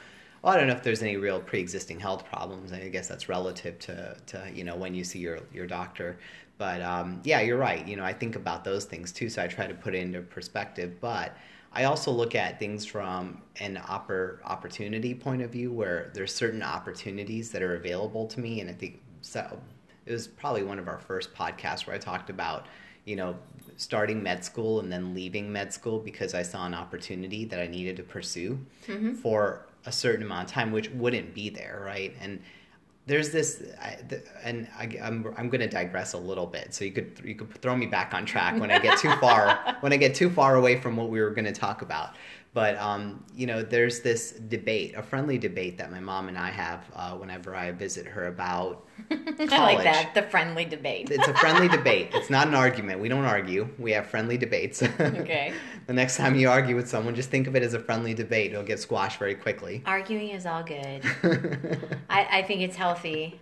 Well, 0.42 0.54
I 0.54 0.58
don't 0.58 0.68
know 0.68 0.74
if 0.74 0.84
there's 0.84 1.02
any 1.02 1.16
real 1.16 1.40
pre-existing 1.40 2.02
health 2.02 2.26
problems. 2.26 2.74
I 2.74 2.90
guess 2.90 3.08
that's 3.08 3.30
relative 3.30 3.80
to, 3.80 4.18
to 4.28 4.52
you 4.54 4.66
know 4.66 4.76
when 4.76 4.94
you 4.94 5.06
see 5.06 5.20
your 5.20 5.40
your 5.54 5.68
doctor. 5.68 6.20
But 6.58 6.82
um, 6.82 7.22
yeah, 7.24 7.40
you're 7.40 7.58
right. 7.58 7.88
You 7.88 7.96
know, 7.96 8.04
I 8.04 8.12
think 8.12 8.36
about 8.36 8.66
those 8.66 8.84
things 8.84 9.14
too. 9.14 9.30
So 9.30 9.42
I 9.42 9.48
try 9.48 9.68
to 9.68 9.74
put 9.74 9.96
it 9.96 10.00
into 10.00 10.20
perspective. 10.20 11.00
But 11.00 11.34
I 11.72 11.86
also 11.86 12.12
look 12.12 12.36
at 12.36 12.60
things 12.60 12.86
from 12.86 13.42
an 13.62 13.78
oppor- 13.78 14.40
opportunity 14.44 15.14
point 15.14 15.42
of 15.42 15.50
view, 15.50 15.72
where 15.72 16.12
there's 16.14 16.36
certain 16.36 16.62
opportunities 16.62 17.52
that 17.52 17.62
are 17.62 17.76
available 17.76 18.28
to 18.28 18.42
me, 18.42 18.60
and 18.60 18.70
I 18.70 18.74
think 18.74 19.02
so. 19.22 19.62
It 20.06 20.12
was 20.12 20.28
probably 20.28 20.64
one 20.64 20.80
of 20.80 20.90
our 20.90 21.00
first 21.00 21.34
podcasts 21.34 21.88
where 21.88 21.96
I 21.96 22.00
talked 22.00 22.30
about 22.30 22.66
you 23.10 23.16
know, 23.16 23.36
starting 23.78 24.22
med 24.22 24.46
school 24.46 24.82
and 24.82 24.92
then 24.92 25.16
leaving 25.16 25.52
med 25.52 25.74
school 25.74 25.98
because 25.98 26.36
I 26.36 26.44
saw 26.44 26.68
an 26.68 26.76
opportunity 26.76 27.44
that 27.46 27.60
I 27.60 27.66
needed 27.66 27.98
to 27.98 28.04
pursue 28.04 28.60
mm-hmm. 28.86 29.16
for 29.16 29.66
a 29.86 29.92
certain 29.92 30.24
amount 30.24 30.48
of 30.48 30.54
time, 30.54 30.72
which 30.72 30.92
wouldn't 30.92 31.34
be 31.34 31.50
there, 31.50 31.82
right? 31.84 32.14
And 32.22 32.40
there's 33.08 33.32
this, 33.32 33.64
I, 33.82 33.98
th- 34.08 34.22
and 34.44 34.68
I, 34.78 34.84
I'm 35.02 35.34
I'm 35.36 35.50
going 35.50 35.62
to 35.62 35.68
digress 35.68 36.14
a 36.14 36.20
little 36.20 36.46
bit, 36.46 36.76
so 36.76 36.86
you 36.86 36.92
could 36.92 37.20
you 37.26 37.34
could 37.34 37.52
throw 37.60 37.76
me 37.76 37.88
back 37.88 38.14
on 38.14 38.24
track 38.24 38.60
when 38.60 38.70
I 38.70 38.78
get 38.78 39.00
too 39.00 39.12
far 39.16 39.78
when 39.80 39.92
I 39.92 39.98
get 39.98 40.14
too 40.14 40.30
far 40.30 40.58
away 40.58 40.80
from 40.80 40.96
what 40.96 41.10
we 41.10 41.20
were 41.20 41.32
going 41.32 41.46
to 41.46 41.52
talk 41.52 41.82
about. 41.82 42.16
But 42.54 42.78
um, 42.78 43.24
you 43.36 43.46
know, 43.46 43.62
there's 43.62 44.02
this 44.02 44.32
debate, 44.32 44.96
a 44.96 45.04
friendly 45.04 45.38
debate 45.38 45.78
that 45.78 45.92
my 45.92 46.00
mom 46.00 46.28
and 46.30 46.38
I 46.38 46.50
have 46.50 46.84
uh, 46.96 47.12
whenever 47.12 47.56
I 47.56 47.72
visit 47.72 48.08
her 48.08 48.28
about 48.28 48.88
I 49.12 49.46
like 49.48 49.84
that. 49.84 50.14
The 50.14 50.24
friendly 50.24 50.66
debate. 50.66 51.10
It's 51.12 51.28
a 51.28 51.34
friendly 51.36 51.68
debate. 51.78 52.10
It's 52.14 52.30
not 52.30 52.48
an 52.48 52.56
argument. 52.56 53.00
We 53.00 53.08
don't 53.08 53.26
argue. 53.26 53.70
We 53.78 53.92
have 53.92 54.08
friendly 54.08 54.38
debates. 54.38 54.84
Okay. 55.00 55.54
the 55.88 55.94
next 55.94 56.18
time 56.18 56.36
you 56.36 56.50
argue 56.50 56.76
with 56.76 56.90
someone, 56.90 57.16
just 57.16 57.30
think 57.30 57.48
of 57.48 57.56
it 57.56 57.64
as 57.64 57.74
a 57.74 57.80
friendly 57.80 58.14
debate. 58.14 58.52
It'll 58.52 58.64
get 58.64 58.80
squashed 58.80 59.18
very 59.20 59.36
quickly. 59.36 59.82
Arguing 59.86 60.30
is 60.30 60.46
all 60.46 60.64
good. 60.64 61.06
I, 62.10 62.40
I 62.40 62.42
think 62.44 62.62
it's 62.62 62.76
healthy. 62.76 63.40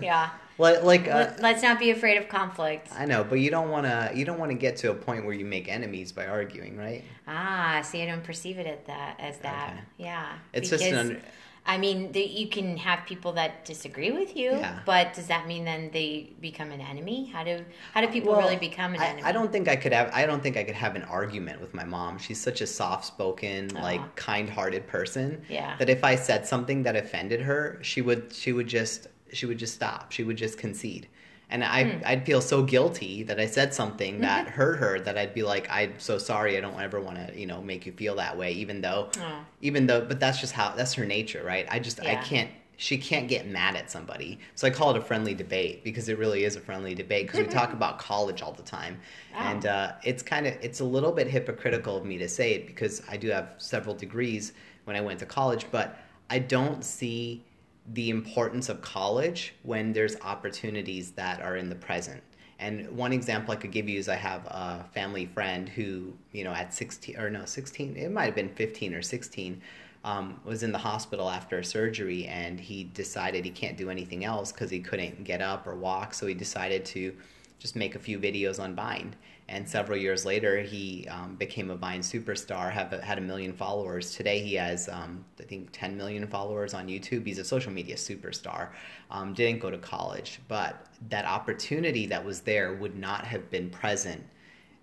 Yeah. 0.00 0.30
Like, 0.62 0.82
like 0.82 1.08
uh, 1.08 1.14
Let- 1.14 1.40
Let's 1.42 1.62
not 1.62 1.78
be 1.78 1.90
afraid 1.90 2.16
of 2.16 2.28
conflict. 2.28 2.88
I 2.96 3.04
know, 3.04 3.22
but 3.24 3.36
you 3.40 3.50
don't 3.50 3.70
want 3.70 3.86
to. 3.86 4.12
You 4.14 4.24
don't 4.24 4.38
want 4.38 4.50
to 4.52 4.56
get 4.56 4.76
to 4.78 4.90
a 4.90 4.94
point 4.94 5.24
where 5.24 5.34
you 5.34 5.44
make 5.44 5.68
enemies 5.68 6.12
by 6.12 6.26
arguing, 6.26 6.76
right? 6.76 7.04
Ah, 7.28 7.80
see, 7.84 8.02
I 8.02 8.06
don't 8.06 8.24
perceive 8.24 8.58
it 8.58 8.66
as 8.66 8.78
that. 8.86 9.16
As 9.20 9.38
that, 9.38 9.70
Okay. 9.72 9.80
yeah. 9.98 10.32
It's 10.52 10.70
just 10.70 10.84
an 10.84 10.96
under- 10.96 11.20
I 11.64 11.78
mean, 11.78 12.10
the, 12.10 12.20
you 12.20 12.48
can 12.48 12.76
have 12.78 13.06
people 13.06 13.34
that 13.34 13.64
disagree 13.64 14.10
with 14.10 14.36
you, 14.36 14.50
Yeah. 14.50 14.80
but 14.84 15.14
does 15.14 15.28
that 15.28 15.46
mean 15.46 15.64
then 15.64 15.90
they 15.92 16.30
become 16.40 16.72
an 16.72 16.80
enemy? 16.80 17.30
How 17.32 17.44
do 17.44 17.64
how 17.94 18.00
do 18.00 18.08
people 18.08 18.32
Well, 18.32 18.40
really 18.40 18.56
become 18.56 18.94
an 18.94 19.00
I, 19.00 19.06
enemy? 19.06 19.22
I 19.22 19.30
don't 19.30 19.52
think 19.52 19.68
I 19.68 19.76
could 19.76 19.92
have. 19.92 20.10
I 20.12 20.26
don't 20.26 20.42
think 20.42 20.56
I 20.56 20.64
could 20.64 20.74
have 20.74 20.96
an 20.96 21.04
argument 21.04 21.60
with 21.60 21.72
my 21.72 21.84
mom. 21.84 22.18
She's 22.18 22.40
such 22.40 22.62
a 22.62 22.66
soft-spoken, 22.66 23.76
Aw. 23.76 23.80
like 23.82 24.16
kind-hearted 24.16 24.88
person. 24.88 25.42
Yeah. 25.48 25.76
That 25.78 25.88
if 25.88 26.02
I 26.02 26.16
said 26.16 26.46
something 26.46 26.82
that 26.82 26.96
offended 26.96 27.40
her, 27.42 27.78
she 27.82 28.00
would. 28.02 28.32
She 28.32 28.52
would 28.52 28.66
just. 28.66 29.06
She 29.32 29.46
would 29.46 29.58
just 29.58 29.74
stop. 29.74 30.12
She 30.12 30.22
would 30.22 30.36
just 30.36 30.58
concede. 30.58 31.08
And 31.50 31.62
I, 31.62 31.84
Hmm. 31.84 32.02
I'd 32.06 32.24
feel 32.26 32.40
so 32.40 32.62
guilty 32.62 33.22
that 33.24 33.38
I 33.38 33.44
said 33.46 33.74
something 33.74 34.20
that 34.22 34.48
hurt 34.48 34.78
her 34.78 34.98
that 35.00 35.18
I'd 35.18 35.34
be 35.34 35.42
like, 35.42 35.68
I'm 35.70 35.94
so 35.98 36.16
sorry. 36.16 36.56
I 36.56 36.60
don't 36.62 36.80
ever 36.80 36.98
want 37.00 37.18
to, 37.28 37.38
you 37.38 37.46
know, 37.46 37.60
make 37.60 37.84
you 37.84 37.92
feel 37.92 38.14
that 38.16 38.38
way. 38.38 38.52
Even 38.52 38.80
though, 38.80 39.10
Oh. 39.20 39.44
even 39.60 39.86
though, 39.86 40.00
but 40.02 40.18
that's 40.18 40.40
just 40.40 40.54
how 40.54 40.70
that's 40.74 40.94
her 40.94 41.04
nature, 41.04 41.42
right? 41.44 41.66
I 41.70 41.78
just, 41.78 42.00
I 42.00 42.16
can't. 42.16 42.50
She 42.78 42.96
can't 42.98 43.28
get 43.28 43.46
mad 43.46 43.76
at 43.76 43.90
somebody. 43.92 44.40
So 44.56 44.66
I 44.66 44.70
call 44.70 44.90
it 44.90 44.96
a 44.96 45.00
friendly 45.02 45.34
debate 45.34 45.84
because 45.84 46.08
it 46.08 46.18
really 46.18 46.42
is 46.44 46.56
a 46.56 46.60
friendly 46.60 46.94
debate 46.96 47.26
because 47.26 47.40
we 47.46 47.52
talk 47.52 47.72
about 47.78 47.98
college 47.98 48.42
all 48.42 48.52
the 48.52 48.62
time. 48.62 48.98
Oh. 49.34 49.38
And 49.38 49.66
uh, 49.66 49.92
it's 50.02 50.22
kind 50.22 50.46
of 50.46 50.54
it's 50.62 50.80
a 50.80 50.84
little 50.84 51.12
bit 51.12 51.28
hypocritical 51.28 51.96
of 51.98 52.04
me 52.06 52.16
to 52.18 52.28
say 52.28 52.54
it 52.54 52.66
because 52.66 53.02
I 53.10 53.18
do 53.18 53.28
have 53.28 53.54
several 53.58 53.94
degrees 53.94 54.54
when 54.84 54.96
I 54.96 55.00
went 55.02 55.20
to 55.20 55.26
college, 55.26 55.66
but 55.70 55.98
I 56.30 56.38
don't 56.40 56.82
see 56.82 57.44
the 57.86 58.10
importance 58.10 58.68
of 58.68 58.80
college 58.80 59.54
when 59.62 59.92
there's 59.92 60.16
opportunities 60.22 61.12
that 61.12 61.40
are 61.40 61.56
in 61.56 61.68
the 61.68 61.74
present. 61.74 62.22
And 62.58 62.88
one 62.96 63.12
example 63.12 63.52
I 63.52 63.56
could 63.56 63.72
give 63.72 63.88
you 63.88 63.98
is 63.98 64.08
I 64.08 64.14
have 64.14 64.46
a 64.46 64.86
family 64.94 65.26
friend 65.26 65.68
who, 65.68 66.12
you 66.30 66.44
know, 66.44 66.52
at 66.52 66.72
16 66.72 67.18
or 67.18 67.28
no, 67.28 67.44
16, 67.44 67.96
it 67.96 68.12
might 68.12 68.26
have 68.26 68.36
been 68.36 68.54
15 68.54 68.94
or 68.94 69.02
16, 69.02 69.60
um, 70.04 70.40
was 70.44 70.62
in 70.62 70.70
the 70.70 70.78
hospital 70.78 71.28
after 71.28 71.58
a 71.58 71.64
surgery 71.64 72.26
and 72.26 72.60
he 72.60 72.84
decided 72.84 73.44
he 73.44 73.50
can't 73.50 73.76
do 73.76 73.90
anything 73.90 74.24
else 74.24 74.52
because 74.52 74.70
he 74.70 74.78
couldn't 74.78 75.24
get 75.24 75.42
up 75.42 75.66
or 75.66 75.74
walk. 75.74 76.14
So 76.14 76.26
he 76.26 76.34
decided 76.34 76.84
to 76.86 77.12
just 77.58 77.74
make 77.74 77.96
a 77.96 77.98
few 77.98 78.18
videos 78.18 78.60
on 78.62 78.76
Vine. 78.76 79.14
And 79.48 79.68
several 79.68 79.98
years 79.98 80.24
later, 80.24 80.60
he 80.60 81.06
um, 81.08 81.34
became 81.36 81.70
a 81.70 81.76
Vine 81.76 82.00
superstar, 82.00 82.70
have 82.70 82.92
a, 82.92 83.04
had 83.04 83.18
a 83.18 83.20
million 83.20 83.52
followers. 83.52 84.14
Today, 84.14 84.40
he 84.40 84.54
has, 84.54 84.88
um, 84.88 85.24
I 85.40 85.42
think, 85.42 85.70
10 85.72 85.96
million 85.96 86.26
followers 86.26 86.74
on 86.74 86.86
YouTube. 86.86 87.26
He's 87.26 87.38
a 87.38 87.44
social 87.44 87.72
media 87.72 87.96
superstar. 87.96 88.68
Um, 89.10 89.34
didn't 89.34 89.60
go 89.60 89.70
to 89.70 89.78
college, 89.78 90.40
but 90.48 90.86
that 91.08 91.24
opportunity 91.24 92.06
that 92.06 92.24
was 92.24 92.40
there 92.40 92.74
would 92.74 92.96
not 92.96 93.24
have 93.24 93.50
been 93.50 93.68
present 93.68 94.24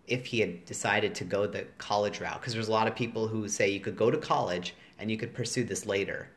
if 0.08 0.26
he 0.26 0.40
had 0.40 0.66
decided 0.66 1.16
to 1.16 1.24
go 1.24 1.48
the 1.48 1.66
college 1.78 2.20
route. 2.20 2.40
Because 2.40 2.54
there's 2.54 2.68
a 2.68 2.72
lot 2.72 2.88
of 2.88 2.96
people 2.96 3.28
who 3.28 3.48
say 3.48 3.70
you 3.70 3.80
could 3.80 3.96
go 3.96 4.12
to 4.12 4.18
college 4.18 4.76
and 5.00 5.10
you 5.10 5.18
could 5.18 5.34
pursue 5.34 5.64
this 5.64 5.86
later. 5.86 6.30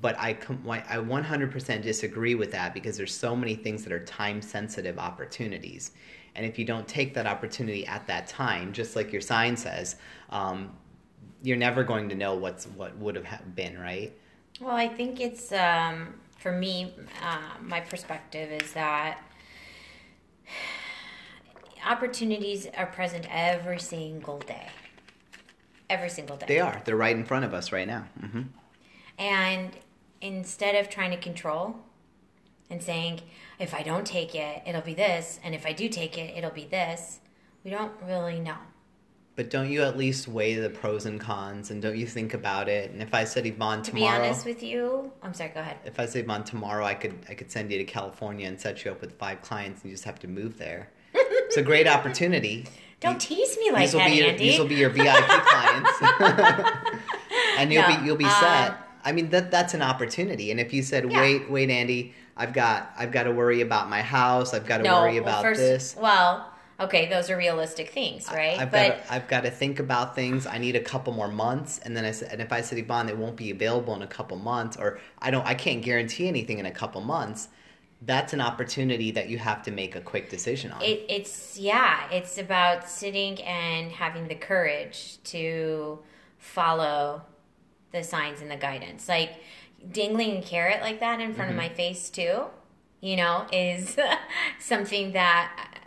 But 0.00 0.18
I, 0.18 0.34
com- 0.34 0.68
I 0.68 0.96
100% 0.96 1.82
disagree 1.82 2.34
with 2.34 2.50
that 2.52 2.74
because 2.74 2.96
there's 2.96 3.14
so 3.14 3.36
many 3.36 3.54
things 3.54 3.84
that 3.84 3.92
are 3.92 4.04
time 4.04 4.42
sensitive 4.42 4.98
opportunities. 4.98 5.92
And 6.34 6.44
if 6.44 6.58
you 6.58 6.64
don't 6.64 6.86
take 6.86 7.14
that 7.14 7.26
opportunity 7.26 7.86
at 7.86 8.06
that 8.08 8.26
time, 8.26 8.72
just 8.72 8.96
like 8.96 9.12
your 9.12 9.22
sign 9.22 9.56
says, 9.56 9.96
um, 10.30 10.76
you're 11.42 11.56
never 11.56 11.84
going 11.84 12.08
to 12.08 12.14
know 12.14 12.34
what's 12.34 12.66
what 12.66 12.96
would 12.98 13.16
have 13.16 13.54
been, 13.54 13.78
right? 13.78 14.12
Well, 14.60 14.74
I 14.74 14.88
think 14.88 15.20
it's 15.20 15.52
um, 15.52 16.14
for 16.38 16.52
me. 16.52 16.94
Uh, 17.22 17.38
my 17.62 17.80
perspective 17.80 18.50
is 18.50 18.72
that 18.72 19.20
opportunities 21.86 22.66
are 22.76 22.86
present 22.86 23.26
every 23.30 23.78
single 23.78 24.38
day. 24.38 24.68
Every 25.88 26.08
single 26.08 26.36
day. 26.36 26.46
They 26.48 26.60
are. 26.60 26.82
They're 26.84 26.96
right 26.96 27.16
in 27.16 27.24
front 27.24 27.44
of 27.44 27.54
us 27.54 27.70
right 27.70 27.86
now. 27.86 28.06
Mm-hmm. 28.20 28.42
And 29.18 29.72
instead 30.20 30.74
of 30.74 30.90
trying 30.90 31.10
to 31.10 31.16
control 31.16 31.76
and 32.70 32.82
saying, 32.82 33.20
if 33.58 33.74
I 33.74 33.82
don't 33.82 34.06
take 34.06 34.34
it, 34.34 34.62
it'll 34.66 34.82
be 34.82 34.94
this, 34.94 35.40
and 35.42 35.54
if 35.54 35.64
I 35.64 35.72
do 35.72 35.88
take 35.88 36.18
it, 36.18 36.36
it'll 36.36 36.50
be 36.50 36.66
this, 36.66 37.20
we 37.64 37.70
don't 37.70 37.92
really 38.06 38.40
know. 38.40 38.56
But 39.36 39.50
don't 39.50 39.70
you 39.70 39.82
at 39.82 39.98
least 39.98 40.28
weigh 40.28 40.54
the 40.54 40.70
pros 40.70 41.04
and 41.04 41.20
cons, 41.20 41.70
and 41.70 41.82
don't 41.82 41.96
you 41.96 42.06
think 42.06 42.32
about 42.32 42.70
it? 42.70 42.90
And 42.90 43.02
if 43.02 43.12
I 43.12 43.24
said 43.24 43.44
Yvonne 43.46 43.82
tomorrow, 43.82 44.14
to 44.14 44.20
be 44.20 44.26
honest 44.26 44.46
with 44.46 44.62
you, 44.62 45.12
I'm 45.22 45.34
sorry. 45.34 45.50
Go 45.50 45.60
ahead. 45.60 45.76
If 45.84 46.00
I 46.00 46.06
said 46.06 46.24
Yvonne 46.24 46.44
tomorrow, 46.44 46.86
I 46.86 46.94
could 46.94 47.18
I 47.28 47.34
could 47.34 47.50
send 47.50 47.70
you 47.70 47.76
to 47.76 47.84
California 47.84 48.48
and 48.48 48.58
set 48.58 48.82
you 48.82 48.90
up 48.90 49.02
with 49.02 49.12
five 49.18 49.42
clients, 49.42 49.82
and 49.82 49.90
you 49.90 49.94
just 49.94 50.04
have 50.04 50.18
to 50.20 50.28
move 50.28 50.56
there. 50.56 50.88
it's 51.12 51.58
a 51.58 51.62
great 51.62 51.86
opportunity. 51.86 52.66
Don't 53.00 53.20
tease 53.20 53.58
me 53.58 53.70
like 53.72 53.90
that, 53.90 54.14
your, 54.14 54.28
Andy. 54.28 54.48
These 54.48 54.58
will 54.58 54.68
be 54.68 54.76
your 54.76 54.88
VIP 54.88 55.26
clients, 55.28 55.90
and 57.58 57.70
you'll 57.70 57.82
no, 57.82 57.98
be 57.98 58.06
you'll 58.06 58.16
be 58.16 58.24
set. 58.24 58.85
I 59.06 59.12
mean 59.12 59.30
that 59.30 59.52
that's 59.52 59.72
an 59.72 59.82
opportunity. 59.82 60.50
And 60.50 60.58
if 60.58 60.74
you 60.74 60.82
said, 60.82 61.10
yeah. 61.10 61.20
"Wait, 61.20 61.48
wait, 61.48 61.70
Andy, 61.70 62.12
I've 62.36 62.52
got 62.52 62.92
I've 62.98 63.12
got 63.12 63.22
to 63.22 63.32
worry 63.32 63.60
about 63.60 63.88
my 63.88 64.02
house. 64.02 64.52
I've 64.52 64.66
got 64.66 64.78
to 64.78 64.82
no, 64.82 65.02
worry 65.02 65.18
about 65.18 65.34
well, 65.34 65.42
first, 65.44 65.60
this." 65.60 65.96
Well, 65.96 66.52
okay, 66.80 67.08
those 67.08 67.30
are 67.30 67.36
realistic 67.36 67.90
things, 67.90 68.28
right? 68.28 68.58
I, 68.58 68.62
have 68.62 68.70
but 68.72 68.88
got 68.88 69.06
to, 69.06 69.12
I've 69.14 69.28
got 69.28 69.44
to 69.44 69.50
think 69.52 69.78
about 69.78 70.16
things. 70.16 70.44
I 70.44 70.58
need 70.58 70.74
a 70.74 70.80
couple 70.80 71.12
more 71.12 71.28
months, 71.28 71.78
and 71.84 71.96
then 71.96 72.04
I 72.04 72.10
said, 72.10 72.32
and 72.32 72.42
if 72.42 72.52
I 72.52 72.62
said, 72.62 72.78
"Yvonne, 72.78 73.08
it 73.08 73.16
won't 73.16 73.36
be 73.36 73.52
available 73.52 73.94
in 73.94 74.02
a 74.02 74.08
couple 74.08 74.36
months," 74.38 74.76
or 74.76 74.98
I 75.20 75.30
don't, 75.30 75.46
I 75.46 75.54
can't 75.54 75.82
guarantee 75.82 76.26
anything 76.26 76.58
in 76.58 76.66
a 76.66 76.72
couple 76.72 77.00
months 77.00 77.48
that's 78.02 78.34
an 78.34 78.42
opportunity 78.42 79.10
that 79.10 79.30
you 79.30 79.38
have 79.38 79.62
to 79.62 79.70
make 79.70 79.96
a 79.96 80.02
quick 80.02 80.28
decision 80.28 80.70
on. 80.70 80.82
It, 80.82 81.06
it's 81.08 81.58
yeah, 81.58 82.10
it's 82.10 82.36
about 82.36 82.86
sitting 82.86 83.42
and 83.42 83.90
having 83.90 84.28
the 84.28 84.34
courage 84.34 85.16
to 85.24 85.98
follow 86.36 87.22
the 87.92 88.02
signs 88.02 88.40
and 88.40 88.50
the 88.50 88.56
guidance. 88.56 89.08
Like 89.08 89.40
dangling 89.92 90.38
a 90.38 90.42
carrot 90.42 90.80
like 90.80 91.00
that 91.00 91.20
in 91.20 91.34
front 91.34 91.50
mm-hmm. 91.50 91.58
of 91.58 91.64
my 91.64 91.68
face 91.68 92.10
too, 92.10 92.44
you 93.00 93.16
know, 93.16 93.46
is 93.52 93.96
something 94.58 95.12
that 95.12 95.82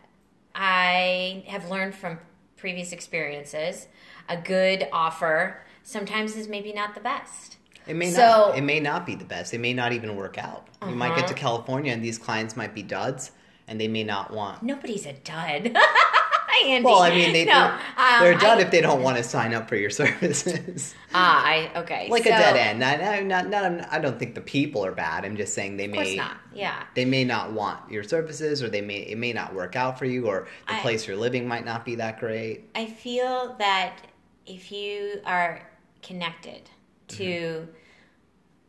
I 0.55 1.43
have 1.47 1.69
learned 1.69 1.95
from 1.95 2.19
previous 2.57 2.91
experiences. 2.91 3.87
A 4.27 4.37
good 4.37 4.87
offer 4.91 5.63
sometimes 5.83 6.35
is 6.35 6.47
maybe 6.47 6.73
not 6.73 6.93
the 6.93 7.01
best. 7.01 7.57
It 7.87 7.95
may 7.95 8.11
so, 8.11 8.19
not. 8.19 8.57
It 8.57 8.61
may 8.61 8.79
not 8.79 9.05
be 9.05 9.15
the 9.15 9.25
best. 9.25 9.53
It 9.53 9.59
may 9.59 9.73
not 9.73 9.93
even 9.93 10.15
work 10.15 10.37
out. 10.37 10.67
Uh-huh. 10.81 10.91
You 10.91 10.97
might 10.97 11.15
get 11.15 11.27
to 11.27 11.33
uh-huh. 11.33 11.41
California 11.41 11.91
and 11.91 12.03
these 12.03 12.17
clients 12.17 12.55
might 12.55 12.75
be 12.75 12.83
duds, 12.83 13.31
and 13.67 13.81
they 13.81 13.87
may 13.87 14.03
not 14.03 14.31
want. 14.31 14.61
Nobody's 14.61 15.05
a 15.05 15.13
dud. 15.13 15.75
Andy. 16.65 16.85
Well, 16.85 17.01
I 17.01 17.09
mean, 17.09 17.33
they, 17.33 17.45
no, 17.45 17.53
they're, 17.53 17.73
um, 17.97 18.21
they're 18.21 18.37
done 18.37 18.57
I, 18.57 18.61
if 18.61 18.71
they 18.71 18.81
don't 18.81 19.01
want 19.01 19.17
to 19.17 19.23
sign 19.23 19.53
up 19.53 19.69
for 19.69 19.75
your 19.75 19.89
services. 19.89 20.95
Ah, 21.13 21.43
I 21.45 21.71
okay. 21.75 22.07
Like 22.09 22.23
so, 22.23 22.29
a 22.29 22.33
dead 22.33 22.55
end. 22.55 22.83
I, 22.83 23.21
not, 23.21 23.49
not, 23.49 23.91
I 23.91 23.99
don't 23.99 24.19
think 24.19 24.35
the 24.35 24.41
people 24.41 24.85
are 24.85 24.91
bad. 24.91 25.25
I'm 25.25 25.37
just 25.37 25.53
saying 25.53 25.77
they 25.77 25.87
may 25.87 26.15
not. 26.15 26.37
Yeah. 26.53 26.83
They 26.95 27.05
may 27.05 27.23
not 27.23 27.53
want 27.53 27.91
your 27.91 28.03
services, 28.03 28.61
or 28.61 28.69
they 28.69 28.81
may 28.81 28.99
it 28.99 29.17
may 29.17 29.33
not 29.33 29.53
work 29.53 29.75
out 29.75 29.97
for 29.97 30.05
you, 30.05 30.27
or 30.27 30.47
the 30.67 30.75
I, 30.75 30.79
place 30.79 31.07
you're 31.07 31.17
living 31.17 31.47
might 31.47 31.65
not 31.65 31.85
be 31.85 31.95
that 31.95 32.19
great. 32.19 32.69
I 32.75 32.85
feel 32.85 33.55
that 33.59 33.97
if 34.45 34.71
you 34.71 35.21
are 35.25 35.69
connected 36.01 36.69
to 37.09 37.23
mm-hmm. 37.23 37.71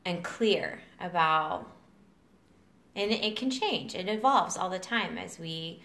and 0.05 0.25
clear 0.25 0.81
about 1.01 1.71
and 2.97 3.13
it 3.13 3.37
can 3.37 3.51
change 3.51 3.95
it 3.95 4.09
evolves 4.09 4.57
all 4.57 4.69
the 4.69 4.79
time 4.79 5.17
as 5.17 5.39
we 5.39 5.81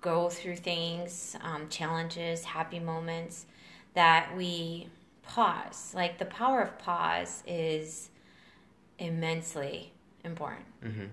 go 0.00 0.28
through 0.28 0.56
things 0.56 1.36
um, 1.42 1.68
challenges 1.68 2.44
happy 2.44 2.78
moments 2.78 3.46
that 3.94 4.34
we 4.36 4.88
pause 5.22 5.92
like 5.94 6.18
the 6.18 6.24
power 6.26 6.60
of 6.60 6.78
pause 6.78 7.42
is 7.46 8.10
immensely 8.98 9.92
important 10.24 10.64
mm-hmm. 10.84 11.04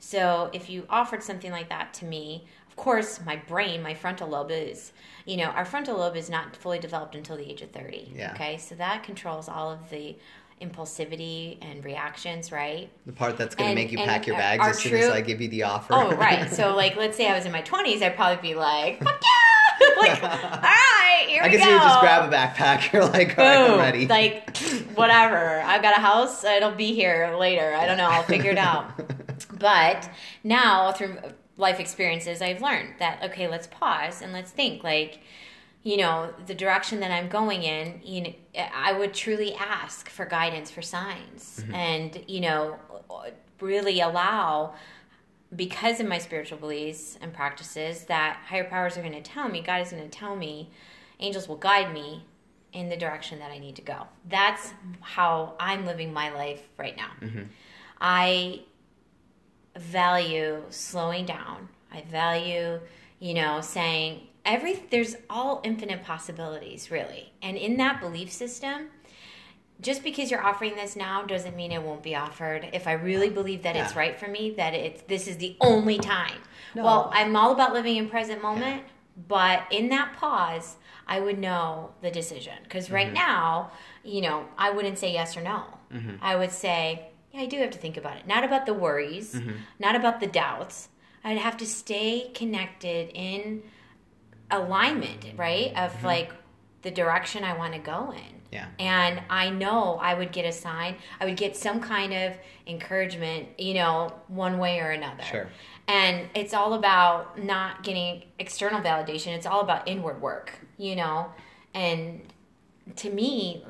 so 0.00 0.50
if 0.52 0.68
you 0.68 0.86
offered 0.88 1.22
something 1.22 1.52
like 1.52 1.68
that 1.68 1.92
to 1.94 2.04
me 2.04 2.44
of 2.68 2.76
course 2.76 3.20
my 3.24 3.36
brain 3.36 3.82
my 3.82 3.94
frontal 3.94 4.28
lobe 4.28 4.50
is 4.50 4.92
you 5.24 5.36
know 5.36 5.46
our 5.46 5.64
frontal 5.64 5.98
lobe 5.98 6.16
is 6.16 6.28
not 6.28 6.56
fully 6.56 6.78
developed 6.78 7.14
until 7.14 7.36
the 7.36 7.48
age 7.48 7.62
of 7.62 7.70
30 7.70 8.12
yeah. 8.14 8.32
okay 8.32 8.58
so 8.58 8.74
that 8.74 9.02
controls 9.02 9.48
all 9.48 9.70
of 9.70 9.88
the 9.90 10.16
impulsivity 10.60 11.58
and 11.62 11.84
reactions, 11.84 12.52
right? 12.52 12.90
The 13.06 13.12
part 13.12 13.36
that's 13.36 13.54
going 13.54 13.70
to 13.70 13.74
make 13.74 13.92
you 13.92 13.98
pack 13.98 14.26
your 14.26 14.36
bags 14.36 14.66
as 14.66 14.78
soon 14.78 14.92
true, 14.92 15.00
as 15.00 15.10
I 15.10 15.20
give 15.20 15.40
you 15.40 15.48
the 15.48 15.64
offer. 15.64 15.94
Oh, 15.94 16.12
right. 16.12 16.50
So, 16.54 16.74
like, 16.76 16.96
let's 16.96 17.16
say 17.16 17.28
I 17.28 17.34
was 17.34 17.46
in 17.46 17.52
my 17.52 17.62
20s, 17.62 18.02
I'd 18.02 18.14
probably 18.14 18.40
be 18.50 18.54
like, 18.54 19.02
fuck 19.02 19.20
yeah! 19.22 19.88
like, 19.98 20.22
all 20.22 20.28
right, 20.28 21.24
here 21.26 21.42
I 21.42 21.48
we 21.48 21.56
go. 21.56 21.62
I 21.62 21.64
see 21.64 21.70
you 21.72 21.78
just 21.78 22.00
grab 22.00 22.32
a 22.32 22.36
backpack. 22.36 22.92
You're 22.92 23.04
like, 23.06 23.36
all 23.38 23.44
right, 23.44 23.70
I'm 23.70 23.78
ready. 23.78 24.06
Like, 24.06 24.56
whatever. 24.94 25.60
I've 25.62 25.82
got 25.82 25.96
a 25.96 26.00
house. 26.00 26.44
It'll 26.44 26.70
be 26.70 26.94
here 26.94 27.34
later. 27.38 27.74
I 27.74 27.86
don't 27.86 27.96
know. 27.96 28.08
I'll 28.08 28.22
figure 28.22 28.50
it 28.50 28.58
out. 28.58 28.92
but 29.58 30.08
now, 30.44 30.92
through 30.92 31.16
life 31.56 31.80
experiences, 31.80 32.40
I've 32.40 32.62
learned 32.62 32.94
that, 32.98 33.22
okay, 33.24 33.48
let's 33.48 33.66
pause 33.66 34.22
and 34.22 34.32
let's 34.32 34.50
think. 34.50 34.84
Like, 34.84 35.20
you 35.84 35.98
know 35.98 36.32
the 36.46 36.54
direction 36.54 36.98
that 36.98 37.12
i'm 37.12 37.28
going 37.28 37.62
in 37.62 38.00
you 38.02 38.22
know 38.22 38.32
i 38.74 38.92
would 38.92 39.14
truly 39.14 39.54
ask 39.54 40.08
for 40.08 40.24
guidance 40.24 40.70
for 40.70 40.82
signs 40.82 41.60
mm-hmm. 41.62 41.74
and 41.74 42.24
you 42.26 42.40
know 42.40 42.76
really 43.60 44.00
allow 44.00 44.74
because 45.54 46.00
of 46.00 46.08
my 46.08 46.18
spiritual 46.18 46.58
beliefs 46.58 47.16
and 47.20 47.32
practices 47.32 48.04
that 48.06 48.42
higher 48.46 48.64
powers 48.64 48.96
are 48.96 49.02
going 49.02 49.12
to 49.12 49.22
tell 49.22 49.48
me 49.48 49.60
god 49.60 49.80
is 49.80 49.92
going 49.92 50.02
to 50.02 50.08
tell 50.08 50.34
me 50.34 50.70
angels 51.20 51.46
will 51.46 51.56
guide 51.56 51.92
me 51.94 52.24
in 52.72 52.88
the 52.88 52.96
direction 52.96 53.38
that 53.38 53.52
i 53.52 53.58
need 53.58 53.76
to 53.76 53.82
go 53.82 54.06
that's 54.28 54.72
how 55.00 55.54
i'm 55.60 55.86
living 55.86 56.12
my 56.12 56.32
life 56.32 56.62
right 56.78 56.96
now 56.96 57.10
mm-hmm. 57.20 57.42
i 58.00 58.60
value 59.76 60.62
slowing 60.70 61.26
down 61.26 61.68
i 61.92 62.00
value 62.02 62.80
you 63.20 63.34
know 63.34 63.60
saying 63.60 64.26
every 64.44 64.82
there's 64.90 65.16
all 65.30 65.60
infinite 65.64 66.02
possibilities 66.02 66.90
really 66.90 67.32
and 67.42 67.56
in 67.56 67.76
that 67.76 68.00
belief 68.00 68.30
system 68.30 68.88
just 69.80 70.04
because 70.04 70.30
you're 70.30 70.42
offering 70.42 70.76
this 70.76 70.94
now 70.96 71.22
doesn't 71.22 71.56
mean 71.56 71.72
it 71.72 71.82
won't 71.82 72.02
be 72.02 72.14
offered 72.14 72.68
if 72.72 72.86
i 72.86 72.92
really 72.92 73.30
believe 73.30 73.62
that 73.62 73.74
yeah. 73.74 73.84
it's 73.84 73.96
right 73.96 74.18
for 74.18 74.28
me 74.28 74.50
that 74.50 74.74
it's 74.74 75.02
this 75.02 75.26
is 75.26 75.38
the 75.38 75.56
only 75.60 75.98
time 75.98 76.38
no. 76.74 76.84
well 76.84 77.10
i'm 77.12 77.34
all 77.36 77.52
about 77.52 77.72
living 77.72 77.96
in 77.96 78.08
present 78.08 78.42
moment 78.42 78.82
yeah. 78.82 79.22
but 79.28 79.62
in 79.70 79.88
that 79.88 80.14
pause 80.16 80.76
i 81.06 81.18
would 81.18 81.38
know 81.38 81.90
the 82.02 82.10
decision 82.10 82.54
because 82.62 82.90
right 82.90 83.06
mm-hmm. 83.06 83.14
now 83.14 83.70
you 84.04 84.20
know 84.20 84.46
i 84.58 84.70
wouldn't 84.70 84.98
say 84.98 85.12
yes 85.12 85.36
or 85.36 85.40
no 85.40 85.64
mm-hmm. 85.92 86.16
i 86.20 86.36
would 86.36 86.52
say 86.52 87.08
yeah 87.32 87.40
i 87.40 87.46
do 87.46 87.58
have 87.58 87.70
to 87.70 87.78
think 87.78 87.96
about 87.96 88.16
it 88.16 88.26
not 88.26 88.44
about 88.44 88.66
the 88.66 88.74
worries 88.74 89.34
mm-hmm. 89.34 89.56
not 89.78 89.96
about 89.96 90.20
the 90.20 90.26
doubts 90.26 90.88
i'd 91.24 91.38
have 91.38 91.56
to 91.56 91.66
stay 91.66 92.30
connected 92.34 93.10
in 93.14 93.62
alignment, 94.50 95.26
right? 95.36 95.70
Of 95.76 95.92
mm-hmm. 95.92 96.06
like 96.06 96.32
the 96.82 96.90
direction 96.90 97.44
I 97.44 97.56
want 97.56 97.72
to 97.72 97.78
go 97.78 98.12
in. 98.12 98.34
Yeah. 98.52 98.68
And 98.78 99.20
I 99.28 99.50
know 99.50 99.98
I 100.00 100.14
would 100.14 100.30
get 100.30 100.44
a 100.44 100.52
sign, 100.52 100.96
I 101.20 101.24
would 101.24 101.36
get 101.36 101.56
some 101.56 101.80
kind 101.80 102.12
of 102.12 102.34
encouragement, 102.68 103.48
you 103.58 103.74
know, 103.74 104.12
one 104.28 104.58
way 104.58 104.78
or 104.78 104.90
another. 104.90 105.24
Sure. 105.24 105.48
And 105.88 106.28
it's 106.34 106.54
all 106.54 106.74
about 106.74 107.42
not 107.42 107.82
getting 107.82 108.22
external 108.38 108.80
validation, 108.80 109.36
it's 109.36 109.46
all 109.46 109.60
about 109.60 109.88
inward 109.88 110.22
work, 110.22 110.52
you 110.78 110.94
know? 110.94 111.32
And 111.74 112.22
to 112.96 113.10
me, 113.10 113.64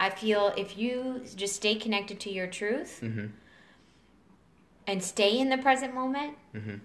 I 0.00 0.10
feel 0.10 0.52
if 0.56 0.76
you 0.76 1.22
just 1.36 1.54
stay 1.54 1.76
connected 1.76 2.18
to 2.20 2.30
your 2.30 2.48
truth 2.48 3.00
mm-hmm. 3.02 3.26
and 4.88 5.02
stay 5.02 5.38
in 5.38 5.48
the 5.48 5.58
present 5.58 5.94
moment, 5.94 6.36
mm-hmm. 6.54 6.76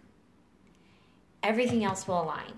everything 1.42 1.84
else 1.84 2.08
will 2.08 2.22
align. 2.22 2.54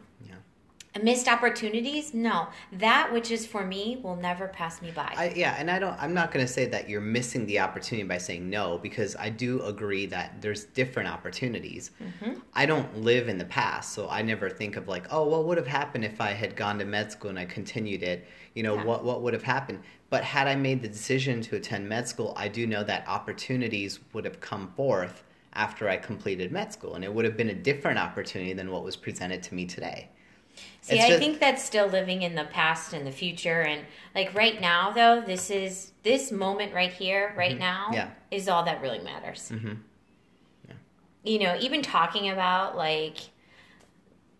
Missed 1.01 1.27
opportunities 1.27 2.13
no 2.13 2.47
that 2.71 3.11
which 3.11 3.31
is 3.31 3.45
for 3.45 3.65
me 3.65 3.99
will 4.03 4.15
never 4.15 4.47
pass 4.47 4.81
me 4.81 4.91
by 4.91 5.13
I, 5.17 5.33
yeah, 5.35 5.55
and 5.57 5.69
I 5.71 5.79
don't. 5.79 5.95
I'm 6.01 6.13
not 6.13 6.31
going 6.31 6.45
to 6.45 6.51
say 6.51 6.65
that 6.67 6.89
you're 6.89 7.01
missing 7.01 7.45
the 7.45 7.59
opportunity 7.59 8.07
by 8.07 8.17
saying 8.17 8.49
no, 8.49 8.77
because 8.77 9.15
I 9.15 9.29
do 9.29 9.61
agree 9.63 10.05
that 10.07 10.41
there's 10.41 10.65
different 10.65 11.09
opportunities. 11.09 11.91
Mm-hmm. 12.01 12.39
I 12.53 12.65
don't 12.65 13.01
live 13.01 13.27
in 13.29 13.37
the 13.37 13.45
past, 13.45 13.93
so 13.93 14.09
I 14.09 14.21
never 14.21 14.49
think 14.49 14.75
of 14.75 14.87
like, 14.87 15.05
oh, 15.11 15.27
what 15.27 15.45
would 15.45 15.57
have 15.57 15.67
happened 15.67 16.05
if 16.05 16.21
I 16.21 16.31
had 16.31 16.55
gone 16.55 16.79
to 16.79 16.85
med 16.85 17.11
school 17.11 17.29
and 17.29 17.39
I 17.39 17.45
continued 17.45 18.03
it? 18.03 18.27
You 18.53 18.63
know, 18.63 18.75
Yeah. 18.75 18.83
what 18.85 19.03
what 19.03 19.21
would 19.21 19.33
have 19.33 19.43
happened? 19.43 19.81
But 20.09 20.23
had 20.23 20.47
I 20.47 20.55
made 20.55 20.81
the 20.81 20.87
decision 20.87 21.41
to 21.41 21.55
attend 21.55 21.87
med 21.89 22.07
school, 22.07 22.33
I 22.35 22.47
do 22.47 22.67
know 22.67 22.83
that 22.83 23.07
opportunities 23.07 23.99
would 24.13 24.25
have 24.25 24.39
come 24.39 24.71
forth 24.75 25.23
after 25.53 25.87
I 25.89 25.97
completed 25.97 26.51
med 26.51 26.73
school, 26.73 26.95
and 26.95 27.03
it 27.03 27.13
would 27.13 27.25
have 27.25 27.37
been 27.37 27.49
a 27.49 27.55
different 27.55 27.97
opportunity 27.99 28.53
than 28.53 28.71
what 28.71 28.83
was 28.83 28.95
presented 28.95 29.41
to 29.43 29.55
me 29.55 29.65
today. 29.65 30.09
See, 30.81 30.95
It's 30.99 31.05
I 31.05 31.17
think 31.17 31.39
that's 31.39 31.63
still 31.63 31.87
living 31.87 32.21
in 32.21 32.35
the 32.35 32.43
past 32.45 32.93
and 32.93 33.05
the 33.07 33.11
future. 33.11 33.61
And 33.61 33.81
like 34.13 34.33
right 34.35 34.59
now, 34.61 34.91
though, 34.91 35.21
this 35.21 35.49
is 35.49 35.91
this 36.03 36.31
moment 36.31 36.73
right 36.73 36.91
here, 36.93 37.33
right 37.35 37.57
now, 37.57 37.85
Mm-hmm. 37.85 37.93
Yeah. 37.95 38.09
is 38.31 38.47
all 38.47 38.63
that 38.65 38.81
really 38.81 38.99
matters. 38.99 39.51
Mhm. 39.53 39.77
Yeah. 40.67 40.73
You 41.23 41.39
know, 41.39 41.57
even 41.59 41.81
talking 41.81 42.29
about 42.29 42.77
like, 42.77 43.17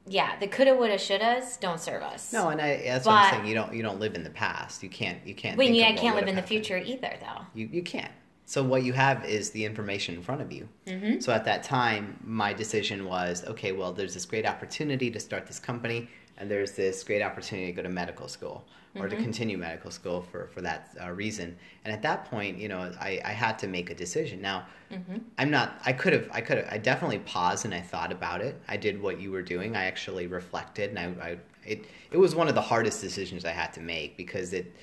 yeah, 0.07 0.37
the 0.39 0.47
coulda, 0.47 0.75
woulda, 0.75 0.95
shouldas 0.97 1.59
don't 1.59 1.79
serve 1.79 2.03
us. 2.03 2.31
No, 2.31 2.49
and 2.49 2.61
I, 2.61 2.77
that's 2.83 3.07
what 3.07 3.13
I'm 3.15 3.33
saying. 3.33 3.47
You 3.47 3.55
don't 3.55 3.73
you 3.73 3.81
don't 3.81 3.99
live 3.99 4.13
in 4.13 4.23
the 4.23 4.29
past. 4.29 4.83
You 4.83 4.89
can't 4.89 5.17
you 5.25 5.33
can't. 5.33 5.57
you 5.61 5.81
of 5.83 5.87
I 5.87 5.93
can't 5.93 6.15
live 6.15 6.27
in 6.27 6.35
the 6.35 6.43
future 6.43 6.77
either, 6.77 7.13
though. 7.19 7.45
You 7.55 7.67
you 7.71 7.81
can't. 7.81 8.11
So 8.45 8.63
what 8.63 8.83
you 8.83 8.93
have 8.93 9.25
is 9.25 9.49
the 9.51 9.65
information 9.65 10.15
in 10.15 10.21
front 10.21 10.41
of 10.41 10.51
you. 10.51 10.67
Mm-hmm. 10.85 11.19
So 11.19 11.33
at 11.33 11.45
that 11.45 11.63
time, 11.63 12.19
my 12.23 12.53
decision 12.53 13.05
was 13.05 13.43
okay. 13.45 13.71
Well, 13.71 13.91
there's 13.91 14.13
this 14.13 14.25
great 14.25 14.45
opportunity 14.45 15.09
to 15.11 15.19
start 15.19 15.47
this 15.47 15.59
company, 15.59 16.09
and 16.37 16.49
there's 16.49 16.73
this 16.73 17.03
great 17.03 17.21
opportunity 17.23 17.67
to 17.67 17.73
go 17.73 17.81
to 17.81 17.89
medical 17.89 18.27
school 18.27 18.65
or 18.95 19.07
Mm-hmm. 19.07 19.09
to 19.09 19.23
continue 19.23 19.57
medical 19.57 19.91
school 19.91 20.21
for 20.21 20.47
for 20.53 20.61
that 20.61 20.95
uh, 21.03 21.11
reason. 21.11 21.57
And 21.83 21.93
at 21.93 22.01
that 22.03 22.25
point, 22.25 22.57
you 22.57 22.69
know, 22.69 22.93
I, 22.99 23.19
I 23.25 23.31
had 23.31 23.59
to 23.59 23.67
make 23.67 23.89
a 23.89 23.95
decision. 23.95 24.41
Now, 24.41 24.65
Mm-hmm. 24.91 25.17
I'm 25.39 25.49
not. 25.49 25.81
I 25.83 25.93
could 25.93 26.13
have. 26.13 26.29
I 26.31 26.41
could 26.41 26.57
have. 26.57 26.67
I 26.71 26.77
definitely 26.77 27.17
paused 27.19 27.65
and 27.65 27.73
I 27.73 27.81
thought 27.81 28.11
about 28.11 28.41
it. 28.41 28.61
I 28.67 28.77
did 28.77 29.01
what 29.01 29.19
you 29.19 29.31
were 29.31 29.41
doing. 29.41 29.75
I 29.75 29.85
actually 29.85 30.27
reflected, 30.27 30.91
and 30.91 30.99
I. 30.99 31.29
I 31.29 31.37
it 31.65 31.85
it 32.11 32.17
was 32.17 32.35
one 32.35 32.47
of 32.47 32.53
the 32.53 32.61
hardest 32.61 33.01
decisions 33.01 33.43
I 33.45 33.51
had 33.51 33.73
to 33.73 33.81
make 33.81 34.15
because 34.15 34.53
it. 34.53 34.75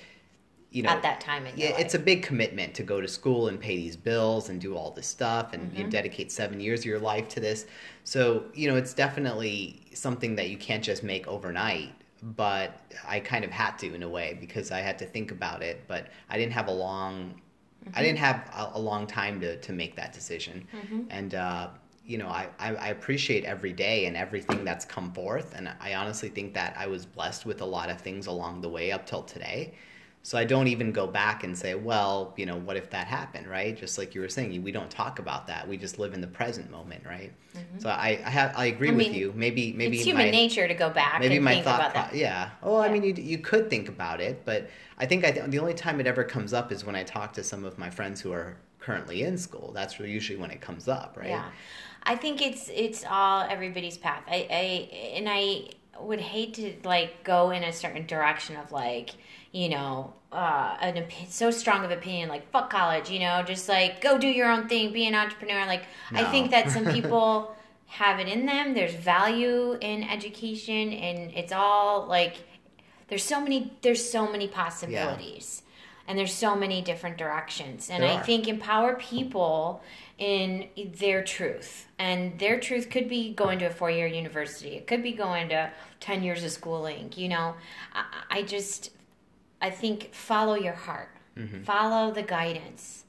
You 0.73 0.83
know, 0.83 0.89
At 0.89 1.03
that 1.03 1.21
time 1.21 1.45
in 1.47 1.53
yeah, 1.57 1.77
it's 1.79 1.95
a 1.95 1.99
big 1.99 2.23
commitment 2.23 2.73
to 2.75 2.83
go 2.83 3.01
to 3.01 3.07
school 3.07 3.49
and 3.49 3.61
pay 3.61 3.77
these 3.77 3.97
bills 3.97 4.49
and 4.49 4.59
do 4.61 4.75
all 4.75 4.91
this 4.91 5.07
stuff 5.07 5.53
and 5.53 5.63
Mm-hmm. 5.71 5.83
you 5.83 5.89
dedicate 5.89 6.33
seven 6.33 6.61
years 6.61 6.81
of 6.81 6.87
your 6.87 6.99
life 6.99 7.29
to 7.29 7.41
this. 7.41 7.67
So, 8.05 8.45
you 8.55 8.69
know, 8.71 8.77
it's 8.77 8.95
definitely 8.95 9.83
something 9.93 10.35
that 10.37 10.49
you 10.49 10.57
can't 10.57 10.83
just 10.83 11.03
make 11.03 11.29
overnight. 11.29 11.93
But 12.23 12.81
I 13.07 13.21
kind 13.21 13.45
of 13.45 13.51
had 13.51 13.79
to 13.81 13.93
in 13.95 14.03
a 14.03 14.09
way 14.09 14.37
because 14.41 14.71
I 14.71 14.81
had 14.81 14.99
to 15.01 15.07
think 15.07 15.31
about 15.31 15.63
it. 15.63 15.83
But 15.89 16.07
I 16.31 16.39
didn't 16.39 16.53
have 16.55 16.69
a 16.69 16.73
long, 16.73 17.35
Mm-hmm. 17.85 17.99
I 17.99 18.03
didn't 18.03 18.19
have 18.19 18.49
a, 18.55 18.79
a 18.79 18.81
long 18.81 19.09
time 19.09 19.41
to, 19.41 19.57
to 19.57 19.73
make 19.73 19.97
that 19.97 20.13
decision. 20.13 20.69
Mm-hmm. 20.73 21.01
And, 21.11 21.35
uh, 21.35 21.69
you 22.07 22.17
know, 22.17 22.29
I, 22.29 22.49
I, 22.61 22.75
I 22.77 22.89
appreciate 22.89 23.45
every 23.45 23.73
day 23.73 24.07
and 24.07 24.17
everything 24.17 24.65
that's 24.65 24.85
come 24.85 25.13
forth. 25.13 25.53
And 25.57 25.69
I 25.81 25.95
honestly 25.95 26.29
think 26.29 26.55
that 26.55 26.77
I 26.79 26.87
was 26.87 27.05
blessed 27.07 27.45
with 27.45 27.61
a 27.61 27.65
lot 27.65 27.91
of 27.91 28.01
things 28.01 28.29
along 28.29 28.61
the 28.61 28.69
way 28.69 28.93
up 28.93 29.05
till 29.05 29.23
today. 29.25 29.75
So 30.25 30.39
I 30.39 30.45
don't 30.45 30.69
even 30.69 30.93
go 30.93 31.09
back 31.09 31.43
and 31.43 31.59
say, 31.59 31.75
well, 31.75 32.33
you 32.37 32.47
know, 32.47 32.57
what 32.57 32.77
if 32.77 32.91
that 32.91 33.09
happened, 33.09 33.49
right? 33.49 33.77
Just 33.77 33.99
like 33.99 34.15
you 34.15 34.21
were 34.21 34.29
saying, 34.29 34.63
we 34.63 34.71
don't 34.71 34.89
talk 34.91 35.19
about 35.19 35.49
that. 35.49 35.67
We 35.67 35.77
just 35.77 35.99
live 35.99 36.15
in 36.15 36.21
the 36.21 36.29
present 36.29 36.71
moment, 36.71 37.05
right? 37.05 37.33
So 37.79 37.89
I, 37.89 38.21
I 38.25 38.31
have, 38.31 38.55
I 38.57 38.67
agree 38.67 38.89
Mm-hmm. 38.89 38.95
I 38.95 38.97
with 38.99 39.07
mean, 39.09 39.15
you. 39.21 39.33
Maybe, 39.35 39.73
maybe 39.73 39.97
it's 39.97 40.07
human 40.07 40.27
my, 40.27 40.31
nature 40.31 40.69
to 40.69 40.75
go 40.75 40.91
back 40.91 41.19
maybe 41.19 41.37
and 41.37 41.45
my 41.45 41.55
think 41.55 41.65
thought, 41.65 41.81
about 41.81 41.93
pro- 41.93 42.03
that. 42.03 42.15
yeah. 42.15 42.51
Oh, 42.63 42.77
I 42.77 42.89
mean, 42.89 43.03
you, 43.03 43.15
you 43.15 43.39
could 43.39 43.69
think 43.69 43.89
about 43.89 44.21
it, 44.21 44.45
but 44.45 44.71
I 44.97 45.07
think 45.07 45.25
I, 45.25 45.33
the 45.33 45.59
only 45.59 45.75
time 45.75 45.99
it 45.99 46.07
ever 46.07 46.23
comes 46.23 46.53
up 46.53 46.71
is 46.71 46.85
when 46.85 46.95
I 46.95 47.03
talk 47.03 47.33
to 47.35 47.43
some 47.43 47.65
of 47.65 47.77
my 47.77 47.91
friends 47.91 48.21
who 48.21 48.31
are 48.33 48.57
currently 48.79 49.25
in 49.25 49.37
school. 49.37 49.73
That's 49.75 49.99
usually 49.99 50.39
when 50.39 50.53
it 50.53 50.61
comes 50.61 50.87
up, 50.87 51.17
right? 51.19 51.31
Yeah, 51.31 51.51
I 52.05 52.15
think 52.17 52.41
it's 52.43 52.71
it's 52.73 53.05
all 53.09 53.43
everybody's 53.43 53.99
path. 53.99 54.23
I, 54.29 54.47
I 54.51 54.97
and 55.17 55.29
I 55.29 55.71
would 56.07 56.21
hate 56.21 56.55
to 56.55 56.75
like 56.85 57.25
go 57.25 57.51
in 57.51 57.63
a 57.65 57.73
certain 57.73 58.07
direction 58.07 58.57
of 58.57 58.73
like 58.73 59.11
you 59.53 59.69
know 59.69 60.13
uh, 60.33 60.77
an 60.81 60.95
opi- 60.97 61.29
so 61.31 61.51
strong 61.51 61.85
of 61.85 61.91
opinion 61.91 62.29
like 62.29 62.51
fuck 62.51 62.71
college. 62.71 63.11
You 63.11 63.21
know, 63.21 63.43
just 63.43 63.69
like 63.69 64.01
go 64.01 64.19
do 64.19 64.29
your 64.29 64.49
own 64.51 64.69
thing, 64.69 64.93
be 64.93 65.07
an 65.07 65.15
entrepreneur. 65.15 65.67
Like 65.67 65.85
I 66.13 66.25
think 66.25 66.51
that 66.51 66.71
some 66.71 66.85
people 66.93 67.55
have 67.87 68.19
it 68.21 68.29
in 68.29 68.47
them. 68.47 68.75
There's 68.75 68.95
value 68.95 69.77
in 69.81 70.03
education, 70.05 70.93
and 70.93 71.33
it's 71.35 71.53
all 71.53 72.07
like 72.07 72.37
there's 73.09 73.25
so 73.25 73.41
many 73.41 73.73
there's 73.83 74.03
so 74.11 74.31
many 74.31 74.49
possibilities 74.49 75.63
and 76.09 76.19
there's 76.19 76.33
so 76.35 76.57
many 76.57 76.83
different 76.83 77.17
directions 77.17 77.89
and 77.91 78.03
There 78.03 78.11
i 78.11 78.15
are. 78.17 78.25
think 78.25 78.49
empower 78.49 78.97
people 78.97 79.83
in 80.23 80.69
their 81.01 81.25
truth. 81.25 81.89
And 81.99 82.39
their 82.39 82.61
truth 82.61 82.91
could 82.91 83.09
be 83.09 83.35
going 83.35 83.59
to 83.59 83.65
a 83.65 83.71
four-year 83.71 84.07
university. 84.07 84.77
It 84.77 84.87
could 84.87 85.03
be 85.03 85.11
going 85.11 85.49
to 85.49 85.73
10 85.99 86.23
years 86.23 86.45
of 86.45 86.53
schooling 86.53 87.13
you 87.17 87.29
know? 87.29 87.55
I, 87.93 88.05
I 88.31 88.43
just 88.43 88.91
i 89.61 89.69
think 89.69 90.15
follow 90.15 90.55
your 90.55 90.75
heart. 90.75 91.11
Mm-hmm. 91.37 91.65
Follow 91.65 92.13
the 92.13 92.23
guidance. 92.23 93.05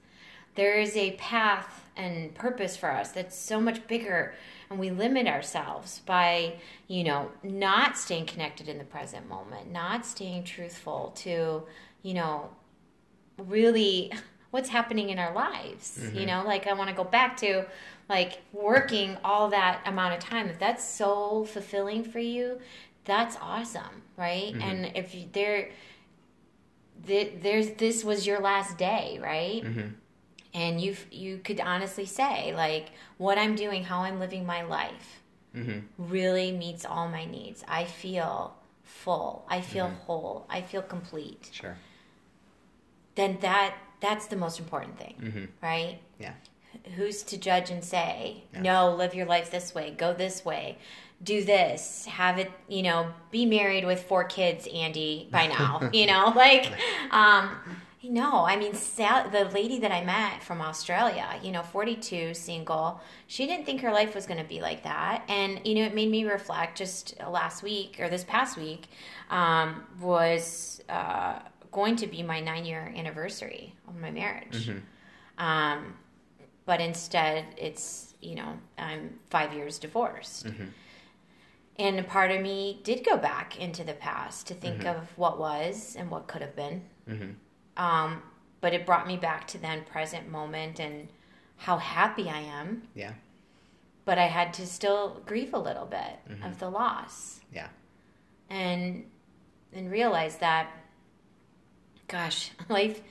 There 0.55 0.79
is 0.79 0.97
a 0.97 1.11
path 1.11 1.87
and 1.95 2.33
purpose 2.33 2.75
for 2.75 2.89
us 2.89 3.11
that's 3.11 3.37
so 3.37 3.61
much 3.61 3.85
bigger 3.87 4.33
and 4.71 4.79
we 4.79 4.89
limit 4.89 5.27
ourselves 5.27 6.01
by 6.07 6.55
you 6.87 7.03
know 7.03 7.29
not 7.43 7.95
staying 7.95 8.25
connected 8.25 8.67
in 8.67 8.79
the 8.79 8.83
present 8.83 9.29
moment 9.29 9.71
not 9.71 10.03
staying 10.03 10.43
truthful 10.43 11.13
to 11.15 11.61
you 12.01 12.15
know 12.15 12.49
really 13.37 14.11
what's 14.53 14.69
happening 14.69 15.09
in 15.09 15.17
our 15.17 15.33
lives 15.33 15.97
you 15.99 16.09
mm-hmm. 16.09 16.25
know? 16.27 16.43
Like 16.45 16.67
i 16.67 16.73
want 16.73 16.89
to 16.89 16.95
go 16.95 17.03
back 17.03 17.37
to 17.37 17.65
like 18.07 18.33
working 18.51 19.17
all 19.23 19.49
that 19.49 19.81
amount 19.85 20.13
of 20.13 20.19
time. 20.19 20.47
If 20.47 20.59
that's 20.59 20.83
so 20.83 21.45
fulfilling 21.45 22.03
for 22.03 22.19
you 22.19 22.59
that's 23.05 23.35
awesome 23.41 24.03
right? 24.15 24.53
Mm-hmm. 24.53 24.61
And 24.61 24.91
if 24.95 25.15
you, 25.15 25.25
there 25.33 25.71
th- 27.07 27.33
there's 27.41 27.71
this 27.71 28.03
was 28.03 28.27
your 28.27 28.39
last 28.39 28.77
day 28.77 29.19
right? 29.21 29.63
Mm-hmm. 29.63 29.87
And 30.53 30.79
you 30.79 30.95
you 31.11 31.39
could 31.39 31.59
honestly 31.59 32.05
say 32.05 32.53
like 32.55 32.91
what 33.17 33.39
i'm 33.39 33.55
doing 33.55 33.83
how 33.83 34.01
i'm 34.01 34.19
living 34.19 34.45
my 34.45 34.61
life 34.61 35.19
Mm-hmm. 35.55 35.79
really 36.11 36.51
meets 36.51 36.83
all 36.83 37.07
my 37.07 37.25
needs. 37.25 37.63
I 37.67 37.85
feel 37.85 38.55
full. 38.83 39.45
I 39.47 39.61
feel 39.61 39.87
whole. 40.07 40.47
I 40.49 40.61
feel 40.61 40.81
complete. 40.81 41.49
Sure. 41.51 41.77
then 43.13 43.37
that 43.41 43.75
that's 44.05 44.25
the 44.33 44.35
most 44.45 44.57
important 44.59 44.95
thing 45.03 45.15
Mm-hmm. 45.25 45.45
right 45.71 45.97
Yeah. 46.19 46.33
who's 46.95 47.23
to 47.31 47.35
judge 47.49 47.69
and 47.75 47.83
say 47.83 48.43
Yeah. 48.53 48.61
no 48.61 48.77
live 49.01 49.13
your 49.19 49.25
life 49.35 49.49
this 49.57 49.73
way 49.77 49.87
go 50.03 50.13
this 50.13 50.37
way 50.51 50.77
do 51.31 51.37
this 51.55 52.05
have 52.21 52.35
it 52.43 52.51
you 52.67 52.83
know 52.87 52.99
be 53.31 53.45
married 53.57 53.85
with 53.91 53.99
four 54.11 54.23
kids 54.37 54.67
andy 54.83 55.27
by 55.31 55.47
now 55.47 55.89
you 55.99 56.05
know 56.11 56.33
like 56.35 56.65
um 57.11 57.45
no 58.03 58.29
i 58.45 58.57
mean 58.57 58.73
Sal, 58.73 59.29
the 59.29 59.45
lady 59.59 59.77
that 59.79 59.91
i 59.99 60.01
met 60.03 60.43
from 60.43 60.59
australia 60.61 61.27
you 61.41 61.51
know 61.55 61.63
42 61.63 62.33
single 62.33 62.99
she 63.27 63.45
didn't 63.47 63.65
think 63.65 63.79
her 63.81 63.93
life 63.99 64.13
was 64.17 64.25
going 64.29 64.41
to 64.45 64.49
be 64.55 64.59
like 64.69 64.81
that 64.83 65.23
and 65.29 65.51
you 65.65 65.75
know 65.75 65.83
it 65.89 65.95
made 65.95 66.11
me 66.11 66.25
reflect 66.25 66.77
just 66.77 67.15
last 67.39 67.63
week 67.63 67.91
or 68.01 68.09
this 68.09 68.25
past 68.25 68.57
week 68.57 68.83
um, 69.29 69.83
was 70.01 70.81
uh, 70.89 71.39
going 71.73 71.95
to 71.97 72.07
be 72.07 72.23
my 72.23 72.39
nine 72.39 72.63
year 72.65 72.93
anniversary 72.95 73.75
of 73.87 73.99
my 73.99 74.11
marriage. 74.11 74.69
Mm-hmm. 74.69 75.43
Um, 75.43 75.95
but 76.65 76.79
instead 76.79 77.45
it's 77.57 78.13
you 78.21 78.35
know 78.35 78.53
i'm 78.77 79.19
five 79.29 79.53
years 79.53 79.79
divorced. 79.79 80.45
Mm-hmm. 80.45 80.65
And 81.79 81.99
a 81.99 82.03
part 82.03 82.29
of 82.29 82.39
me 82.39 82.79
did 82.83 83.03
go 83.03 83.17
back 83.17 83.59
into 83.59 83.83
the 83.83 83.93
past 83.93 84.47
to 84.47 84.53
think 84.53 84.81
mm-hmm. 84.81 84.95
of 84.99 85.17
what 85.17 85.39
was 85.39 85.95
and 85.97 86.09
what 86.11 86.27
could 86.27 86.43
have 86.43 86.55
been. 86.55 86.83
Um, 87.77 88.21
but 88.61 88.73
it 88.73 88.85
brought 88.85 89.07
me 89.07 89.17
back 89.17 89.47
to 89.47 89.57
then 89.57 89.83
present 89.83 90.29
moment 90.29 90.79
and 90.79 91.07
how 91.57 91.77
happy 91.77 92.29
i 92.29 92.39
am. 92.39 92.83
Yeah. 92.93 93.13
but 94.05 94.17
i 94.19 94.27
had 94.27 94.53
to 94.53 94.67
still 94.67 95.21
grieve 95.25 95.53
a 95.53 95.59
little 95.59 95.85
bit 95.85 96.19
of 96.45 96.59
the 96.59 96.69
loss. 96.69 97.41
Yeah. 97.51 97.69
and 98.49 99.05
and 99.73 99.89
realize 99.91 100.37
that 100.37 100.69
gosh 102.13 102.51
life 102.69 103.01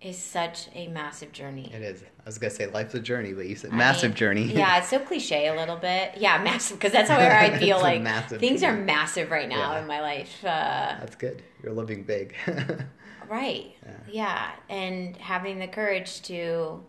is 0.00 0.16
such 0.18 0.68
a 0.74 0.86
massive 0.88 1.32
journey 1.32 1.70
It 1.74 1.82
is. 1.82 2.02
I 2.02 2.26
was 2.26 2.38
gonna 2.38 2.50
say 2.52 2.66
life's 2.66 2.94
a 2.94 3.00
journey, 3.00 3.32
but 3.32 3.46
you 3.46 3.56
said 3.56 3.72
massive 3.72 4.14
journey. 4.14 4.44
Yeah, 4.44 4.78
it's 4.78 4.88
so 4.88 4.98
cliche 4.98 5.48
a 5.48 5.54
little 5.54 5.76
bit. 5.76 6.12
Yeah, 6.16 6.42
massive 6.50 6.78
because 6.78 6.92
that's 6.92 7.08
how 7.10 7.18
I 7.18 7.58
feel 7.58 7.80
like 7.80 8.00
massive 8.02 8.38
things 8.40 8.62
are 8.62 8.72
massive 8.74 9.30
right 9.30 9.48
now 9.48 9.72
Yeah. 9.72 9.80
in 9.80 9.86
my 9.86 10.00
life. 10.00 10.32
Uh, 10.44 10.96
That's 11.00 11.16
good. 11.16 11.42
You're 11.62 11.72
living 11.72 12.04
big. 12.04 12.34
right. 13.28 13.74
Yeah. 14.10 14.52
and 14.68 15.16
having 15.16 15.58
the 15.58 15.66
courage 15.68 16.22
to 16.22 16.82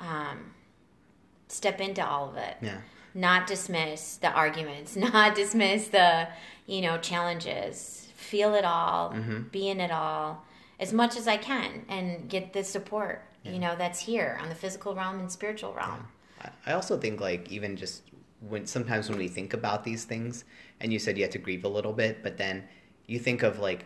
um, 0.00 0.54
step 1.48 1.80
into 1.80 2.04
all 2.06 2.28
of 2.30 2.36
it. 2.36 2.56
yeah. 2.62 2.80
not 3.14 3.46
dismiss 3.46 4.16
the 4.16 4.30
arguments, 4.30 4.96
not 4.96 5.34
dismiss 5.34 5.88
the, 5.88 6.28
you 6.66 6.80
know, 6.82 6.98
challenges. 6.98 8.08
Feel 8.14 8.54
it 8.54 8.64
all, 8.64 9.10
Mm-hmm. 9.12 9.42
be 9.52 9.68
in 9.68 9.80
it 9.80 9.90
all 9.90 10.44
as 10.78 10.92
much 10.92 11.16
as 11.16 11.26
I 11.26 11.36
can 11.36 11.84
and 11.88 12.28
get 12.28 12.52
the 12.52 12.62
support, 12.64 13.22
you 13.44 13.58
know, 13.60 13.76
that's 13.76 14.00
here 14.00 14.38
on 14.42 14.48
the 14.48 14.54
physical 14.56 14.94
realm 14.94 15.20
and 15.20 15.30
spiritual 15.30 15.72
realm. 15.72 16.08
I- 16.42 16.50
I 16.66 16.72
also 16.72 16.98
think 16.98 17.20
like 17.20 17.50
even 17.50 17.76
just 17.76 18.02
when 18.40 18.66
sometimes 18.66 19.08
when 19.08 19.18
we 19.18 19.28
think 19.28 19.54
about 19.54 19.84
these 19.84 20.04
things, 20.04 20.44
and 20.80 20.92
you 20.92 20.98
said 20.98 21.16
you 21.16 21.22
had 21.22 21.32
to 21.32 21.38
grieve 21.38 21.64
a 21.64 21.68
little 21.68 21.92
bit, 21.92 22.22
but 22.22 22.36
then 22.36 22.64
you 23.06 23.18
think 23.20 23.42
of 23.44 23.58
like 23.60 23.84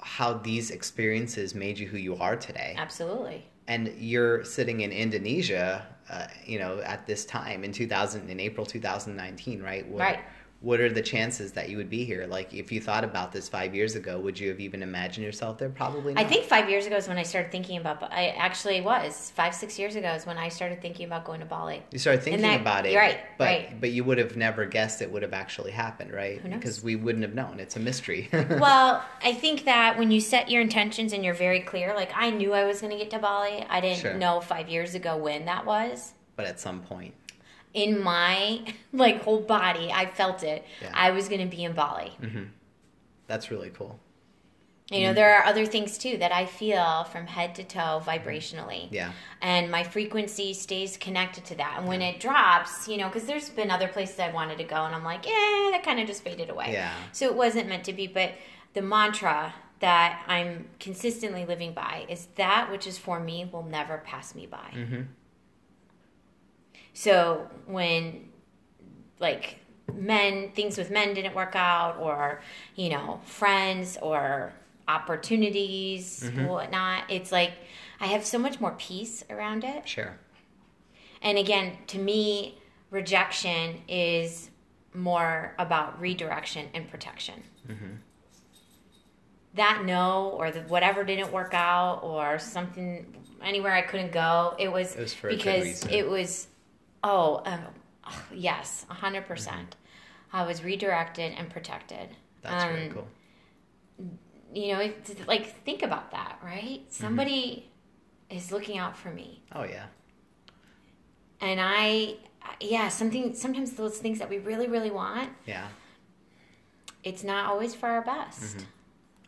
how 0.00 0.32
these 0.32 0.70
experiences 0.70 1.54
made 1.54 1.78
you 1.78 1.86
who 1.86 1.98
you 1.98 2.16
are 2.16 2.36
today. 2.36 2.74
Absolutely. 2.76 3.46
and 3.68 3.86
you're 3.98 4.42
sitting 4.42 4.80
in 4.80 4.90
Indonesia, 4.90 5.86
uh, 6.08 6.26
you 6.44 6.58
know, 6.58 6.80
at 6.80 7.06
this 7.06 7.24
time 7.24 7.62
in 7.62 7.70
2000 7.70 8.28
in 8.28 8.40
April 8.40 8.66
2019, 8.66 9.62
right? 9.62 9.86
What, 9.86 10.00
Right. 10.00 10.18
What 10.62 10.78
are 10.80 10.90
the 10.92 11.00
chances 11.00 11.52
that 11.52 11.70
you 11.70 11.78
would 11.78 11.88
be 11.88 12.04
here? 12.04 12.26
Like, 12.26 12.52
if 12.52 12.70
you 12.70 12.82
thought 12.82 13.02
about 13.02 13.32
this 13.32 13.48
five 13.48 13.74
years 13.74 13.94
ago, 13.94 14.20
would 14.20 14.38
you 14.38 14.50
have 14.50 14.60
even 14.60 14.82
imagined 14.82 15.24
yourself 15.24 15.56
there? 15.56 15.70
Probably. 15.70 16.12
Not. 16.12 16.22
I 16.22 16.28
think 16.28 16.44
five 16.44 16.68
years 16.68 16.84
ago 16.84 16.96
is 16.96 17.08
when 17.08 17.16
I 17.16 17.22
started 17.22 17.50
thinking 17.50 17.78
about. 17.78 18.02
I 18.12 18.28
actually 18.36 18.82
was 18.82 19.32
five, 19.34 19.54
six 19.54 19.78
years 19.78 19.96
ago 19.96 20.08
is 20.12 20.26
when 20.26 20.36
I 20.36 20.50
started 20.50 20.82
thinking 20.82 21.06
about 21.06 21.24
going 21.24 21.40
to 21.40 21.46
Bali. 21.46 21.82
you 21.90 21.98
started 21.98 22.22
thinking 22.22 22.42
that- 22.42 22.60
about 22.60 22.84
it, 22.84 22.94
right, 22.94 23.20
But 23.38 23.44
right. 23.44 23.80
but 23.80 23.90
you 23.90 24.04
would 24.04 24.18
have 24.18 24.36
never 24.36 24.66
guessed 24.66 25.00
it 25.00 25.10
would 25.10 25.22
have 25.22 25.32
actually 25.32 25.70
happened, 25.70 26.12
right? 26.12 26.38
Who 26.42 26.48
knows? 26.50 26.58
Because 26.58 26.82
we 26.82 26.94
wouldn't 26.94 27.24
have 27.24 27.34
known. 27.34 27.58
It's 27.58 27.76
a 27.76 27.80
mystery. 27.80 28.28
well, 28.32 29.02
I 29.24 29.32
think 29.32 29.64
that 29.64 29.98
when 29.98 30.10
you 30.10 30.20
set 30.20 30.50
your 30.50 30.60
intentions 30.60 31.14
and 31.14 31.24
you're 31.24 31.32
very 31.32 31.60
clear, 31.60 31.94
like 31.94 32.10
I 32.14 32.28
knew 32.28 32.52
I 32.52 32.64
was 32.66 32.82
going 32.82 32.92
to 32.92 32.98
get 32.98 33.08
to 33.12 33.18
Bali. 33.18 33.64
I 33.70 33.80
didn't 33.80 34.00
Sure. 34.00 34.12
know 34.14 34.40
five 34.42 34.68
years 34.68 34.94
ago 34.94 35.16
when 35.16 35.46
that 35.46 35.64
was. 35.64 36.12
but 36.36 36.46
at 36.46 36.58
some 36.60 36.80
point, 36.80 37.12
In 37.72 38.02
my 38.02 38.62
like 38.92 39.22
whole 39.22 39.40
body, 39.40 39.90
I 39.92 40.06
felt 40.06 40.42
it. 40.42 40.64
Yeah. 40.82 40.90
I 40.94 41.10
was 41.10 41.28
going 41.28 41.40
to 41.40 41.56
be 41.56 41.64
in 41.64 41.72
Bali. 41.72 42.12
Mm-hmm. 42.20 42.44
that's 43.26 43.50
really 43.50 43.70
cool. 43.70 43.98
You 44.90 45.02
know, 45.02 45.06
mm-hmm. 45.06 45.14
there 45.14 45.36
are 45.36 45.44
other 45.44 45.66
things 45.66 45.98
too 45.98 46.16
that 46.16 46.32
I 46.32 46.46
feel 46.46 47.04
from 47.04 47.26
head 47.28 47.54
to 47.56 47.64
toe 47.64 48.02
mm-hmm. 48.02 48.10
vibrationally. 48.10 48.88
Yeah. 48.90 49.12
And 49.40 49.70
my 49.70 49.84
frequency 49.84 50.52
stays 50.52 50.96
connected 50.96 51.44
to 51.46 51.54
that. 51.56 51.76
And 51.78 51.86
when 51.86 52.02
it 52.02 52.18
drops, 52.18 52.88
you 52.88 52.96
know, 52.96 53.06
because 53.06 53.24
there's 53.24 53.48
been 53.50 53.70
other 53.70 53.86
places 53.86 54.18
I 54.18 54.32
wanted 54.32 54.58
to 54.58 54.64
go 54.64 54.84
and 54.84 54.94
I'm 54.94 55.04
like, 55.04 55.24
yeah, 55.26 55.68
that 55.70 55.82
kind 55.84 56.00
of 56.00 56.08
just 56.08 56.24
faded 56.24 56.50
away. 56.50 56.72
Yeah. 56.72 56.92
So 57.12 57.26
it 57.26 57.34
wasn't 57.36 57.68
meant 57.68 57.84
to 57.84 57.92
be. 57.92 58.08
But 58.08 58.32
the 58.74 58.82
mantra 58.82 59.54
that 59.78 60.24
I'm 60.26 60.68
consistently 60.78 61.46
living 61.46 61.72
by 61.72 62.04
is 62.08 62.26
that 62.36 62.70
which 62.70 62.86
is 62.86 62.98
for 62.98 63.20
me 63.20 63.48
will 63.50 63.62
never 63.62 63.98
pass 63.98 64.34
me 64.34 64.46
by. 64.46 64.70
Mm-hmm. 64.74 65.02
So 66.92 67.48
when 67.66 68.28
like 69.18 69.58
men 69.94 70.50
things 70.52 70.78
with 70.78 70.90
men 70.90 71.14
didn't 71.14 71.34
work 71.34 71.54
out 71.54 71.98
or 71.98 72.40
you 72.76 72.88
know 72.88 73.20
friends 73.24 73.98
or 74.00 74.52
opportunities 74.88 76.22
mm-hmm. 76.24 76.46
whatnot 76.46 77.02
it's 77.08 77.32
like 77.32 77.52
i 78.00 78.06
have 78.06 78.24
so 78.24 78.38
much 78.38 78.60
more 78.60 78.74
peace 78.78 79.24
around 79.30 79.64
it. 79.64 79.88
Sure. 79.88 80.16
and 81.22 81.38
again 81.38 81.76
to 81.86 81.98
me 81.98 82.58
rejection 82.90 83.82
is 83.88 84.50
more 84.94 85.54
about 85.58 86.00
redirection 86.00 86.66
and 86.74 86.90
protection. 86.90 87.42
Mm-hmm. 87.68 87.94
That 89.54 89.84
no 89.84 90.34
or 90.36 90.50
the 90.50 90.60
whatever 90.62 91.04
didn't 91.04 91.32
work 91.32 91.54
out 91.54 92.00
or 92.02 92.38
something 92.38 93.16
anywhere 93.42 93.72
i 93.72 93.82
couldn't 93.82 94.12
go 94.12 94.54
it 94.58 94.70
was, 94.70 94.94
It 94.94 95.00
was 95.00 95.14
for 95.14 95.28
because 95.28 95.84
it 95.86 96.08
was 96.08 96.46
oh 97.04 97.42
um, 97.44 97.60
yes 98.32 98.86
100% 98.90 99.50
i 100.32 100.42
was 100.44 100.62
redirected 100.64 101.32
and 101.36 101.48
protected 101.50 102.08
That's 102.42 102.64
really 102.72 102.86
Um, 102.88 102.92
cool. 102.94 103.08
you 104.54 104.72
know 104.72 104.80
it's, 104.80 105.12
like 105.26 105.46
think 105.64 105.82
about 105.82 106.10
that 106.12 106.38
right 106.44 106.80
Mm-hmm. 106.82 107.04
somebody 107.04 107.70
is 108.28 108.52
looking 108.52 108.78
out 108.78 108.96
for 108.96 109.10
me 109.10 109.42
Oh 109.52 109.64
yeah. 109.64 109.86
and 111.40 111.60
i 111.62 112.16
yeah 112.60 112.88
something 112.88 113.34
sometimes 113.34 113.72
those 113.72 113.98
things 113.98 114.18
that 114.18 114.28
we 114.28 114.38
really 114.38 114.66
really 114.68 114.90
want 114.90 115.30
Yeah. 115.46 115.66
it's 117.02 117.24
not 117.24 117.46
always 117.46 117.74
for 117.74 117.88
our 117.88 118.02
best 118.02 118.56
Mm-hmm. 118.56 118.64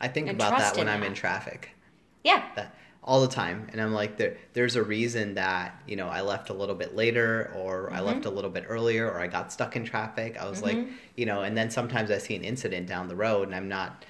I 0.01 0.07
think 0.09 0.27
And 0.27 0.35
about 0.37 0.57
that 0.59 0.75
when 0.75 0.89
in 0.89 0.93
I'm 0.93 1.03
in 1.03 1.13
traffic. 1.13 1.69
yeah 2.23 2.43
that 2.55 2.75
all 3.03 3.21
the 3.21 3.27
time. 3.27 3.67
And 3.71 3.81
i'm 3.81 3.93
like 3.93 4.17
there 4.17 4.37
there's 4.53 4.75
a 4.75 4.83
reason 4.83 5.35
that 5.35 5.81
you 5.87 5.95
know 5.95 6.07
i 6.07 6.21
left 6.21 6.49
a 6.49 6.53
little 6.53 6.75
bit 6.75 6.95
later 6.95 7.51
or 7.55 7.91
i 7.91 7.97
mm-hmm. 7.97 8.05
left 8.05 8.25
a 8.25 8.29
little 8.29 8.49
bit 8.49 8.65
earlier 8.67 9.09
or 9.09 9.19
i 9.19 9.27
got 9.27 9.51
stuck 9.51 9.75
in 9.75 9.83
traffic. 9.83 10.37
I 10.37 10.49
was 10.49 10.61
like 10.61 10.77
mm-hmm. 10.77 10.93
you 11.15 11.25
know 11.25 11.41
and 11.41 11.57
then 11.57 11.69
sometimes 11.69 12.11
i 12.11 12.17
see 12.17 12.35
an 12.35 12.43
incident 12.43 12.87
down 12.87 13.07
the 13.07 13.15
road 13.15 13.47
and 13.47 13.55
i'm 13.55 13.67
not 13.67 14.05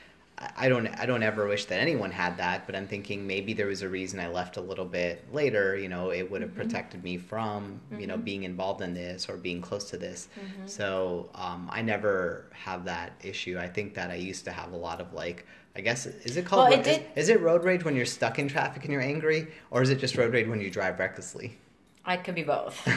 I- 0.57 0.67
don't 0.67 0.87
I 0.87 1.05
don't 1.05 1.23
ever 1.23 1.47
wish 1.47 1.65
that 1.65 1.79
anyone 1.79 2.11
had 2.11 2.37
that, 2.37 2.65
but 2.65 2.75
I'm 2.75 2.87
thinking 2.87 3.25
maybe 3.25 3.53
there 3.53 3.67
was 3.67 3.81
a 3.81 3.89
reason 3.89 4.19
I 4.19 4.27
left 4.27 4.57
a 4.57 4.61
little 4.61 4.85
bit 4.85 5.25
later, 5.31 5.77
you 5.77 5.87
know, 5.87 6.09
it 6.09 6.29
would 6.29 6.41
have 6.41 6.51
mm-hmm. 6.51 6.61
protected 6.61 7.03
me 7.03 7.17
from, 7.17 7.79
you 7.97 8.07
know, 8.07 8.17
being 8.17 8.43
involved 8.43 8.81
in 8.81 8.93
this 8.93 9.29
or 9.29 9.37
being 9.37 9.61
close 9.61 9.89
to 9.91 9.97
this. 9.97 10.29
So 10.65 11.29
um, 11.35 11.69
I 11.71 11.81
never 11.81 12.47
have 12.51 12.85
that 12.85 13.13
issue. 13.23 13.57
I 13.59 13.67
think 13.67 13.93
that 13.93 14.09
I 14.09 14.15
used 14.15 14.43
to 14.45 14.51
have 14.51 14.73
a 14.73 14.77
lot 14.77 14.99
of 14.99 15.13
like 15.13 15.45
I 15.75 15.81
guess 15.81 16.05
is 16.05 16.37
it 16.37 16.45
called 16.45 16.69
Well, 16.69 16.79
it 16.79 16.85
ro- 16.85 16.91
is- 16.93 16.99
is 17.15 17.29
it 17.29 17.41
road 17.41 17.63
rage 17.63 17.83
when 17.83 17.95
you're 17.95 18.05
stuck 18.05 18.37
in 18.37 18.47
traffic 18.47 18.83
and 18.83 18.91
you're 18.93 19.01
angry, 19.01 19.47
or 19.71 19.81
is 19.81 19.89
it 19.89 19.95
just 19.99 20.15
road 20.17 20.31
rage 20.33 20.47
when 20.47 20.61
you 20.61 20.69
drive 20.69 20.99
recklessly? 20.99 21.57
I 22.05 22.17
could 22.17 22.35
be 22.35 22.43
both. 22.43 22.79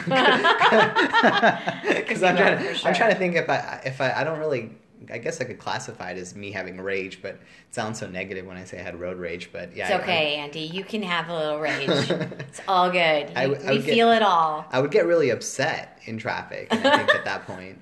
Because 1.97 2.23
I'm 2.23 2.35
trying, 2.37 2.57
to, 2.57 2.73
sure. 2.75 2.89
I'm 2.89 2.95
trying 2.95 3.11
to 3.11 3.17
think 3.17 3.35
if 3.35 3.49
I 3.49 3.81
if 3.85 3.99
I, 4.01 4.11
I 4.13 4.23
don't 4.23 4.39
really. 4.39 4.71
I 5.11 5.19
guess 5.19 5.39
I 5.39 5.43
could 5.43 5.59
classify 5.59 6.09
it 6.11 6.17
as 6.17 6.35
me 6.35 6.51
having 6.51 6.81
rage, 6.81 7.21
but 7.21 7.35
it 7.35 7.41
sounds 7.69 7.99
so 7.99 8.07
negative 8.07 8.47
when 8.47 8.57
I 8.57 8.63
say 8.63 8.79
I 8.79 8.81
had 8.81 8.99
road 8.99 9.17
rage. 9.17 9.51
But 9.53 9.75
yeah, 9.75 9.85
It's 9.85 9.93
I- 9.95 10.01
okay, 10.01 10.35
Andy. 10.35 10.61
You 10.61 10.83
can 10.83 11.03
have 11.03 11.29
a 11.29 11.35
little 11.35 11.59
rage. 11.59 11.87
it's 12.39 12.61
all 12.67 12.89
good. 12.89 13.31
I 13.35 13.43
You- 13.43 13.49
would- 13.49 13.61
I 13.65 13.71
we 13.71 13.77
get- 13.79 13.93
feel 13.93 14.11
it 14.11 14.23
all. 14.23 14.65
I 14.71 14.79
would 14.81 14.89
get 14.91 15.05
really 15.05 15.29
upset 15.29 15.99
in 16.05 16.17
traffic. 16.17 16.67
I 16.71 16.77
think 16.77 17.13
at 17.15 17.25
that 17.25 17.45
point, 17.45 17.79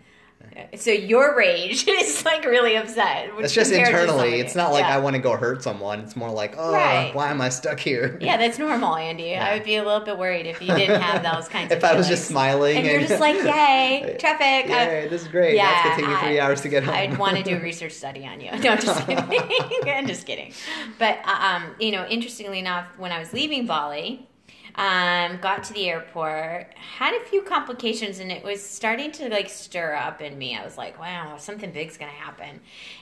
So 0.76 0.92
your 0.92 1.36
rage 1.38 1.88
is 1.88 2.26
like 2.26 2.44
really 2.46 2.76
upset. 2.76 3.30
it's 3.40 3.54
just 3.54 3.72
internally. 3.72 4.40
It's 4.40 4.56
not 4.56 4.72
like 4.72 4.84
Yeah. 4.84 4.96
I 4.96 5.00
want 5.00 5.16
to 5.16 5.22
go 5.22 5.36
hurt 5.38 5.64
someone. 5.64 6.00
It's 6.02 6.16
more 6.16 6.30
like, 6.32 6.56
oh, 6.58 6.74
Right. 6.74 7.14
why 7.16 7.30
am 7.30 7.40
I 7.42 7.50
stuck 7.50 7.80
here? 7.80 8.18
Yeah, 8.22 8.38
that's 8.38 8.58
normal, 8.60 8.96
Andy. 8.96 9.24
Yeah. 9.24 9.46
I 9.46 9.54
would 9.54 9.64
be 9.64 9.76
a 9.76 9.84
little 9.84 10.06
bit 10.06 10.18
worried 10.18 10.46
if 10.48 10.62
you 10.62 10.68
didn't 10.76 11.02
have 11.02 11.24
those 11.24 11.48
kinds 11.48 11.72
of 11.72 11.78
if 11.78 11.84
I 11.84 11.96
was 11.96 12.08
just 12.08 12.28
smiling 12.28 12.78
and 12.78 12.86
you're 12.88 13.02
just 13.02 13.20
like, 13.22 13.36
yay, 13.44 14.16
traffic. 14.20 14.70
I- 14.72 14.86
Yay, 15.02 15.08
this 15.08 15.22
is 15.22 15.28
great. 15.28 15.56
Yeah, 15.56 15.66
That's 15.66 15.84
gonna 15.84 15.96
take 16.02 16.22
me 16.22 16.28
three 16.28 16.40
I- 16.40 16.46
hours 16.46 16.62
to 16.62 16.70
get 16.70 16.84
home. 16.84 16.96
I'd 16.96 17.18
want 17.18 17.38
to 17.38 17.44
do 17.44 17.56
a 17.58 17.60
research 17.60 17.94
study 17.94 18.26
on 18.26 18.42
you. 18.42 18.52
No, 18.52 18.72
I'm 18.72 18.82
just 18.82 19.06
kidding. 19.08 19.90
I'm 19.90 20.08
just 20.08 20.26
kidding. 20.26 20.52
But 21.00 21.20
uh, 21.26 21.32
um, 21.58 21.76
you 21.80 21.92
know, 21.92 22.06
interestingly 22.08 22.60
enough, 22.60 22.86
when 22.98 23.12
I 23.12 23.20
was 23.20 23.34
leaving 23.34 23.66
Bali, 23.66 24.28
um, 24.78 25.38
got 25.42 25.64
to 25.66 25.74
the 25.74 25.90
airport, 25.90 26.74
had 26.76 27.14
a 27.14 27.26
few 27.26 27.42
complications, 27.42 28.20
and 28.20 28.32
it 28.32 28.44
was 28.44 28.62
starting 28.62 29.12
to 29.14 29.30
like 29.30 29.50
stir 29.50 29.94
up 29.94 30.22
in 30.22 30.38
me. 30.38 30.56
I 30.56 30.66
was 30.66 30.78
like, 30.78 31.00
wow, 31.00 31.38
something 31.38 31.72
big's 31.72 31.98
gonna 31.98 32.12
happen. 32.12 32.60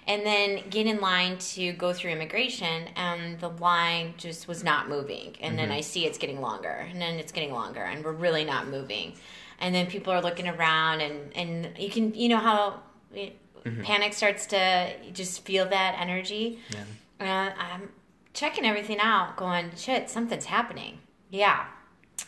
And 0.07 0.25
then 0.25 0.69
get 0.69 0.85
in 0.85 0.99
line 0.99 1.39
to 1.39 1.73
go 1.73 1.91
through 1.91 2.11
immigration, 2.11 2.89
and 2.95 3.39
the 3.39 3.49
line 3.49 4.13
just 4.17 4.47
was 4.47 4.63
not 4.63 4.87
moving. 4.87 5.35
And 5.41 5.57
then 5.57 5.71
I 5.71 5.81
see 5.81 6.05
it's 6.05 6.17
getting 6.17 6.41
longer, 6.41 6.87
and 6.89 7.01
then 7.01 7.15
it's 7.15 7.31
getting 7.31 7.51
longer, 7.51 7.81
and 7.81 8.03
we're 8.03 8.11
really 8.11 8.43
not 8.43 8.67
moving. 8.67 9.13
And 9.59 9.73
then 9.73 9.87
people 9.87 10.13
are 10.13 10.21
looking 10.21 10.47
around, 10.47 11.01
and 11.01 11.35
and 11.35 11.77
you 11.77 11.89
can 11.89 12.13
you 12.13 12.29
know 12.29 12.37
how. 12.37 12.81
It, 13.13 13.39
Panic 13.81 14.11
starts 14.11 14.45
to 14.47 14.91
just 15.13 15.45
feel 15.45 15.65
that 15.69 15.95
energy. 15.97 16.59
Yeah. 16.69 16.83
Uh, 17.21 17.53
I'm 17.57 17.89
checking 18.33 18.65
everything 18.65 18.99
out, 18.99 19.37
going, 19.37 19.71
shit, 19.77 20.09
something's 20.09 20.45
happening. 20.45 20.99
Yeah. 21.33 21.65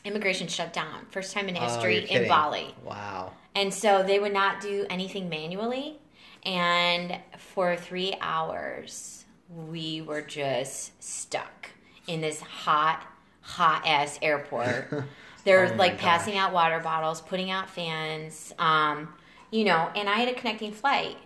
Immigration 0.04 0.48
shut 0.48 0.74
down. 0.74 1.06
First 1.12 1.32
time 1.32 1.48
in 1.48 1.56
Oh, 1.56 1.62
history 1.62 2.12
you're 2.12 2.24
in. 2.24 2.28
Bali. 2.28 2.74
Wow. 2.84 3.34
And 3.54 3.72
so 3.72 4.02
they 4.02 4.18
would 4.20 4.34
not 4.34 4.62
do 4.62 4.88
anything 4.90 5.30
manually. 5.30 6.00
And 6.44 7.20
for 7.38 7.76
three 7.76 8.16
hours, 8.20 9.26
we 9.50 10.02
were 10.02 10.22
just 10.24 11.02
stuck 11.04 11.70
in 12.08 12.22
this 12.22 12.42
hot, 12.42 13.06
hot 13.42 13.84
ass 13.86 14.18
airport. 14.24 14.92
They're 15.44 15.72
Oh 15.74 15.78
like 15.78 15.94
gosh. 15.94 16.02
passing 16.02 16.38
out 16.38 16.52
water 16.52 16.80
bottles, 16.80 17.22
putting 17.22 17.52
out 17.52 17.70
fans, 17.70 18.54
um, 18.58 19.14
you 19.52 19.66
know, 19.66 19.92
and 19.96 20.10
I 20.10 20.16
had 20.16 20.30
a 20.30 20.34
connecting 20.34 20.72
flight. 20.72 21.18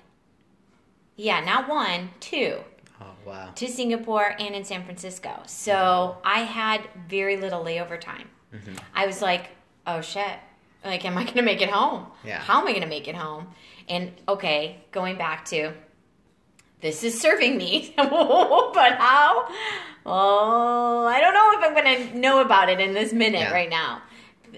Yeah, 1.15 1.39
not 1.43 1.69
one, 1.69 2.09
two 2.19 2.59
Oh 2.59 2.63
wow. 3.29 3.51
to 3.55 3.67
Singapore 3.67 4.35
and 4.39 4.55
in 4.55 4.63
San 4.63 4.83
Francisco. 4.83 5.41
So 5.45 6.17
I 6.23 6.39
had 6.39 6.81
very 7.07 7.37
little 7.37 7.63
layover 7.63 7.99
time. 7.99 8.27
Mm-hmm. 8.53 8.75
I 8.93 9.05
was 9.05 9.21
like, 9.21 9.49
oh 9.87 10.01
shit. 10.01 10.39
Like, 10.83 11.03
am 11.03 11.17
I 11.17 11.23
going 11.23 11.35
to 11.35 11.41
make 11.41 11.61
it 11.61 11.69
home? 11.69 12.07
Yeah. 12.23 12.39
How 12.39 12.61
am 12.61 12.67
I 12.67 12.71
going 12.71 12.83
to 12.83 12.87
make 12.87 13.07
it 13.07 13.15
home? 13.15 13.47
And 13.89 14.13
okay, 14.27 14.81
going 14.91 15.17
back 15.17 15.43
to 15.45 15.73
this 16.81 17.03
is 17.03 17.19
serving 17.19 17.57
me, 17.57 17.93
but 17.97 18.07
how? 18.07 19.47
Oh, 20.05 21.05
I 21.05 21.19
don't 21.19 21.33
know 21.33 21.51
if 21.53 21.63
I'm 21.65 21.73
going 21.73 22.11
to 22.13 22.17
know 22.17 22.39
about 22.39 22.69
it 22.69 22.79
in 22.79 22.93
this 22.93 23.11
minute 23.11 23.41
Yeah. 23.41 23.51
right 23.51 23.69
now. 23.69 24.01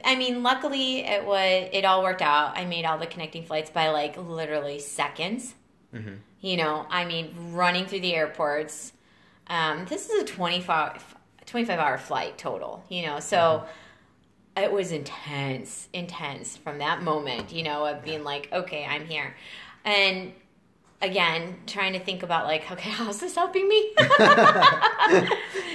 I 0.05 0.15
mean, 0.15 0.43
luckily 0.43 0.99
it 0.99 1.26
was 1.26 1.69
it 1.74 1.84
all 1.86 2.03
worked 2.03 2.22
out. 2.22 2.57
I 2.57 2.65
made 2.65 2.86
all 2.86 2.97
the 2.97 3.07
connecting 3.07 3.43
flights 3.43 3.69
by 3.69 3.89
like 3.89 4.15
literally 4.17 4.80
seconds. 4.80 5.55
Mm-hmm. 5.93 6.13
You 6.42 6.58
know, 6.58 6.86
I 6.89 7.06
mean, 7.06 7.34
running 7.54 7.86
through 7.86 8.02
the 8.02 8.16
airports. 8.16 8.94
Um, 9.48 9.86
this 9.86 10.10
is 10.10 10.24
a 10.24 10.26
25, 10.26 11.16
25 11.46 11.80
hour 11.80 11.98
flight 11.98 12.38
total. 12.38 12.84
You 12.89 13.06
know, 13.08 13.20
so. 13.20 13.38
Mm-hmm. 13.38 13.78
It 14.58 14.70
was 14.70 14.92
intense, 14.92 15.88
intense 15.94 16.58
from 16.58 16.80
that 16.80 17.02
moment, 17.02 17.54
you 17.54 17.64
know, 17.64 17.86
of 17.86 18.04
being 18.04 18.26
like, 18.26 18.50
okay, 18.52 18.86
I'm 18.86 19.06
here. 19.06 19.34
And 19.86 20.34
again, 21.02 21.58
trying 21.68 21.94
to 21.94 22.00
think 22.00 22.24
about 22.24 22.46
like, 22.46 22.70
okay, 22.72 22.89
how's 22.92 23.20
this 23.20 23.36
helping 23.36 23.68
me? 23.68 23.94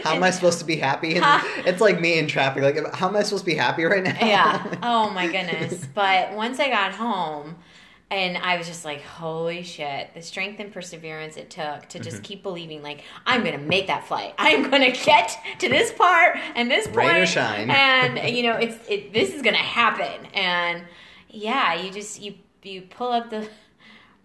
How 0.03 0.15
am 0.15 0.23
I 0.23 0.31
supposed 0.31 0.61
to 0.61 0.65
be 0.65 0.77
happy? 0.77 1.15
It's 1.17 1.81
like 1.81 2.01
me 2.01 2.19
in 2.19 2.29
traffic. 2.29 2.63
Like, 2.63 2.95
how 2.95 3.09
am 3.09 3.17
I 3.17 3.25
supposed 3.25 3.43
to 3.45 3.51
be 3.51 3.57
happy 3.57 3.83
right 3.85 4.05
now? 4.05 4.17
yeah. 4.21 4.79
Oh 4.83 5.11
my 5.11 5.27
goodness. 5.33 5.85
But 5.95 6.33
once 6.33 6.61
I 6.61 6.69
got 6.69 6.93
home, 6.93 7.57
and 8.09 8.37
I 8.37 8.57
was 8.57 8.69
just 8.69 8.85
like, 8.85 9.03
holy 9.03 9.65
shit, 9.65 10.15
the 10.15 10.23
strength 10.23 10.61
and 10.61 10.73
perseverance 10.73 11.37
it 11.37 11.51
took 11.51 11.89
to 11.89 11.99
Mm-hmm. 11.99 12.03
just 12.03 12.23
keep 12.23 12.43
believing, 12.45 12.81
like, 12.83 13.03
I'm 13.27 13.43
going 13.43 13.59
to 13.59 13.65
make 13.67 13.89
that 13.89 14.07
flight. 14.07 14.35
I'm 14.39 14.71
going 14.71 14.93
to 14.93 15.05
get 15.05 15.37
to 15.59 15.69
this 15.69 15.93
part 15.93 16.39
and 16.55 16.71
this 16.71 16.87
point. 16.87 16.99
Rain 17.09 17.23
or 17.23 17.27
shine. 17.27 17.69
And, 17.69 18.29
you 18.37 18.45
know, 18.45 18.57
it's, 18.57 18.77
it, 18.89 19.13
this 19.13 19.35
is 19.35 19.43
going 19.43 19.57
to 19.57 19.61
happen. 19.63 20.27
And 20.35 20.85
yeah, 21.29 21.75
you 21.75 21.91
just, 21.91 22.21
you, 22.21 22.35
you 22.63 22.83
pull 22.83 23.11
up 23.11 23.29
the, 23.31 23.49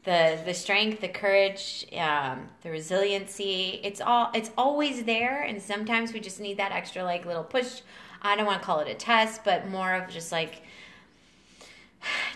the, 0.04 0.40
the 0.46 0.54
strength, 0.54 1.02
the 1.02 1.08
courage, 1.10 1.88
um, 1.98 2.50
the 2.62 2.70
resiliency. 2.70 3.80
It's 3.84 4.00
all, 4.00 4.30
it's 4.36 4.52
always 4.60 5.06
there. 5.06 5.42
And 5.42 5.60
sometimes 5.60 6.14
we 6.14 6.20
just 6.20 6.40
need 6.40 6.58
that 6.58 6.72
extra, 6.72 7.04
like, 7.04 7.26
little 7.26 7.44
push. 7.44 7.82
I 8.22 8.36
don't 8.36 8.46
want 8.46 8.62
to 8.62 8.66
call 8.66 8.80
it 8.82 8.88
a 8.88 8.94
test, 8.94 9.44
but 9.44 9.68
more 9.70 9.96
of 9.96 10.08
just 10.08 10.32
like, 10.32 10.62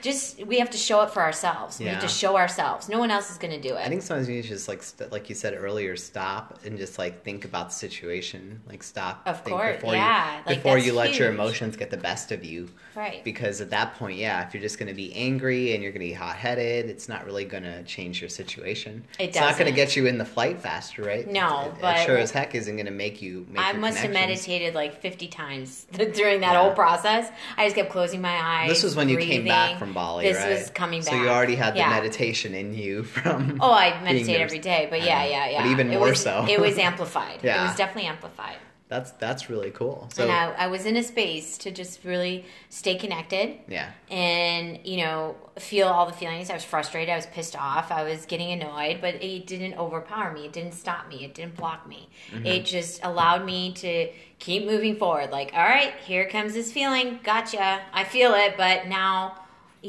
just 0.02 0.46
we 0.46 0.60
have 0.60 0.70
to 0.72 0.78
show 0.78 1.02
it 1.02 1.10
for 1.12 1.22
ourselves. 1.22 1.80
We 1.80 1.86
have 1.86 2.02
to 2.02 2.08
show 2.08 2.38
ourselves. 2.38 2.90
No 2.90 3.00
one 3.00 3.12
else 3.12 3.32
is 3.32 3.38
going 3.38 3.54
to 3.60 3.62
do 3.62 3.76
it. 3.76 3.80
I 3.80 3.88
think 3.90 4.02
sometimes 4.02 4.28
you 4.30 4.36
need 4.36 4.44
to 4.44 4.50
just 4.50 4.68
like, 4.68 4.84
st- 4.84 5.12
like 5.12 5.30
you 5.30 5.36
said 5.36 5.56
earlier, 5.58 5.96
stop 5.96 6.60
and 6.66 6.78
just 6.78 6.98
like 7.00 7.24
think 7.24 7.46
about 7.46 7.70
the 7.70 7.76
situation. 7.76 8.62
Like 8.68 8.84
stop. 8.84 9.22
Of 9.26 9.42
think 9.44 9.56
course, 9.58 9.76
before 9.78 9.94
yeah, 9.96 10.38
You, 10.40 10.44
like, 10.46 10.58
before 10.58 10.78
you 10.78 10.94
let 10.94 11.18
your 11.18 11.30
emotions 11.30 11.76
get 11.76 11.90
the 11.90 11.98
best 11.98 12.32
of 12.32 12.44
you. 12.44 12.70
right. 12.96 13.24
Because 13.24 13.62
at 13.62 13.70
that 13.72 13.96
point, 13.96 14.18
yeah, 14.18 14.46
if 14.48 14.54
you're 14.54 14.62
just 14.62 14.78
going 14.78 14.88
to 14.90 14.94
be 14.94 15.14
angry 15.16 15.74
and 15.74 15.82
you're 15.82 15.92
going 15.92 16.02
to 16.02 16.08
be 16.08 16.14
hot 16.14 16.36
headed, 16.36 16.90
it's 16.90 17.10
not 17.10 17.26
really 17.26 17.46
going 17.46 17.64
to 17.64 17.84
change 17.84 18.22
your 18.22 18.30
situation. 18.30 19.04
It 19.20 19.30
it's 19.30 19.38
not 19.40 19.58
going 19.58 19.70
to 19.70 19.76
get 19.76 19.96
you 19.96 20.06
in 20.06 20.18
the 20.18 20.26
flight 20.26 20.60
faster, 20.62 21.04
right? 21.04 21.28
No, 21.28 21.62
It- 21.66 21.68
it 21.78 21.82
but- 21.82 22.06
sure 22.06 22.18
as 22.18 22.32
heck 22.32 22.56
isn't 22.56 22.76
going 22.76 22.86
to 22.86 22.92
make 22.92 23.22
you. 23.22 23.46
Make 23.50 23.64
I 23.64 23.74
must 23.74 23.98
have 24.00 24.12
meditated 24.12 24.76
like 24.76 25.02
50 25.02 25.28
times 25.28 25.86
during 25.92 26.42
that 26.42 26.54
Yeah. 26.54 26.62
whole 26.62 26.74
process. 26.74 27.32
I 27.58 27.66
just 27.66 27.76
kept 27.76 27.90
closing 27.90 28.22
my 28.22 28.38
eyes. 28.42 28.70
This 28.70 28.84
was 28.84 28.96
when 28.96 29.10
you 29.10 29.18
came 29.18 29.46
back 29.46 29.55
breathing. 29.64 29.78
from 29.78 29.94
Bali, 29.94 30.26
This 30.26 30.38
right? 30.38 30.50
was 30.60 30.70
coming 30.72 31.02
back. 31.02 31.10
So 31.10 31.16
you 31.22 31.30
already 31.30 31.56
had 31.56 31.74
the 31.76 31.80
Yeah. 31.80 31.90
meditation 31.90 32.54
in 32.54 32.74
you 32.74 33.04
from. 33.04 33.58
Oh, 33.62 33.72
I 33.72 34.02
meditate 34.04 34.40
every 34.42 34.60
day, 34.60 34.88
but 34.90 35.02
yeah, 35.02 35.24
yeah, 35.26 35.50
yeah. 35.50 35.62
But 35.64 35.72
even 35.72 35.92
it 35.92 35.98
more 36.00 36.10
was, 36.10 36.22
so. 36.22 36.46
it 36.50 36.60
was 36.60 36.78
amplified. 36.90 37.40
Yeah. 37.44 37.62
It 37.64 37.68
was 37.68 37.76
definitely 37.78 38.10
amplified. 38.10 38.58
That's 38.88 39.10
that's 39.14 39.50
really 39.50 39.72
cool. 39.72 40.10
So 40.14 40.22
and 40.24 40.32
I, 40.32 40.66
I 40.66 40.68
was 40.68 40.86
in 40.86 40.96
a 40.96 41.02
space 41.02 41.58
to 41.60 41.72
just 41.72 42.04
really 42.04 42.46
stay 42.70 42.96
connected 42.96 43.58
yeah, 43.68 43.90
and 44.12 44.80
you 44.86 44.98
know 44.98 45.36
feel 45.58 45.88
all 45.88 46.06
the 46.06 46.14
feelings 46.14 46.50
i 46.50 46.54
was 46.54 46.64
frustrated 46.66 47.10
i 47.12 47.16
was 47.16 47.26
pissed 47.28 47.56
off 47.56 47.90
i 47.92 48.04
was 48.04 48.26
getting 48.26 48.52
annoyed 48.52 49.00
but 49.02 49.16
it 49.24 49.48
didn't 49.48 49.74
overpower 49.80 50.32
me 50.34 50.46
it 50.46 50.54
didn't 50.54 50.74
stop 50.74 51.08
me 51.08 51.24
it 51.26 51.34
didn't 51.34 51.56
block 51.56 51.88
me 51.88 52.10
Mm-hmm. 52.32 52.46
it 52.46 52.66
just 52.66 53.04
allowed 53.04 53.44
me 53.46 53.72
to 53.74 54.10
keep 54.40 54.66
moving 54.66 54.98
forward 54.98 55.32
like 55.32 55.52
all 55.54 55.64
right 55.64 55.94
here 56.06 56.28
comes 56.30 56.54
this 56.54 56.72
feeling 56.72 57.20
gotcha 57.24 57.82
i 57.94 58.04
feel 58.04 58.34
it 58.34 58.56
but 58.58 58.88
now 58.88 59.36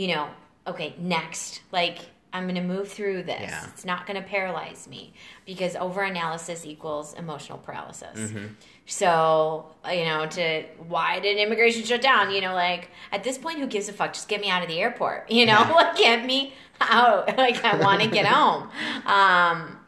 you 0.01 0.09
know 0.15 0.29
okay 0.67 0.95
next 0.99 1.61
like 1.73 1.99
i'm 2.33 2.45
going 2.45 2.55
to 2.55 2.61
move 2.77 2.89
through 2.97 3.23
this 3.23 3.41
Yeah. 3.51 3.67
it's 3.73 3.85
not 3.85 4.07
going 4.07 4.21
to 4.23 4.27
paralyze 4.29 4.87
me 4.89 5.13
because 5.47 5.75
overanalysis 5.75 6.65
equals 6.67 7.15
emotional 7.15 7.59
paralysis 7.59 8.19
Mm-hmm. 8.19 8.47
so, 8.85 9.67
you 9.91 10.05
know, 10.05 10.27
to 10.27 10.63
why 10.89 11.19
did 11.21 11.39
immigration 11.39 11.83
shut 11.85 12.03
down? 12.03 12.31
You 12.35 12.41
know, 12.41 12.55
like 12.55 12.91
at 13.11 13.25
this 13.25 13.37
point, 13.39 13.59
who 13.59 13.67
gives 13.67 13.89
a 13.89 13.93
fuck? 13.93 14.13
Just 14.13 14.29
get 14.29 14.41
me 14.41 14.49
out 14.49 14.63
of 14.63 14.69
the 14.69 14.79
airport. 14.81 15.29
You 15.39 15.45
know, 15.47 15.61
Yeah. 15.61 15.73
like 15.73 15.97
get 15.97 16.25
me 16.25 16.55
out. 16.81 17.37
Like 17.45 17.65
I 17.65 17.77
want 17.79 18.03
to 18.03 18.09
get 18.09 18.27
home. 18.39 18.69
Um, 19.07 19.79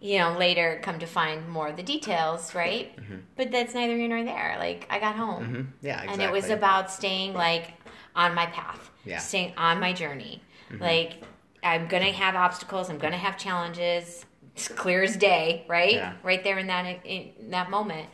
you 0.00 0.18
know, 0.18 0.36
later 0.38 0.80
come 0.82 0.98
to 1.00 1.06
find 1.06 1.46
more 1.48 1.68
of 1.68 1.76
the 1.76 1.82
details, 1.82 2.54
right? 2.54 2.94
But 3.36 3.50
that's 3.50 3.74
neither 3.74 3.96
here 3.96 4.08
nor 4.08 4.24
there. 4.24 4.56
Like 4.58 4.86
I 4.90 4.98
got 4.98 5.14
home, 5.16 5.44
hmm 5.44 5.60
yeah, 5.86 6.00
exactly. 6.02 6.12
and 6.12 6.22
it 6.22 6.32
was 6.32 6.48
about 6.50 6.90
staying 6.90 7.34
like 7.34 7.74
on 8.16 8.34
my 8.34 8.46
path, 8.46 8.89
Yeah. 9.04 9.16
Mm-hmm. 9.16 9.22
staying 9.22 9.54
on 9.56 9.80
my 9.80 9.92
journey. 9.92 10.42
Like 10.78 11.24
I'm 11.62 11.88
gonna 11.88 12.12
have 12.12 12.36
obstacles. 12.36 12.90
I'm 12.90 12.98
gonna 12.98 13.16
have 13.16 13.36
challenges. 13.36 14.24
It's 14.54 14.68
clear 14.68 15.02
as 15.02 15.16
day, 15.16 15.64
right? 15.68 15.94
Yeah. 15.94 16.12
Right 16.22 16.42
there 16.44 16.58
in 16.58 16.66
that 16.68 17.04
in 17.04 17.32
that 17.50 17.70
moment, 17.70 18.08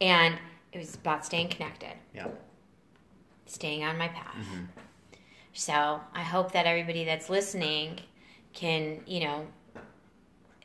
and 0.00 0.36
it 0.72 0.78
was 0.78 0.94
about 0.94 1.24
staying 1.24 1.48
connected, 1.48 1.92
yeah. 2.14 2.28
staying 3.46 3.84
on 3.84 3.98
my 3.98 4.08
path. 4.08 4.34
Mm-hmm. 4.34 4.64
So 5.52 6.00
I 6.14 6.22
hope 6.22 6.52
that 6.52 6.66
everybody 6.66 7.04
that's 7.04 7.28
listening 7.28 8.00
can, 8.52 9.00
you 9.06 9.20
know, 9.20 9.46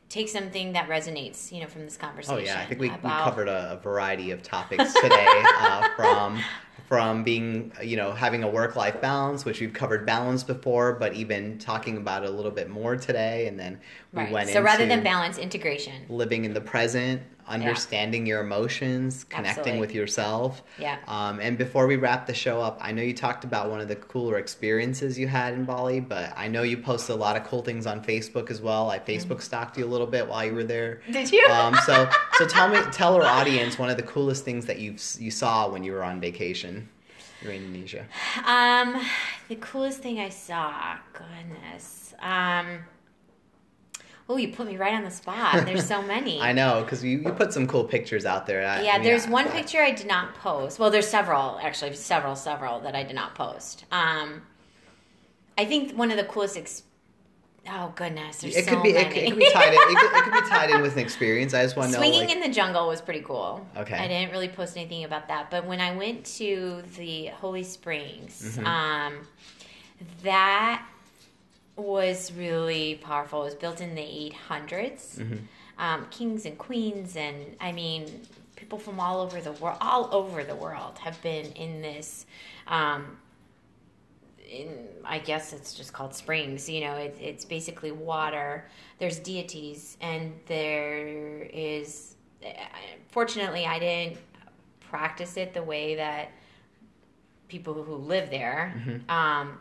take 0.10 0.30
something 0.30 0.74
that 0.74 0.88
resonates, 0.88 1.52
you 1.52 1.62
know, 1.62 1.68
from 1.68 1.84
this 1.86 1.98
conversation. 1.98 2.36
Oh 2.36 2.40
yeah, 2.40 2.60
I 2.60 2.66
think 2.66 2.80
we, 2.80 2.90
we 2.90 2.98
covered 3.10 3.48
a, 3.48 3.74
a 3.74 3.78
variety 3.78 4.32
of 4.32 4.44
topics 4.44 4.94
today, 4.94 5.44
uh, 5.60 5.90
from 5.96 6.40
from 6.88 7.24
being 7.24 7.72
you 7.84 7.98
know 7.98 8.12
having 8.12 8.44
a 8.44 8.50
work 8.50 8.76
life 8.76 9.00
balance, 9.02 9.46
which 9.46 9.60
we've 9.62 9.74
covered 9.74 10.06
balance 10.06 10.44
before, 10.44 10.94
but 10.94 11.14
even 11.14 11.58
talking 11.58 11.98
about 11.98 12.24
it 12.24 12.30
a 12.30 12.32
little 12.34 12.52
bit 12.52 12.70
more 12.70 12.96
today, 12.96 13.48
and 13.48 13.60
then 13.60 13.80
we 14.14 14.22
Right. 14.24 14.32
went 14.32 14.50
so 14.50 14.62
rather 14.62 14.86
than 14.86 15.04
balance, 15.04 15.38
integration. 15.38 15.94
living 16.10 16.46
in 16.46 16.54
the 16.54 16.62
present, 16.62 17.22
understanding 17.48 18.26
your 18.26 18.40
emotions, 18.42 19.24
connecting 19.26 19.60
Absolutely. 19.60 19.80
with 19.82 19.94
yourself. 19.94 20.64
Yeah. 20.80 20.98
Um, 21.08 21.40
and 21.40 21.58
before 21.58 21.86
we 21.86 21.96
wrap 21.96 22.26
the 22.26 22.34
show 22.34 22.60
up, 22.62 22.80
I 22.82 22.92
know 22.92 23.02
you 23.04 23.14
talked 23.14 23.44
about 23.44 23.70
one 23.70 23.82
of 23.82 23.88
the 23.88 23.96
cooler 23.98 24.38
experiences 24.38 25.20
you 25.20 25.28
had 25.28 25.54
in 25.54 25.64
Bali, 25.66 26.00
but 26.00 26.34
I 26.36 26.48
know 26.48 26.64
you 26.64 26.78
posted 26.78 27.16
a 27.16 27.20
lot 27.20 27.36
of 27.36 27.44
cool 27.44 27.62
things 27.62 27.86
on 27.86 28.02
Facebook 28.02 28.50
as 28.50 28.62
well. 28.62 28.90
I 28.90 29.00
Facebook 29.00 29.42
stalked 29.42 29.78
you 29.78 29.86
a 29.86 29.92
little 29.94 30.08
bit 30.08 30.28
while 30.28 30.46
you 30.46 30.54
were 30.56 30.64
there. 30.64 31.02
Did 31.12 31.32
you? 31.32 31.46
Um, 31.52 31.76
so, 31.86 32.10
so 32.38 32.48
tell 32.48 32.68
me, 32.70 32.80
tell 32.92 33.14
our 33.16 33.24
audience 33.24 33.78
one 33.78 33.90
of 33.90 33.98
the 33.98 34.04
coolest 34.04 34.44
things 34.46 34.66
that 34.68 34.80
you 34.80 34.96
you 35.20 35.30
saw 35.30 35.70
when 35.70 35.84
you 35.84 35.92
were 35.92 36.04
on 36.04 36.20
vacation 36.22 36.65
in 36.66 36.88
Indonesia. 37.44 38.06
Um, 38.46 39.02
the 39.48 39.56
coolest 39.56 40.00
thing 40.02 40.20
I 40.20 40.30
saw, 40.30 40.98
goodness. 41.14 42.14
Um, 42.20 42.80
oh, 44.28 44.38
you 44.38 44.50
put 44.54 44.68
me 44.68 44.78
right 44.78 44.94
on 44.94 45.04
the 45.04 45.12
spot. 45.12 45.66
There's 45.66 45.86
so 45.88 46.02
many. 46.16 46.42
I 46.42 46.52
know 46.54 46.82
because 46.84 47.04
you, 47.04 47.20
you 47.20 47.32
put 47.32 47.54
some 47.54 47.68
cool 47.68 47.84
pictures 47.84 48.26
out 48.26 48.46
there. 48.48 48.66
I- 48.66 48.82
Yeah, 48.82 48.92
I 48.92 48.98
mean, 48.98 49.04
there's 49.04 49.28
I- 49.28 49.30
one 49.30 49.48
picture 49.50 49.80
I 49.80 49.92
did 49.92 50.08
not 50.08 50.36
post. 50.36 50.80
Well, 50.80 50.90
there's 50.90 51.08
several 51.08 51.60
actually, 51.62 51.94
several, 51.96 52.36
several 52.36 52.80
that 52.82 52.96
I 52.96 53.04
did 53.04 53.16
not 53.16 53.36
post. 53.36 53.86
Um, 53.92 54.42
I 55.58 55.66
think 55.66 55.94
one 55.98 56.12
of 56.12 56.18
the 56.18 56.26
coolest. 56.26 56.58
Ex- 56.58 56.84
oh 57.70 57.92
goodness, 57.96 58.38
there's 58.42 58.56
It 58.56 58.66
so 58.66 58.72
could 58.76 58.84
be 58.84 58.90
it 58.90 58.94
many. 58.96 59.10
could, 59.14 59.24
it 59.24 59.30
could 59.30 59.40
be 59.40 59.52
tied 59.52 59.74
in. 59.74 59.80
It 59.80 59.98
could, 59.98 60.18
it 60.18 60.24
could 60.24 60.44
be 60.44 60.50
tied 60.50 60.70
in 60.70 60.82
with 60.82 60.94
an 60.94 61.00
experience. 61.00 61.54
I 61.54 61.64
just 61.64 61.76
want 61.76 61.90
to 61.92 61.94
know. 61.94 62.00
Swinging 62.00 62.28
like, 62.28 62.36
in 62.36 62.42
the 62.42 62.50
jungle 62.50 62.88
was 62.88 63.02
pretty 63.02 63.22
cool. 63.22 63.66
Okay. 63.78 63.96
I 63.98 64.08
didn't 64.08 64.32
really 64.32 64.50
post 64.50 64.78
anything 64.78 65.04
about 65.04 65.28
that, 65.28 65.50
but 65.52 65.66
when 65.66 65.80
I 65.82 65.96
went 65.96 66.26
to 66.38 66.84
the 66.98 67.28
Holy 67.28 67.64
Springs, 67.64 68.58
Mhm. 68.60 68.66
um, 68.66 69.28
that 70.24 70.86
was 71.76 72.32
really 72.34 72.96
powerful. 72.96 73.42
It 73.42 73.46
was 73.46 73.56
built 73.56 73.82
in 73.82 73.96
the 73.96 74.02
800s. 74.02 75.18
Mhm. 75.20 75.40
Um, 75.78 76.08
kings 76.10 76.46
and 76.46 76.58
queens, 76.58 77.18
and 77.18 77.58
I 77.60 77.74
mean, 77.74 78.22
people 78.56 78.80
from 78.80 79.00
all 79.00 79.20
over 79.20 79.42
the 79.42 79.52
world, 79.54 79.78
all 79.82 80.08
over 80.14 80.42
the 80.44 80.56
world, 80.56 81.00
have 81.00 81.22
been 81.22 81.52
in 81.54 81.82
this. 81.82 82.26
Um, 82.68 83.18
in, 84.50 84.88
I 85.04 85.20
guess 85.20 85.54
it's 85.54 85.74
just 85.74 85.94
called 85.94 86.14
springs. 86.16 86.70
You 86.70 86.82
know, 86.82 86.96
it, 86.96 87.18
it's 87.22 87.46
basically 87.46 87.92
water. 87.92 88.68
There's 89.00 89.20
deities, 89.20 89.98
and 90.02 90.34
there 90.46 91.44
is. 91.54 92.16
Fortunately, 93.10 93.66
I 93.66 93.80
didn't 93.80 94.18
practice 94.82 95.36
it 95.38 95.54
the 95.54 95.64
way 95.64 95.96
that 95.96 96.30
people 97.48 97.74
who 97.84 97.96
live 97.96 98.30
there, 98.30 98.74
Mhm. 98.78 99.10
um, 99.10 99.58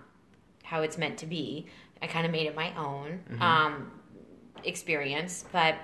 how 0.62 0.82
it's 0.82 0.98
meant 0.98 1.18
to 1.18 1.26
be. 1.26 1.66
I 2.02 2.06
kind 2.06 2.26
of 2.26 2.32
made 2.32 2.46
it 2.46 2.54
my 2.54 2.74
own 2.76 3.22
Mhm. 3.30 3.40
um, 3.40 4.00
experience, 4.64 5.44
but 5.52 5.76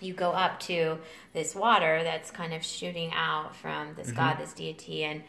you 0.00 0.12
go 0.12 0.30
up 0.30 0.60
to 0.60 0.98
this 1.32 1.54
water 1.54 2.02
that's 2.02 2.30
kind 2.30 2.52
of 2.52 2.62
shooting 2.64 3.10
out 3.14 3.56
from 3.56 3.94
this 3.94 4.08
Mm-hmm. 4.08 4.16
god, 4.16 4.38
this 4.38 4.52
deity, 4.52 5.04
and 5.04 5.22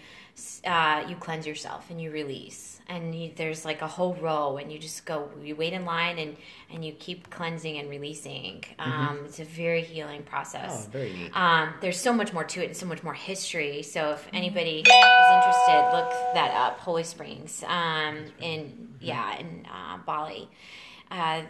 uh, 0.65 1.05
you 1.07 1.15
cleanse 1.15 1.47
yourself 1.47 1.89
and 1.89 2.01
you 2.01 2.11
release. 2.11 2.73
And 2.89 3.13
you, 3.13 3.31
there's 3.35 3.65
like 3.65 3.81
a 3.81 3.87
whole 3.87 4.13
row, 4.15 4.55
and 4.55 4.71
you 4.71 4.79
just 4.79 5.05
go, 5.05 5.29
you 5.43 5.57
wait 5.57 5.73
in 5.73 5.83
line 5.83 6.17
and, 6.19 6.37
and 6.71 6.85
you 6.85 6.93
keep 6.93 7.29
cleansing 7.29 7.77
and 7.77 7.89
releasing. 7.89 8.63
Um, 8.79 9.23
It's 9.25 9.41
a 9.41 9.43
very 9.43 9.81
healing 9.81 10.23
process. 10.23 10.71
Mm-hmm. 10.71 10.87
Oh, 10.87 10.91
very 10.91 11.13
neat. 11.13 11.31
Um, 11.35 11.73
there's 11.81 11.99
so 11.99 12.13
much 12.13 12.31
more 12.31 12.45
to 12.45 12.63
it 12.63 12.67
and 12.67 12.77
so 12.77 12.85
much 12.85 13.03
more 13.03 13.13
history. 13.13 13.83
So 13.83 14.11
if 14.11 14.25
anybody 14.31 14.83
is 14.87 14.87
interested, 14.87 15.89
look 15.91 16.09
that 16.33 16.51
up. 16.55 16.79
Holy 16.79 17.03
Springs, 17.03 17.61
um, 17.67 18.25
in 18.39 18.95
yeah, 19.01 19.37
in 19.37 19.65
uh, 19.69 19.97
Bali. 20.05 20.47
Uh, 21.11 21.41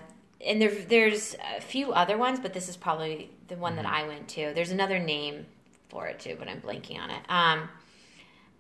and 0.44 0.60
there, 0.60 0.74
there's 0.74 1.36
a 1.58 1.62
few 1.62 1.94
other 1.94 2.18
ones, 2.18 2.40
but 2.40 2.54
this 2.54 2.68
is 2.68 2.76
probably 2.76 3.30
the 3.48 3.58
one 3.58 3.76
that 3.76 3.86
I 3.86 4.08
went 4.08 4.28
to. 4.30 4.54
There's 4.56 4.72
another 4.72 4.98
name 4.98 5.46
for 5.90 6.08
it 6.08 6.20
too, 6.20 6.36
but 6.40 6.48
I'm 6.48 6.62
blanking 6.62 7.00
on 7.00 7.12
it. 7.12 7.22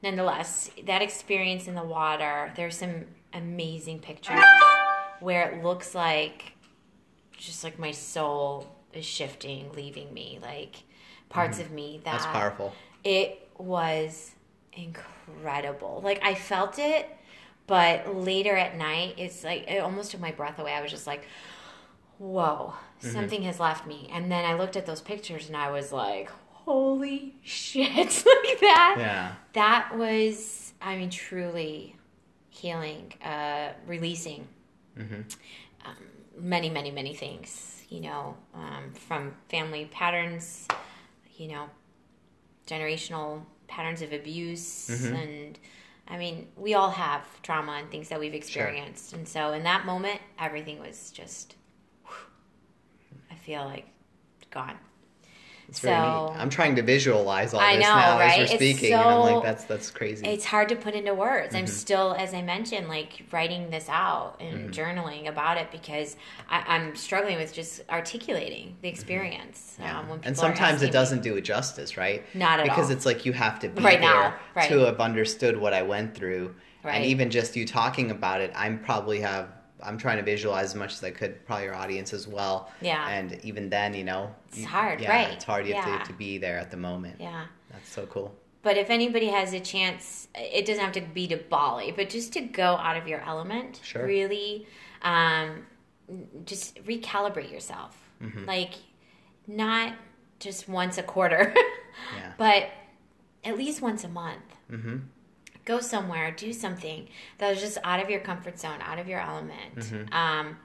Nonetheless, 0.03 0.69
that 0.85 1.01
experience 1.01 1.67
in 1.67 1.75
the 1.75 1.83
water, 1.83 2.53
there's 2.55 2.77
some 2.77 3.05
amazing 3.33 3.99
pictures 3.99 4.43
where 5.19 5.49
it 5.49 5.63
looks 5.63 5.95
like 5.95 6.53
just 7.37 7.63
like 7.63 7.77
my 7.79 7.91
soul 7.91 8.75
is 8.93 9.05
shifting, 9.05 9.71
leaving 9.73 10.13
me, 10.13 10.39
like 10.41 10.83
parts 11.29 11.59
of 11.59 11.71
me 11.71 11.99
that 12.03 12.11
That's 12.13 12.25
powerful. 12.27 12.73
it 13.03 13.47
was 13.57 14.31
incredible. 14.73 16.01
Like 16.03 16.23
I 16.23 16.35
felt 16.35 16.79
it, 16.79 17.09
but 17.65 18.15
later 18.15 18.55
at 18.55 18.77
night, 18.77 19.15
it's 19.17 19.43
like 19.43 19.67
it 19.67 19.79
almost 19.79 20.11
took 20.11 20.21
my 20.21 20.31
breath 20.31 20.59
away. 20.59 20.73
I 20.73 20.81
was 20.81 20.91
just 20.91 21.07
like, 21.07 21.25
"Whoa, 22.17 22.73
Mm-hmm. 23.01 23.13
something 23.13 23.41
has 23.43 23.59
left 23.59 23.85
me." 23.85 24.09
And 24.11 24.31
then 24.31 24.45
I 24.45 24.53
looked 24.55 24.75
at 24.75 24.85
those 24.85 25.01
pictures 25.01 25.47
and 25.47 25.57
I 25.57 25.69
was 25.71 25.91
like, 25.91 26.31
"Holy 26.67 27.33
shit!" 27.43 27.85
like 27.97 28.59
that. 28.59 28.95
Yeah. 28.99 29.35
That 29.53 29.97
was, 29.97 30.73
I 30.81 30.97
mean, 30.97 31.09
truly 31.09 31.95
healing, 32.49 33.13
uh, 33.23 33.69
releasing 33.87 34.47
Mm-hmm. 34.97 35.21
um, 35.85 35.95
many, 36.37 36.69
many, 36.69 36.91
many 36.91 37.13
things. 37.13 37.83
You 37.89 38.01
know, 38.01 38.35
um, 38.53 38.91
from 38.93 39.33
family 39.47 39.85
patterns, 39.85 40.67
you 41.37 41.47
know, 41.47 41.69
generational 42.67 43.41
patterns 43.67 44.01
of 44.01 44.11
abuse, 44.11 44.89
Mm-hmm. 44.89 45.15
and 45.15 45.59
I 46.09 46.17
mean, 46.17 46.47
we 46.55 46.73
all 46.73 46.89
have 46.91 47.21
trauma 47.43 47.73
and 47.73 47.89
things 47.91 48.09
that 48.09 48.19
we've 48.19 48.33
experienced, 48.33 49.13
and 49.13 49.27
so 49.27 49.53
in 49.53 49.63
that 49.63 49.85
moment, 49.85 50.19
everything 50.39 50.79
was 50.79 51.11
just. 51.11 51.55
whew, 52.05 52.27
I 53.31 53.35
feel 53.35 53.63
like 53.65 53.85
gone. 54.51 54.77
It's 55.69 55.81
So- 55.81 55.89
neat. 55.89 56.39
I'm 56.41 56.49
trying 56.49 56.77
to 56.77 56.81
visualize 56.81 57.53
all 57.53 57.59
I 57.59 57.75
this 57.75 57.83
know, 57.85 57.95
now 57.95 58.19
right? 58.19 58.39
as 58.39 58.49
we're 58.51 58.55
speaking, 58.55 58.93
and 58.93 59.01
I'm 59.01 59.11
so- 59.27 59.33
like, 59.35 59.43
that's 59.43 59.63
that's 59.65 59.91
crazy. 59.91 60.25
It's 60.25 60.45
hard 60.45 60.69
to 60.69 60.75
put 60.77 60.93
into 60.93 61.13
words. 61.13 61.47
Mm-hmm. 61.49 61.57
I'm 61.57 61.67
still, 61.67 62.15
as 62.17 62.33
I 62.33 62.41
mentioned, 62.41 62.87
like 62.87 63.23
writing 63.31 63.69
this 63.69 63.89
out 63.89 64.37
and 64.39 64.71
Mm-hmm. 64.71 64.81
journaling 64.99 65.27
about 65.27 65.57
it 65.57 65.69
because 65.71 66.15
I, 66.49 66.63
I'm 66.67 66.95
struggling 66.95 67.37
with 67.37 67.53
just 67.53 67.81
articulating 67.89 68.77
the 68.81 68.87
experience. 68.87 69.73
Mm-hmm. 69.73 69.83
Yeah. 69.83 69.99
Um, 69.99 70.21
and 70.23 70.37
sometimes 70.37 70.81
it 70.83 70.91
doesn't 70.91 71.21
do 71.21 71.35
it 71.35 71.41
justice, 71.41 71.97
right? 71.97 72.23
Not 72.33 72.59
at 72.61 72.63
because 72.63 72.85
all. 72.85 72.91
it's 72.95 73.05
like 73.05 73.25
you 73.25 73.33
have 73.33 73.59
to 73.59 73.67
be 73.67 73.81
Right 73.83 73.99
there 73.99 74.09
now, 74.09 74.35
right. 74.55 74.69
to 74.69 74.79
have 74.79 75.01
understood 75.01 75.57
what 75.57 75.73
I 75.73 75.81
went 75.81 76.15
through, 76.15 76.55
Right. 76.83 76.95
and 76.95 77.05
even 77.05 77.29
just 77.29 77.57
you 77.57 77.65
talking 77.67 78.09
about 78.11 78.39
it, 78.39 78.51
I'm 78.55 78.79
probably 78.79 79.19
have 79.19 79.49
I'm 79.83 79.97
trying 79.97 80.17
to 80.17 80.23
visualize 80.23 80.65
as 80.65 80.75
much 80.75 80.93
as 80.93 81.03
I 81.03 81.11
could, 81.11 81.45
probably 81.45 81.65
your 81.65 81.75
audience 81.75 82.13
as 82.13 82.27
well. 82.27 82.71
Yeah. 82.81 83.07
And 83.09 83.39
even 83.43 83.69
then, 83.69 83.93
you 83.93 84.03
know, 84.03 84.33
It's 84.49 84.59
you- 84.59 84.67
hard, 84.67 85.01
yeah, 85.01 85.09
right. 85.11 85.33
It's 85.33 85.43
hard. 85.43 85.67
You 85.67 85.75
have 85.75 86.01
to, 86.03 86.11
to 86.11 86.17
be 86.17 86.37
there 86.37 86.57
at 86.57 86.71
the 86.71 86.77
moment. 86.77 87.17
Yeah. 87.19 87.45
That's 87.71 87.89
so 87.89 88.05
cool. 88.07 88.35
But 88.63 88.75
if 88.77 88.89
anybody 88.89 89.27
has 89.27 89.53
a 89.53 89.59
chance, 89.59 90.27
it 90.35 90.65
doesn't 90.65 90.83
have 90.83 90.93
to 90.93 91.01
be 91.01 91.27
to 91.27 91.37
Bali, 91.37 91.91
but 91.91 92.09
just 92.09 92.33
to 92.33 92.41
go 92.41 92.75
out 92.75 92.97
of 92.97 93.07
your 93.07 93.21
element, 93.21 93.79
Sure. 93.83 94.05
really, 94.05 94.67
um, 95.03 95.65
just 96.45 96.83
recalibrate 96.85 97.51
yourself. 97.51 97.95
Mm-hmm. 98.21 98.45
Like, 98.45 98.73
not 99.45 99.93
just 100.39 100.67
once 100.67 100.97
a 100.97 101.03
quarter, 101.03 101.53
Yeah. 102.17 102.33
but 102.37 102.69
at 103.43 103.57
least 103.57 103.81
once 103.81 104.03
a 104.03 104.09
month. 104.09 104.41
Mm-hmm. 104.71 104.97
Go 105.67 105.79
somewhere, 105.81 106.27
do 106.31 106.51
something 106.53 106.99
that 107.39 107.49
is 107.55 107.61
just 107.61 107.77
out 107.83 107.99
of 108.03 108.09
your 108.09 108.21
comfort 108.21 108.57
zone, 108.57 108.79
out 108.81 108.99
of 108.99 109.07
your 109.07 109.19
element. 109.19 109.75
Mm-hmm. 109.75 110.13
Um, 110.13 110.57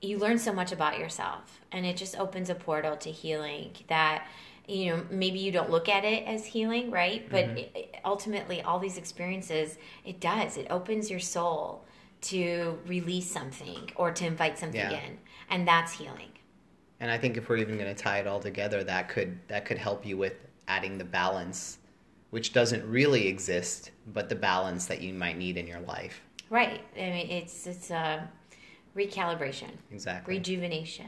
you 0.00 0.18
learn 0.18 0.38
so 0.38 0.52
much 0.52 0.70
about 0.72 0.98
yourself, 0.98 1.60
and 1.72 1.84
it 1.90 1.96
just 1.96 2.14
opens 2.18 2.48
a 2.50 2.54
portal 2.54 2.96
to 2.98 3.10
healing 3.10 3.70
that 3.88 4.26
you 4.68 4.84
know 4.90 4.98
maybe 5.10 5.38
you 5.40 5.50
don't 5.58 5.70
look 5.70 5.88
at 5.88 6.04
it 6.04 6.24
as 6.34 6.46
healing 6.46 6.88
right 6.92 7.22
but 7.28 7.44
Mm-hmm. 7.46 7.56
it, 7.80 7.96
ultimately 8.04 8.62
all 8.62 8.78
these 8.78 8.96
experiences 8.96 9.76
it 10.04 10.20
does 10.20 10.56
it 10.56 10.68
opens 10.70 11.10
your 11.10 11.18
soul 11.18 11.84
to 12.20 12.78
release 12.86 13.28
something 13.28 13.90
or 13.96 14.12
to 14.12 14.24
invite 14.24 14.56
something 14.62 14.78
Yeah. 14.92 15.00
in 15.06 15.18
and 15.50 15.66
that's 15.66 15.92
healing 16.00 16.30
And 17.00 17.10
I 17.10 17.18
think 17.18 17.36
if 17.36 17.48
we're 17.48 17.56
even 17.56 17.76
going 17.76 17.92
to 17.92 18.00
tie 18.08 18.18
it 18.20 18.28
all 18.28 18.38
together, 18.38 18.84
that 18.84 19.08
could 19.08 19.30
that 19.48 19.64
could 19.66 19.78
help 19.78 20.06
you 20.06 20.16
with 20.16 20.34
adding 20.68 20.94
the 21.02 21.08
balance, 21.20 21.78
which 22.32 22.52
doesn't 22.52 22.84
really 22.90 23.28
exist, 23.28 23.90
but 24.12 24.28
the 24.28 24.34
balance 24.34 24.86
that 24.86 25.00
you 25.02 25.12
might 25.14 25.36
need 25.38 25.56
in 25.56 25.66
your 25.66 25.80
life. 25.80 26.20
right 26.50 26.80
i 26.96 27.00
mean 27.14 27.30
it's 27.30 27.66
it's 27.66 27.90
a 27.90 28.28
recalibration 28.96 29.70
Exactly. 29.90 30.34
rejuvenation 30.36 31.06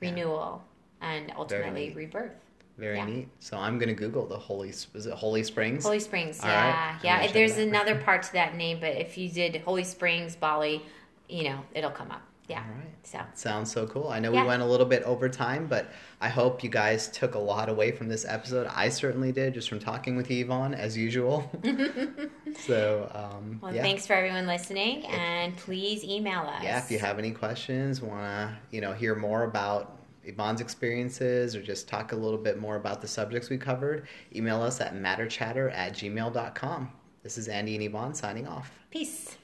Yeah. 0.00 0.10
renewal 0.10 0.64
and 1.00 1.32
ultimately 1.36 1.92
rebirth 1.94 2.32
Very 2.78 2.96
yeah. 2.96 3.06
neat. 3.06 3.28
So 3.38 3.56
I'm 3.56 3.78
going 3.78 3.88
to 3.88 3.94
Google 4.04 4.26
the 4.26 4.38
Holy. 4.38 4.72
Was 4.94 5.06
it 5.06 5.14
Holy 5.14 5.44
Springs? 5.44 5.84
Holy 5.84 6.00
Springs, 6.00 6.40
All 6.40 6.48
yeah, 6.48 6.90
right. 6.92 6.98
Yeah. 7.04 7.30
There's 7.32 7.58
another 7.58 7.94
part 8.06 8.22
to 8.24 8.32
that 8.32 8.56
name, 8.56 8.78
but 8.80 8.96
if 8.96 9.16
you 9.16 9.28
did 9.28 9.54
Holy 9.68 9.84
Springs, 9.84 10.34
Bali, 10.34 10.82
you 11.28 11.44
know, 11.48 11.58
it'll 11.76 11.92
come 12.00 12.10
up. 12.10 12.22
Yeah. 12.48 12.58
All 12.58 12.74
right. 12.76 12.94
So 13.04 13.20
Sounds 13.34 13.72
so 13.72 13.86
cool. 13.86 14.08
I 14.08 14.18
know 14.18 14.30
Yeah. 14.32 14.42
we 14.42 14.48
went 14.48 14.60
a 14.62 14.66
little 14.66 14.84
bit 14.86 15.02
over 15.04 15.28
time, 15.30 15.66
but 15.66 15.86
I 16.20 16.28
hope 16.28 16.62
you 16.62 16.68
guys 16.70 17.08
took 17.08 17.34
a 17.34 17.38
lot 17.38 17.68
away 17.70 17.90
from 17.92 18.08
this 18.08 18.24
episode. 18.26 18.66
I 18.74 18.90
certainly 18.90 19.32
did, 19.32 19.54
just 19.54 19.68
from 19.68 19.78
talking 19.78 20.14
with 20.16 20.30
Yvonne 20.30 20.74
as 20.74 20.96
usual. 20.96 21.50
so, 22.66 23.10
um, 23.14 23.58
well, 23.62 23.74
yeah. 23.74 23.82
thanks 23.82 24.06
for 24.06 24.12
everyone 24.12 24.46
listening, 24.46 25.04
and 25.06 25.56
please 25.56 26.04
email 26.04 26.40
us. 26.40 26.62
yeah, 26.62 26.78
if 26.78 26.90
you 26.90 26.98
have 26.98 27.18
any 27.18 27.30
questions, 27.30 28.00
want 28.02 28.22
to 28.22 28.56
you 28.70 28.80
know 28.80 28.92
hear 28.92 29.14
more 29.14 29.44
about 29.44 29.98
Yvonne's 30.24 30.60
experiences 30.60 31.54
or 31.56 31.62
just 31.62 31.88
talk 31.88 32.12
a 32.12 32.16
little 32.16 32.38
bit 32.38 32.58
more 32.58 32.76
about 32.76 33.00
the 33.00 33.08
subjects 33.08 33.50
we 33.50 33.58
covered, 33.58 34.06
email 34.34 34.62
us 34.62 34.80
at 34.80 34.94
matterchatter 34.94 35.72
at 35.74 35.92
gmail.com. 35.94 36.90
This 37.22 37.38
is 37.38 37.48
Andy 37.48 37.74
and 37.74 37.84
Yvonne 37.84 38.14
signing 38.14 38.46
off. 38.46 38.70
peace. 38.90 39.36